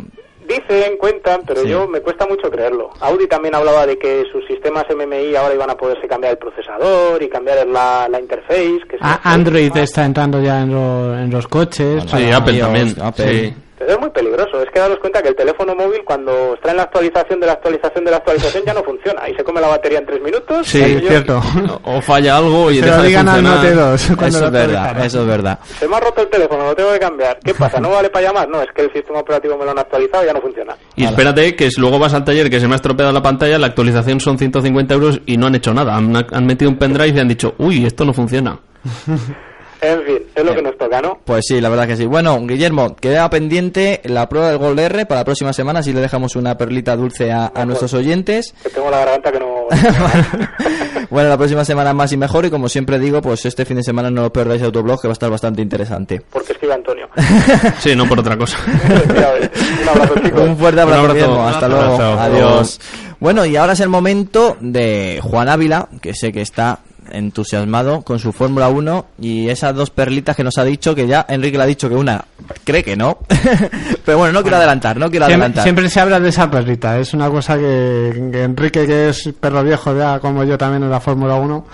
[0.53, 1.69] Dicen, cuentan, pero Sí.
[1.69, 2.91] yo me cuesta mucho creerlo.
[2.99, 7.21] Audi también hablaba de que sus sistemas MMI ahora iban a poderse cambiar el procesador
[7.21, 8.79] y cambiar la, la interface.
[8.89, 12.03] Que A- se- Android está entrando ya en, lo- en los coches.
[12.07, 12.95] Sí, Apple iOS, también.
[13.01, 13.25] Apple.
[13.49, 13.53] Sí.
[13.85, 14.61] Pero es muy peligroso.
[14.61, 17.53] Es que daros cuenta que el teléfono móvil, cuando está en la actualización de la
[17.53, 19.27] actualización de la actualización, ya no funciona.
[19.29, 20.65] Y se come la batería en tres minutos.
[20.67, 21.41] Sí, y es yo- cierto.
[21.83, 23.55] O falla algo y deja de al funcionar.
[23.57, 25.59] Note 2 cuando eso lo es verdad, eso es verdad.
[25.79, 27.39] Se me ha roto el teléfono, lo tengo que cambiar.
[27.43, 27.79] ¿Qué pasa?
[27.79, 28.47] ¿No vale para llamar?
[28.47, 30.75] No, es que el sistema operativo me lo han actualizado y ya no funciona.
[30.95, 33.57] Y espérate que si luego vas al taller que se me ha estropeado la pantalla,
[33.59, 35.95] la actualización son 150 euros y no han hecho nada.
[35.95, 38.59] Han, han metido un pendrive y han dicho, uy, esto no funciona.
[39.83, 41.19] En fin, es lo que nos toca, ¿no?
[41.25, 42.05] Pues sí, la verdad que sí.
[42.05, 45.99] Bueno, Guillermo, queda pendiente la prueba del Gol R para la próxima semana, si le
[46.01, 48.53] dejamos una perlita dulce a, a nuestros oyentes.
[48.63, 49.67] Que tengo la garganta que no...
[51.09, 53.83] Bueno, la próxima semana más y mejor y como siempre digo, pues este fin de
[53.83, 56.21] semana no os perdáis Autoblog que va a estar bastante interesante.
[56.31, 57.07] Porque escribe Antonio.
[57.79, 58.57] Sí, no por otra cosa.
[58.65, 60.41] Un abrazo, chicos.
[60.41, 61.13] Un fuerte abrazo, Un abrazo.
[61.13, 61.47] Guillermo.
[61.47, 61.97] Hasta luego.
[62.19, 62.79] Adiós.
[63.19, 66.79] Bueno, y ahora es el momento de Juan Ávila, que sé que está
[67.13, 71.25] entusiasmado con su Fórmula 1 y esas dos perlitas que nos ha dicho, que ya
[71.29, 72.25] Enrique le ha dicho que una
[72.63, 73.19] cree que no.
[74.05, 75.63] Pero bueno, no quiero adelantar, no quiero Siempre, adelantar.
[75.63, 79.63] siempre se habla de esa perrita, es una cosa que, que Enrique, que es perro
[79.63, 81.65] viejo ya como yo también en la Fórmula 1,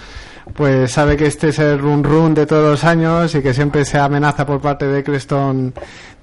[0.54, 3.86] pues sabe que este es el run run de todos los años y que siempre
[3.86, 5.74] se amenaza por parte de Creston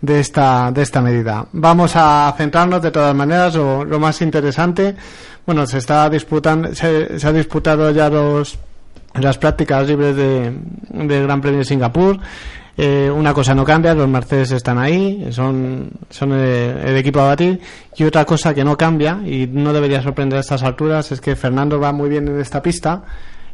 [0.01, 1.47] de esta, de esta medida.
[1.53, 4.95] Vamos a centrarnos de todas maneras, lo, lo más interesante,
[5.47, 8.59] bueno, se está disputando, se, se ha disputado ya los,
[9.21, 10.53] las prácticas libres de,
[10.91, 12.19] del Gran Premio de Singapur.
[12.79, 17.29] Eh, una cosa no cambia, los Mercedes están ahí, son, son eh, el equipo a
[17.29, 17.59] batir.
[17.97, 21.37] Y otra cosa que no cambia, y no debería sorprender a estas alturas, es que
[21.37, 23.03] Fernando va muy bien en esta pista.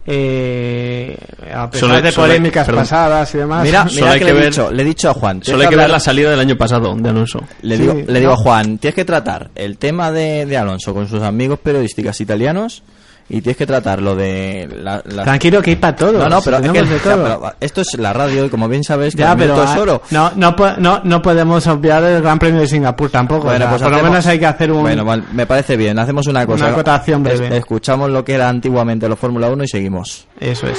[0.04, 1.16] Eh,
[1.54, 2.82] a pesar Solo- de solo- polémicas perdón.
[2.82, 3.62] pasadas y demás.
[3.64, 5.42] Mira, Solo mira hay que, que le, he ver- dicho, le he dicho a Juan.
[5.44, 7.40] Solo hay que hablar- ver la salida del año pasado de Alonso.
[7.62, 10.92] Le Sí, digo, le digo a Juan, tienes que tratar el tema de, de Alonso
[10.92, 12.82] con sus amigos periodísticos italianos
[13.28, 16.12] y tienes que tratar lo de la, la- Tranquilo que hay para todo.
[16.18, 17.22] No, no, pero, es que- de todo.
[17.22, 20.02] pero esto es la radio y como bien sabes, Ya, cada pero es ah, oro.
[20.10, 23.44] no, no, po- no, no podemos obviar el Gran Premio de Singapur tampoco.
[23.44, 24.82] Bueno, o sea, pues por lo menos hay que hacer un.
[24.82, 25.98] Bueno, vale, me parece bien.
[25.98, 26.64] Hacemos una cosa.
[26.66, 27.46] Una acotación breve.
[27.48, 30.26] Es- escuchamos lo que era antiguamente los Fórmula 1 y seguimos.
[30.38, 30.78] Eso es.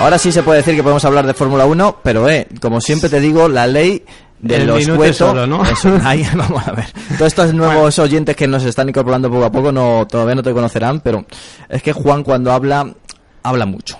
[0.00, 3.08] Ahora sí se puede decir que podemos hablar de Fórmula 1, pero eh, como siempre
[3.08, 4.04] te digo, la ley
[4.38, 5.16] de El los cuetos...
[5.16, 5.64] solo, ¿no?
[5.64, 6.86] Eso, ahí vamos a ver.
[7.16, 10.52] Todos estos nuevos oyentes que nos están incorporando poco a poco no todavía no te
[10.52, 11.24] conocerán, pero
[11.68, 12.86] es que Juan cuando habla,
[13.42, 13.96] habla mucho.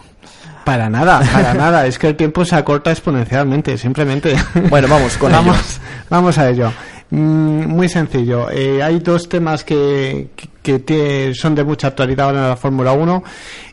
[0.64, 1.86] Para nada, para nada.
[1.86, 4.36] Es que el tiempo se acorta exponencialmente, simplemente.
[4.68, 6.06] Bueno, vamos con vamos, ello.
[6.10, 6.72] vamos a ello.
[7.10, 8.50] Mm, muy sencillo.
[8.50, 10.28] Eh, hay dos temas que,
[10.62, 13.22] que, que son de mucha actualidad ahora en la Fórmula 1.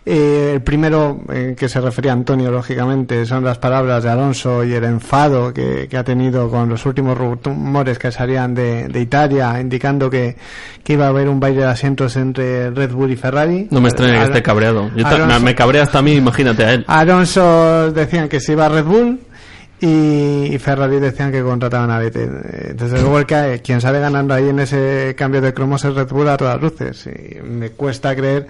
[0.06, 4.64] Eh, el primero, eh, que se refería a Antonio, lógicamente, son las palabras de Alonso
[4.64, 9.00] y el enfado que, que ha tenido con los últimos rumores que salían de, de
[9.00, 10.36] Italia, indicando que,
[10.84, 13.68] que iba a haber un baile de asientos entre Red Bull y Ferrari.
[13.72, 14.90] No me extraña que esté cabreado.
[14.96, 16.84] Yo Alonso- me cabrea hasta a mí, imagínate a él.
[16.88, 19.20] Alonso decían que se iba a Red Bull
[19.82, 22.76] y Ferrari decían que contrataban a Vettel.
[22.76, 26.08] Desde luego el que quien sale ganando ahí en ese cambio de cromos es Red
[26.08, 27.08] Bull a todas luces.
[27.08, 28.48] Y me cuesta creer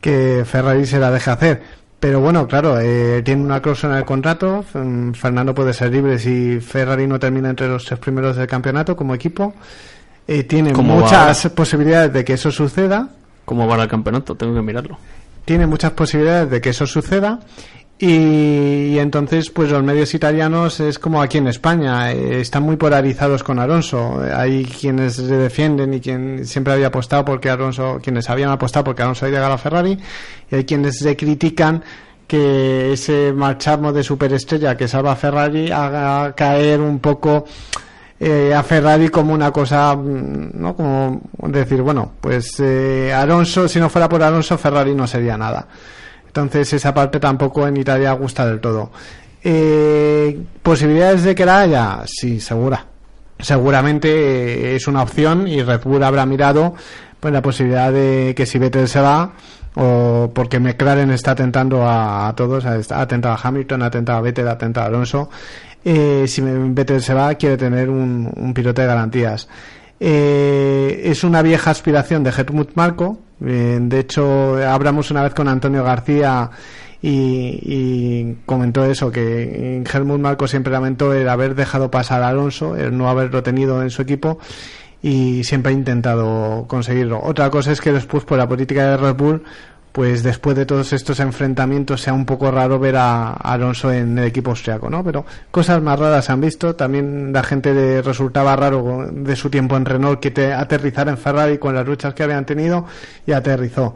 [0.00, 1.62] que Ferrari se la deje hacer.
[2.00, 4.64] Pero bueno, claro, eh, tiene una cláusula en el contrato.
[4.72, 8.96] mm, Fernando puede ser libre si Ferrari no termina entre los tres primeros del campeonato
[8.96, 9.54] como equipo.
[10.26, 13.08] Eh, tiene ¿Cómo va muchas posibilidades de que eso suceda
[13.44, 14.34] ¿Cómo va el campeonato?
[14.36, 14.98] Tengo que mirarlo.
[15.44, 17.40] tiene muchas posibilidades de que eso suceda
[18.04, 23.44] y, entonces pues los medios italianos es como aquí en España eh, están muy polarizados
[23.44, 28.50] con Alonso hay quienes le defienden y quien siempre había apostado porque Alonso quienes habían
[28.50, 29.96] apostado porque Alonso llegado a Ferrari
[30.50, 31.84] y hay quienes le critican
[32.26, 37.44] que ese marcharmo de superestrella que salva a Ferrari haga caer un poco
[38.18, 40.74] eh, a Ferrari como una cosa, mm, ¿no?
[40.74, 45.66] Como decir, bueno, pues eh, Alonso, si no fuera por Alonso, Ferrari no sería nada.
[46.32, 48.90] Entonces esa parte tampoco en Italia gusta del todo.
[49.44, 52.02] Eh, ¿Posibilidades de que la haya?
[52.06, 52.86] Sí, segura.
[53.38, 56.74] Seguramente eh, es una opción y Red Bull habrá mirado
[57.20, 59.32] pues la posibilidad de que si Vettel se va
[59.74, 64.48] o porque McLaren está atentando a, todos, ha atentado a Hamilton, ha atentado a Vettel,
[64.48, 65.28] ha atentado a Alonso.
[65.84, 69.48] Eh, si Vettel se va, quiere tener un, un piloto de garantías.
[70.04, 73.20] Eh, es una vieja aspiración de Helmut Marco.
[73.40, 76.50] Eh, de hecho, hablamos una vez con Antonio García
[77.00, 82.98] y, comentó eso, que Helmut Marco siempre lamentó el haber dejado pasar a Alonso, el
[82.98, 84.40] no haberlo tenido en su equipo
[85.02, 87.20] y siempre ha intentado conseguirlo.
[87.22, 89.44] Otra cosa es que después por la política de Red Bull,
[89.92, 94.24] pues después de todos estos enfrentamientos sea un poco raro ver a Alonso en el
[94.24, 95.04] equipo austriaco, ¿no?
[95.04, 96.74] Pero cosas más raras se han visto.
[96.74, 101.18] También la gente le resultaba raro de su tiempo en Renault que te aterrizara en
[101.18, 102.86] Ferrari con las luchas que habían tenido
[103.26, 103.94] y aterrizó.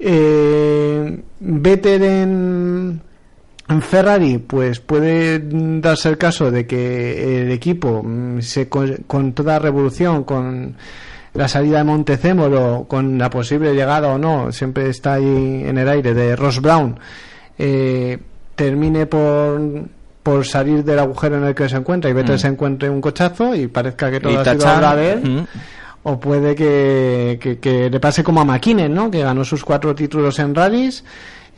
[0.00, 3.02] Eh, Vettel en,
[3.82, 5.42] Ferrari, pues puede
[5.80, 10.74] darse el caso de que el equipo mm, se con toda revolución, con
[11.34, 15.88] la salida de Montecémolo, con la posible llegada o no, siempre está ahí en el
[15.88, 16.98] aire de Ross Brown,
[17.58, 18.18] eh,
[18.54, 19.60] termine por
[20.22, 22.38] por salir del agujero en el que se encuentra y Vettel Mm.
[22.38, 25.46] se encuentre un cochazo y parezca que todo Y ha sido obra de él Mm.
[26.02, 29.10] o puede que, que- que le pase como a McKinnon, ¿no?
[29.10, 31.02] Que ganó sus cuatro títulos en rallies,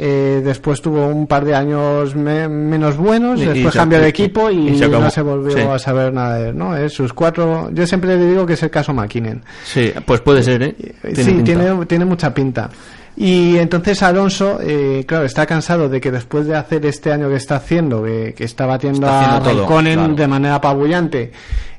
[0.03, 4.01] eh, después tuvo un par de años me- menos buenos, Y- y después se- cambió
[4.01, 5.05] de equipo y, y se acabó.
[5.05, 5.61] no se volvió Sí.
[5.63, 6.75] a saber nada de él, ¿no?
[6.75, 9.43] Eh, sus cuatro, yo siempre le digo que es el caso McKinnon.
[9.65, 10.75] Sí, pues puede ser, ¿eh?
[11.15, 11.45] sí, pinta.
[11.45, 12.71] tiene, tiene mucha pinta.
[13.17, 17.37] Y entonces Alonso, eh, claro, está cansado de que después de hacer este año que
[17.37, 20.15] está haciendo, que, que está batiendo Está a Raikkonen claro.
[20.15, 21.33] de manera apabullante,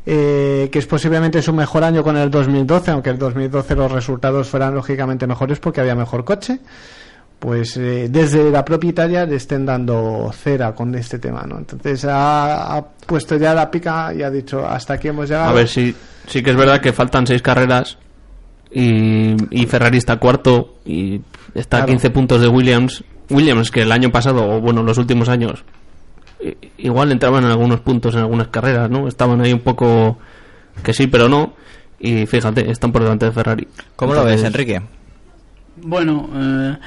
[0.05, 4.49] eh, que es posiblemente su mejor año con el 2012, aunque el 2012 los resultados
[4.49, 6.59] fueran lógicamente mejores porque había mejor coche,
[7.41, 11.57] pues eh, desde la propia Italia le estén dando cera con este tema, ¿no?
[11.57, 15.49] Entonces ha, ha puesto ya la pica y ha dicho hasta aquí hemos llegado.
[15.49, 15.95] A ver, sí,
[16.27, 17.97] sí que es verdad que faltan seis carreras
[18.71, 21.19] y, y Ferrari está cuarto y
[21.55, 21.93] está a Claro.
[21.93, 23.03] 15 puntos de Williams.
[23.31, 25.63] Williams, que el año pasado, o bueno, los últimos años,
[26.77, 29.07] igual entraban en algunos puntos en algunas carreras, ¿no?
[29.07, 30.19] Estaban ahí un poco
[30.83, 31.55] que sí, pero no.
[31.99, 33.67] Y fíjate, están por delante de Ferrari.
[33.95, 34.79] ¿Cómo lo ves, Enrique?
[35.77, 36.77] Bueno, eh,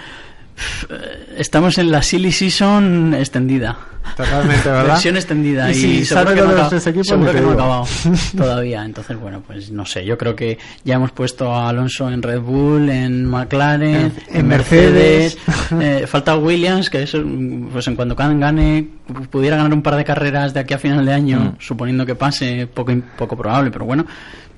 [1.37, 3.77] estamos en la silly season extendida.
[4.17, 4.87] Totalmente, ¿verdad?
[4.93, 5.73] Versión extendida.
[5.73, 6.71] Y Y, si seguro que, no,
[7.03, 7.87] seguro que no ha acabado
[8.37, 8.85] todavía.
[8.85, 10.05] Entonces, bueno, pues no sé.
[10.05, 15.39] Yo creo que ya hemos puesto a Alonso en Red Bull, en McLaren, En- Mercedes.
[15.81, 17.19] eh, falta Williams, que eso,
[17.73, 18.87] pues en cuanto gane,
[19.31, 21.57] pudiera ganar un par de carreras de aquí a final de año, Mm.
[21.61, 24.07] suponiendo que pase, poco, poco probable, pero bueno.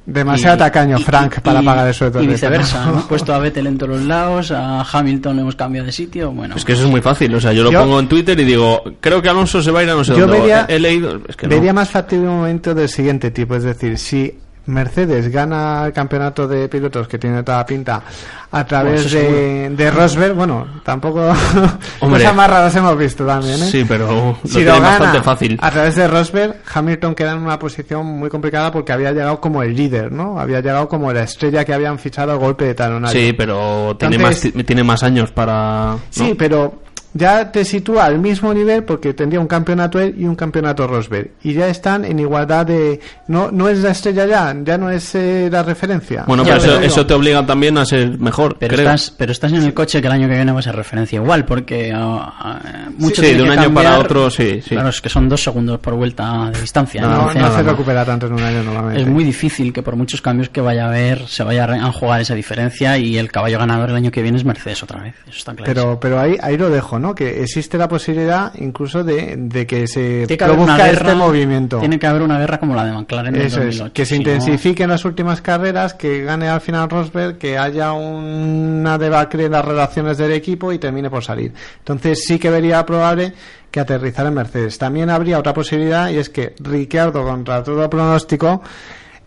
[0.06, 2.84] Demasiado Y- tacaño, y- Frank, y- para y- pagar el sueldo Y de viceversa.
[2.88, 6.30] Hemos puesto a Vettel en todos los lados, a Hamilton le hemos cambiado de sitio.
[6.30, 8.38] Bueno, Es que eso es muy fácil, o sea, yo lo Yo- pongo en Twitter
[8.38, 10.38] y digo, creo que Alonso se va a ir a no sé Yo dónde.
[10.38, 11.54] vería- he, he leído, es que no.
[11.56, 14.32] Vería más factible un momento del siguiente tipo, es decir, si
[14.66, 18.02] Mercedes gana el campeonato de pilotos que tiene toda la pinta
[18.50, 21.20] a través Bueno, de, de Rosberg, bueno, tampoco
[22.00, 22.20] Hombre.
[22.22, 23.66] cosas más raras hemos visto también, ¿eh?
[23.70, 24.06] Sí, pero
[24.42, 25.58] lo si lo gana bastante fácil.
[25.60, 29.62] a través de Rosberg, Hamilton queda en una posición muy complicada porque había llegado como
[29.62, 30.38] el líder, ¿no?
[30.40, 33.20] Había llegado como la estrella que habían fichado a golpe de talonario.
[33.20, 35.92] Sí, pero tiene, Entonces- más, tiene más años para...
[35.92, 36.00] ¿no?
[36.10, 36.80] Sí, pero
[37.16, 41.30] ya te sitúa al mismo nivel porque tendría un campeonato él y un campeonato Rosberg.
[41.42, 43.00] Y ya están en igualdad de...
[43.28, 46.24] No, no es la estrella ya, ya no es eh, la referencia.
[46.26, 48.86] Bueno, Ya pero eso, eso te obliga también a ser mejor, Pero creo.
[48.88, 51.16] estás, pero estás en el coche que el año que viene va a ser referencia
[51.16, 52.60] igual, porque ah,
[52.98, 54.70] mucho Sí, de un año para otro, sí, sí.
[54.70, 57.02] Claro, es que son dos segundos por vuelta de distancia.
[57.02, 59.02] No, no, no se recupera tanto en un año normalmente.
[59.02, 61.78] es muy difícil que por muchos cambios que vaya a haber se vaya a re-
[61.78, 65.00] a jugar esa diferencia y el caballo ganador el año que viene es Mercedes otra
[65.02, 65.14] vez.
[65.28, 65.64] Eso está claro.
[65.72, 67.05] Pero, pero ahí, ahí lo dejo, ¿no?
[67.14, 71.78] Que existe la posibilidad incluso de, de que se que produzca guerra, este movimiento.
[71.80, 73.92] Tiene que haber una guerra como la de McLaren en Eso es, 2008.
[73.94, 77.92] que se si no- intensifiquen las últimas carreras, que gane al final Rosberg, que haya
[77.92, 81.52] una debacle en las relaciones del equipo y termine por salir.
[81.78, 83.32] Entonces sí que vería probable
[83.70, 84.78] que aterrizara en Mercedes.
[84.78, 88.62] También habría otra posibilidad y es que Ricciardo, contra todo pronóstico,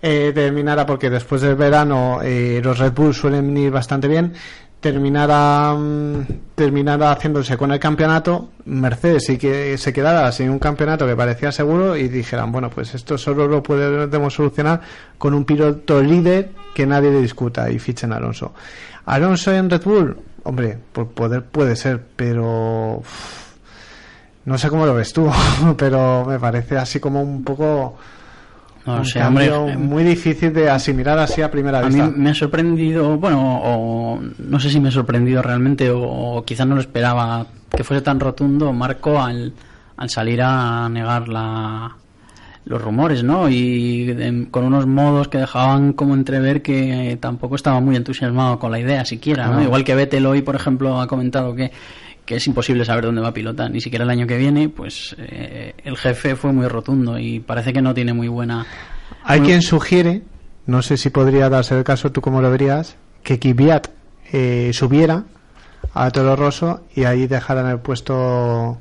[0.01, 4.34] eh, terminara, porque después del verano eh, los Red Bull suelen ir bastante bien,
[4.80, 6.22] terminara, mm,
[6.56, 11.51] terminara haciéndose con el campeonato, Mercedes sí que se quedara sin un campeonato que parecía
[11.51, 14.81] seguro y dijeran, bueno, pues esto solo lo podemos solucionar
[15.18, 18.53] con un piloto líder que nadie le discuta y fichen a Alonso.
[19.06, 23.01] Alonso en Red Bull, hombre, por poder puede ser, pero
[24.45, 25.30] no sé cómo lo ves tú,
[25.77, 27.97] pero me parece así como un poco
[28.98, 32.11] No hombre, eh, muy difícil de asimilar así a primera A mí vista.
[32.16, 36.68] me ha sorprendido, bueno, o no sé si me ha sorprendido realmente, o, o quizás
[36.68, 38.74] no lo esperaba que fuese tan rotundo.
[38.74, 39.53] Marco al,
[39.98, 41.95] al salir a negar la,
[42.66, 43.49] los rumores, ¿no?
[43.49, 48.72] Y em, con unos modos que dejaban como entrever que tampoco estaba muy entusiasmado con
[48.72, 49.57] la idea siquiera, ¿no?
[49.57, 49.64] Ah.
[49.64, 51.72] Igual que Vettel hoy, por ejemplo, ha comentado que,
[52.30, 55.15] que es imposible saber dónde va a pilotar, ni siquiera el año que viene, pues
[55.18, 58.68] eh, el jefe fue muy rotundo y parece que no tiene muy buena...
[59.23, 60.22] Hay muy- quien sugiere,
[60.68, 63.88] no sé si podría darse el caso, tú cómo lo verías, que Kvyat
[64.31, 65.23] eh, subiera
[65.95, 68.77] a Toro Rosso y ahí dejaran el puesto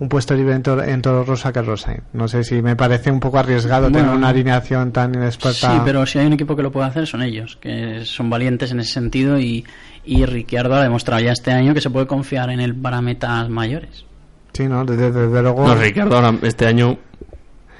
[0.00, 2.02] un puesto libre en Toro, en Toro Rosso a Carlos Sainz.
[2.14, 5.72] No sé si me parece un poco arriesgado Bueno, tener una alineación tan inexperta.
[5.72, 8.72] Sí, pero si hay un equipo que lo puede hacer son ellos, que son valientes
[8.72, 9.64] en ese sentido y,
[10.04, 13.48] y Ricciardo ha demostrado ya este año que se puede confiar en él para metas
[13.50, 14.04] mayores.
[14.52, 15.66] Sí, no, desde, desde luego.
[15.66, 16.98] No, Ricardo, ahora este año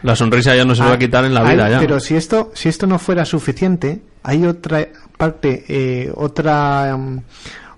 [0.02, 1.78] la sonrisa ya no se le va a quitar en la Hay- vida ya.
[1.80, 4.86] Pero si esto, si esto no fuera suficiente, hay otra
[5.16, 7.18] parte, eh, otra mm,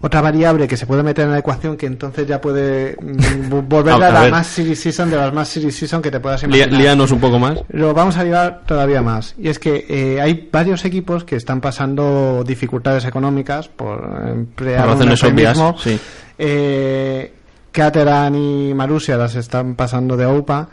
[0.03, 3.63] otra variable que se puede meter en la ecuación que entonces ya puede mm, vo-
[3.67, 6.43] volver A- a, la más series season de las más series season que te puedas
[6.43, 6.73] imaginar.
[6.73, 7.59] líanos un poco más.
[7.71, 9.35] Lo vamos a llevar todavía más.
[9.39, 14.93] Y es que eh, hay varios equipos que están pasando dificultades económicas por emplear Por
[14.95, 15.99] razones obvias, sí.
[16.37, 17.33] Eh,
[17.71, 20.69] Caterham y Marussia las están pasando de OPA.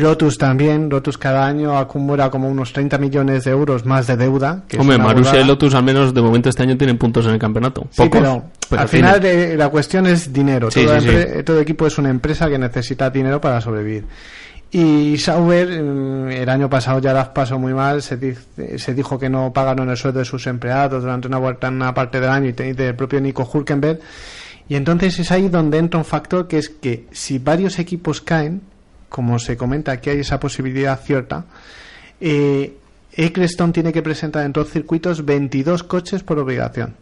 [0.00, 0.88] Lotus también.
[0.88, 4.64] Lotus cada año acumula como unos 30 millones de euros más de deuda.
[4.68, 7.38] que Hombre, Marussia y Lotus al menos de momento este año tienen puntos en el
[7.38, 7.86] campeonato.
[7.90, 10.70] Sí, pero, pero al final de, la cuestión es dinero.
[10.70, 14.04] Sí, todo, sí, empre- todo equipo es una empresa que necesita dinero para sobrevivir.
[14.70, 18.00] Y Sauber, mm, el año pasado ya las pasó muy mal.
[18.00, 21.68] Se, dice- se dijo que no pagaron el sueldo de sus empleados durante una, vuelta,
[21.68, 24.00] una parte del año y del propio Nico Hulkenberg.
[24.70, 28.62] Y entonces es ahí donde entra un factor que es que si varios equipos caen,
[29.12, 31.44] como se comenta que hay esa posibilidad cierta,
[32.18, 32.78] eh,
[33.12, 36.94] Eccleston tiene que presentar en dos circuitos 22 coches por obligación.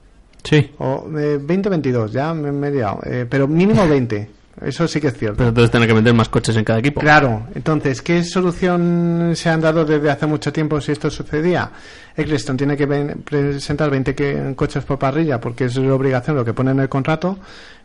[0.42, 0.72] Sí.
[0.78, 2.98] O eh, 20 o 22, ya me, me he liado.
[3.04, 4.28] Eh, pero mínimo 20.
[4.62, 5.36] Eso sí que es cierto.
[5.38, 7.00] Pero entonces tienen que meter más coches en cada equipo.
[7.00, 11.70] Claro, entonces, ¿qué solución se han dado desde hace mucho tiempo si esto sucedía?
[12.16, 16.52] Eccleston tiene que presentar 20 que- coches por parrilla porque es la obligación lo que
[16.52, 17.38] pone en el contrato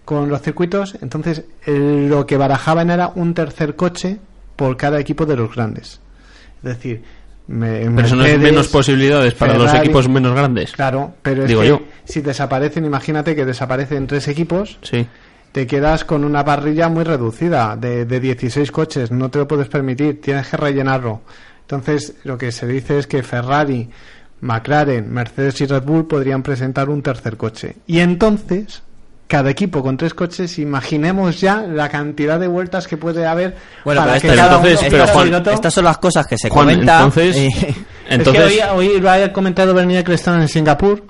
[0.04, 0.98] con los circuitos.
[1.02, 4.18] Entonces, lo que barajaban era un tercer coche
[4.56, 6.00] por cada equipo de los grandes.
[6.64, 7.04] Es decir,
[7.48, 10.72] me- Pero eso no es menos posibilidades para los equipos menos grandes.
[10.74, 11.82] Claro, pero es Digo que yo.
[12.04, 15.08] si desaparecen, imagínate que desaparecen tres equipos, Sí.
[15.56, 19.70] Te quedas con una parrilla muy reducida de, de 16 coches, no te lo puedes
[19.70, 21.22] permitir, tienes que rellenarlo.
[21.62, 23.90] Entonces, lo que se dice es que Ferrari,
[24.42, 27.78] McLaren, Mercedes y Red Bull podrían presentar un tercer coche.
[27.88, 28.84] Y entonces,
[29.28, 33.56] cada equipo con tres coches, imaginemos ya la cantidad de vueltas que puede haber
[33.86, 36.28] Bueno, para pero que cada entonces, uno- pero cada Juan, piloto- estas son las cosas
[36.28, 36.98] que se Juan, comentan.
[37.06, 37.50] entonces- y-
[38.10, 41.02] Entonces, es que hoy, hoy lo ha comentado Bernie Eccleston en Singapur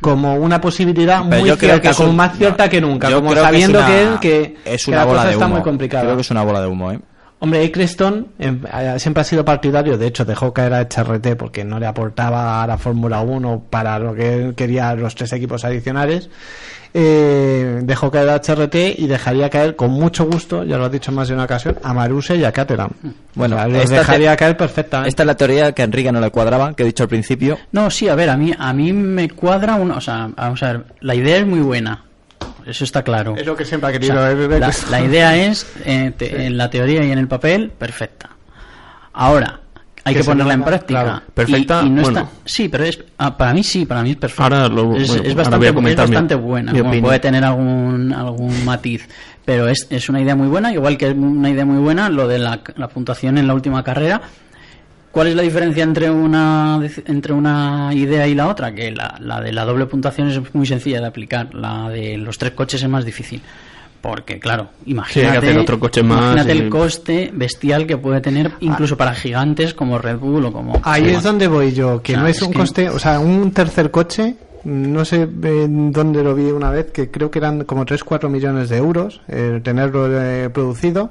[0.00, 3.34] como una posibilidad Pero muy cierta, como un- más cierta no, que nunca, como creo
[3.34, 5.46] que es sabiendo una- que, él que, es que una la bola cosa de está
[5.46, 5.54] humo.
[5.54, 6.04] muy complicada.
[6.04, 7.00] Creo que es una bola de humo, ¿eh?
[7.40, 11.64] Hombre, Eccleston em, eh, siempre ha sido partidario, de hecho dejó caer a HRT porque
[11.64, 15.64] no le aportaba a la Fórmula 1 para lo que él quería los tres equipos
[15.64, 16.30] adicionales.
[16.94, 21.10] Eh, dejó caer a HRT y dejaría caer con mucho gusto, ya lo has dicho
[21.10, 22.90] en más de una ocasión, a Maruse y a Caterham.
[23.34, 25.08] Bueno, O sea, los esta dejaría te- caer perfectamente.
[25.10, 27.58] Esta es la teoría que a Enrique no le cuadraba, que he dicho al principio.
[27.72, 30.72] No, sí, a ver, a mí, a mí me cuadra una, o sea, vamos a
[30.72, 32.04] ver, la idea es muy buena,
[32.66, 33.34] eso está claro.
[33.36, 34.14] Es lo que siempre ha O querido.
[34.14, 38.30] sea, la, idea es, eh, te- en la teoría y en el papel, perfecta.
[39.12, 39.60] Ahora,
[40.08, 41.02] hay Que ponerla en práctica.
[41.02, 41.22] claro.
[41.34, 42.18] Perfecta, y no bueno.
[42.20, 44.42] está- sí, pero es, ah, para mí sí, para mí es perfecta.
[44.44, 46.72] Ahora lo- es, bueno, es ahora bastante, voy a es comentar mi- bastante buena.
[46.72, 49.08] mi Bueno, puede tener algún, algún matiz,
[49.44, 52.26] pero es, es una idea muy buena, igual que es una idea muy buena lo
[52.28, 54.20] de la, la puntuación en la última carrera.
[55.10, 58.74] ¿Cuál es la diferencia entre una entre una idea y la otra?
[58.74, 62.36] Que la, la de la doble puntuación es muy sencilla de aplicar, la de los
[62.38, 63.40] tres coches es más difícil.
[64.00, 68.52] Porque, claro, imagínate, hacer otro coche más imagínate y- el coste bestial que puede tener
[68.60, 70.80] incluso para gigantes como Red Bull o como...
[70.84, 72.98] Ahí es donde voy yo, que O sea, no es, es un que- coste, o
[72.98, 77.40] sea, un tercer coche, no sé en dónde lo vi una vez, que creo que
[77.40, 81.10] eran como 3-4 millones de euros eh, tenerlo eh, producido,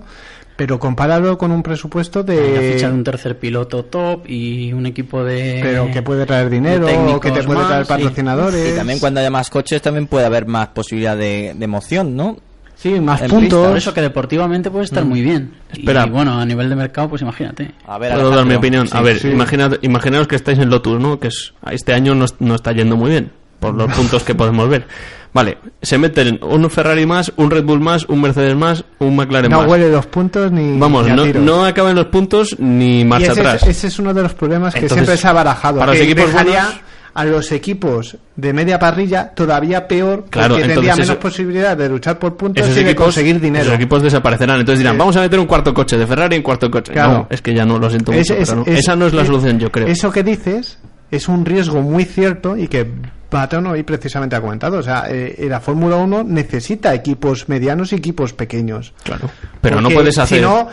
[0.55, 2.71] pero compáralo con un presupuesto de...
[2.73, 5.59] fichar un tercer piloto top y un equipo de...
[5.61, 7.89] Pero que puede traer dinero, o que te técnicos puede más, traer sí.
[7.89, 8.73] patrocinadores.
[8.73, 12.37] Y también cuando haya más coches también puede haber más posibilidad de, de emoción, ¿no?
[12.77, 13.67] Sí, más En puntos.
[13.69, 15.51] Por eso que deportivamente puede estar muy bien.
[15.73, 16.05] Espera.
[16.05, 17.71] Y bueno, a nivel de mercado, pues imagínate.
[17.87, 18.87] A ver, Puedo dar mi opinión.
[18.91, 19.29] a ver, sí.
[19.29, 21.19] imaginad- imaginaos que estáis en Lotus, ¿no?
[21.19, 24.69] Que es, este año no, no está yendo muy bien, por los puntos que podemos
[24.69, 24.85] ver.
[25.33, 29.51] Vale, se meten un Ferrari más, un Red Bull más, un Mercedes más, un McLaren
[29.51, 29.67] No más.
[29.69, 30.77] huele los puntos ni.
[30.79, 31.43] Vamos, ni a no, tiros.
[31.43, 33.63] no acaban los puntos ni Y marcha ese, atrás.
[33.63, 35.79] es, ese es uno de los problemas que Entonces, siempre se ha barajado.
[35.79, 36.81] para los equipos dejaría buenos-
[37.17, 41.89] a los equipos de media parrilla todavía peor Claro, porque tendría menos eso- posibilidad de
[41.89, 43.63] luchar por puntos Esos y de conseguir dinero.
[43.65, 44.59] esos equipos desaparecerán.
[44.59, 44.99] Entonces dirán, Sí.
[44.99, 46.93] vamos a meter un cuarto coche de Ferrari y un cuarto coche.
[46.93, 47.11] Claro.
[47.13, 48.33] No, es que ya no lo siento Es- mucho.
[48.35, 48.71] es- pero no.
[48.71, 49.87] es- Esa no es la solución, yo creo.
[49.87, 50.77] Eso que dices
[51.09, 52.87] es un riesgo muy cierto y que
[53.29, 54.77] Patrón hoy precisamente ha comentado.
[54.77, 58.93] O sea, eh, la Fórmula 1 necesita equipos medianos y equipos pequeños.
[59.03, 59.29] Claro.
[59.59, 60.39] Pero no puedes hacer.
[60.39, 60.67] Si no,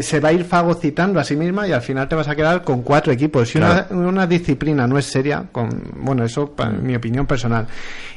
[0.00, 2.62] se va a ir fagocitando a sí misma y al final te vas a quedar
[2.64, 3.48] con cuatro equipos.
[3.50, 3.86] Si Claro.
[3.90, 7.66] una, una disciplina no es seria, con, bueno, eso pa- mi opinión personal.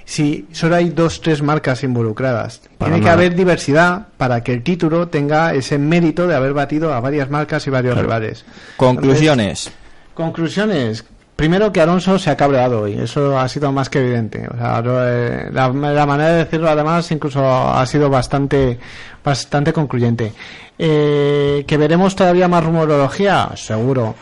[0.05, 4.63] Si solo hay dos, tres marcas involucradas, Para tiene que haber diversidad para que el
[4.63, 8.07] título tenga ese mérito de haber batido a varias marcas y varios Claro.
[8.07, 8.45] rivales.
[8.77, 9.69] Conclusiones.
[10.13, 11.05] Conclusiones.
[11.41, 14.47] Primero que Alonso se ha cabreado hoy, eso ha sido más que evidente.
[14.47, 15.71] O sea, eh, la,
[16.05, 18.77] manera de decirlo además incluso ha sido bastante,
[19.25, 20.33] bastante concluyente.
[20.77, 24.13] Eh, que veremos todavía más rumorología, seguro.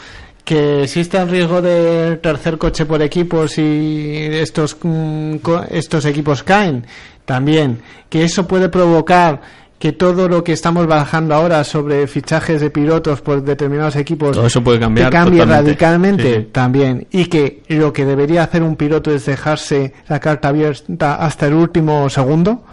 [0.46, 5.36] Que existe el riesgo del tercer coche por equipos y estos, mm,
[5.72, 6.86] estos equipos caen,
[7.26, 7.82] también.
[8.08, 9.42] Que eso puede provocar
[9.80, 14.46] que todo lo que estamos bajando ahora sobre fichajes de pilotos por determinados equipos Todo
[14.48, 15.70] eso puede cambiar que cambie totalmente.
[15.70, 16.48] radicalmente Sí, sí.
[16.52, 21.48] también y que lo que debería hacer un piloto es dejarse la carta abierta hasta
[21.48, 22.64] el último segundo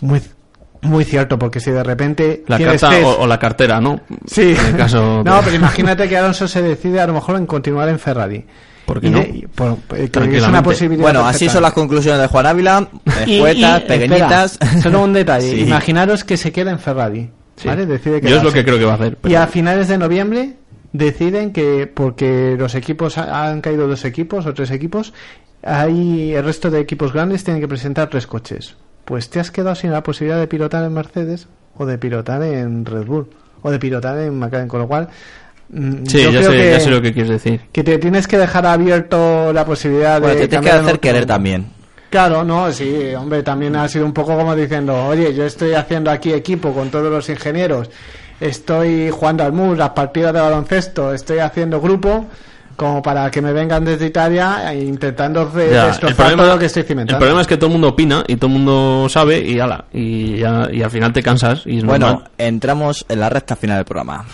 [0.00, 0.20] muy
[0.82, 4.00] muy cierto porque si de repente La carta test- o, o la cartera, ¿no?
[4.26, 4.56] Sí.
[4.58, 7.88] En el caso no, pero imagínate que Alonso se decide a lo mejor en continuar
[7.90, 8.44] en Ferrari.
[8.92, 9.18] ¿Por qué Y no?
[9.20, 10.48] de- y por- eh, que es Tranquilamente.
[10.48, 11.02] una posibilidad.
[11.02, 12.88] Bueno, así son las conclusiones de Juan Ávila.
[13.26, 14.52] Escuetas, pequeñitas.
[14.60, 15.50] espera, solo un detalle.
[15.54, 15.60] Sí.
[15.62, 17.30] Imaginaros que se queda en Ferrari.
[17.56, 17.68] Sí.
[17.68, 17.86] ¿vale?
[17.86, 19.18] Decide Yo es lo que creo que va a hacer.
[19.28, 20.54] Y a finales de noviembre
[20.92, 25.12] deciden que porque los equipos ha- han caído dos equipos o tres equipos,
[25.62, 28.76] hay el resto de equipos grandes tienen que presentar tres coches.
[29.04, 32.84] Pues te has quedado sin la posibilidad de pilotar en Mercedes o de pilotar en
[32.84, 33.28] Red Bull
[33.62, 35.08] o de pilotar en McLaren, con lo cual
[35.72, 37.60] Sí, yo ya creo sé, que, ya sé lo que quieres decir.
[37.70, 41.00] que te tienes que dejar abierto la posibilidad Bueno, de te tienes que hacer último
[41.00, 41.66] querer también.
[42.10, 46.10] Claro, no, sí, hombre, también ha sido un poco como diciendo, oye, yo estoy haciendo
[46.10, 47.88] aquí equipo con todos los ingenieros,
[48.40, 52.26] estoy jugando al MUS, las partidas de baloncesto, estoy haciendo grupo,
[52.74, 56.80] como para que me vengan desde Italia e intentando Ya, destrozar todo lo que estoy
[56.82, 57.18] el cimentando.
[57.20, 60.38] problema es que todo el mundo opina y todo el mundo sabe y ala, y,
[60.38, 62.30] ya- y al final te cansas y es Bueno, normal.
[62.38, 64.24] entramos en la recta final del programa.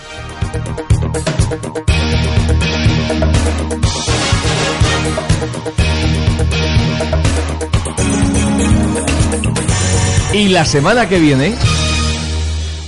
[10.33, 11.55] Y la semana que viene,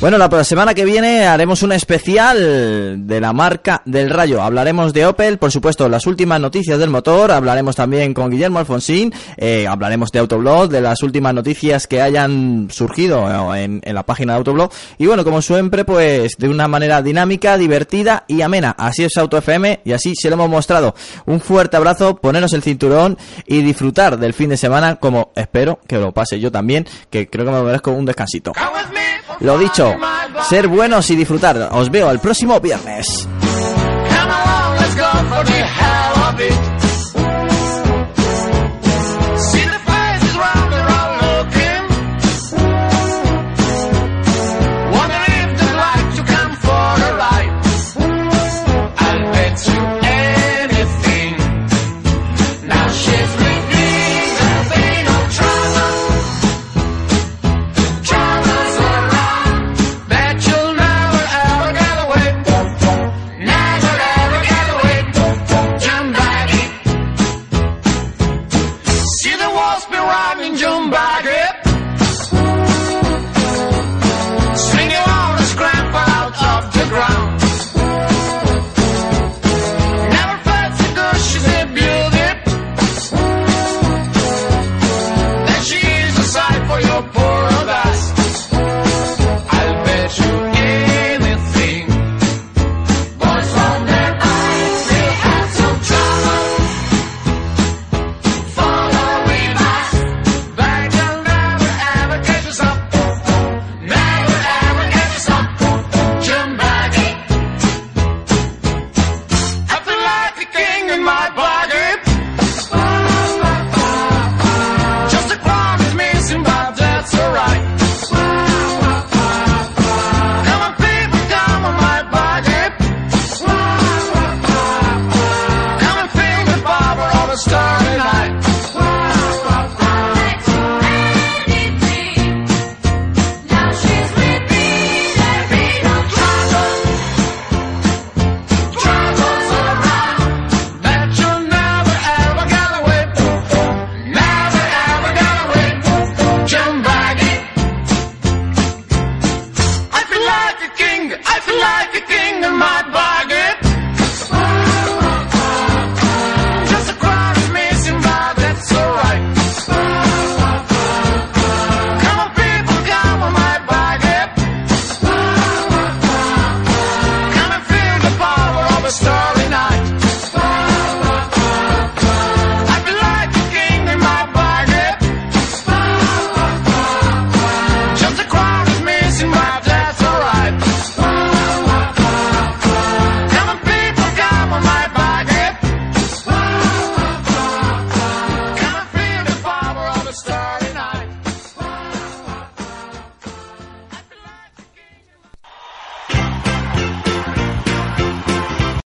[0.01, 4.41] Bueno, la semana que viene haremos un especial de la marca del Rayo.
[4.41, 7.33] Hablaremos de Opel, por supuesto, las últimas noticias del motor.
[7.33, 9.13] Hablaremos también con Guillermo Alfonsín.
[9.37, 14.05] eh, hablaremos de Autoblog, de las últimas noticias que hayan surgido eh, en, en la
[14.05, 14.71] página de Autoblog.
[14.99, 18.77] Y bueno, como siempre, pues de una manera dinámica, divertida y amena.
[18.79, 20.95] Así es Auto FM y así se lo hemos mostrado.
[21.27, 25.99] Un fuerte abrazo, poneros el cinturón y disfrutar del fin de semana como espero que
[25.99, 28.53] lo pase yo también, que creo que me merezco un descansito.
[29.41, 29.88] Lo dicho,
[30.49, 31.69] ser buenos y disfrutar.
[31.73, 33.29] Os veo el próximo viernes.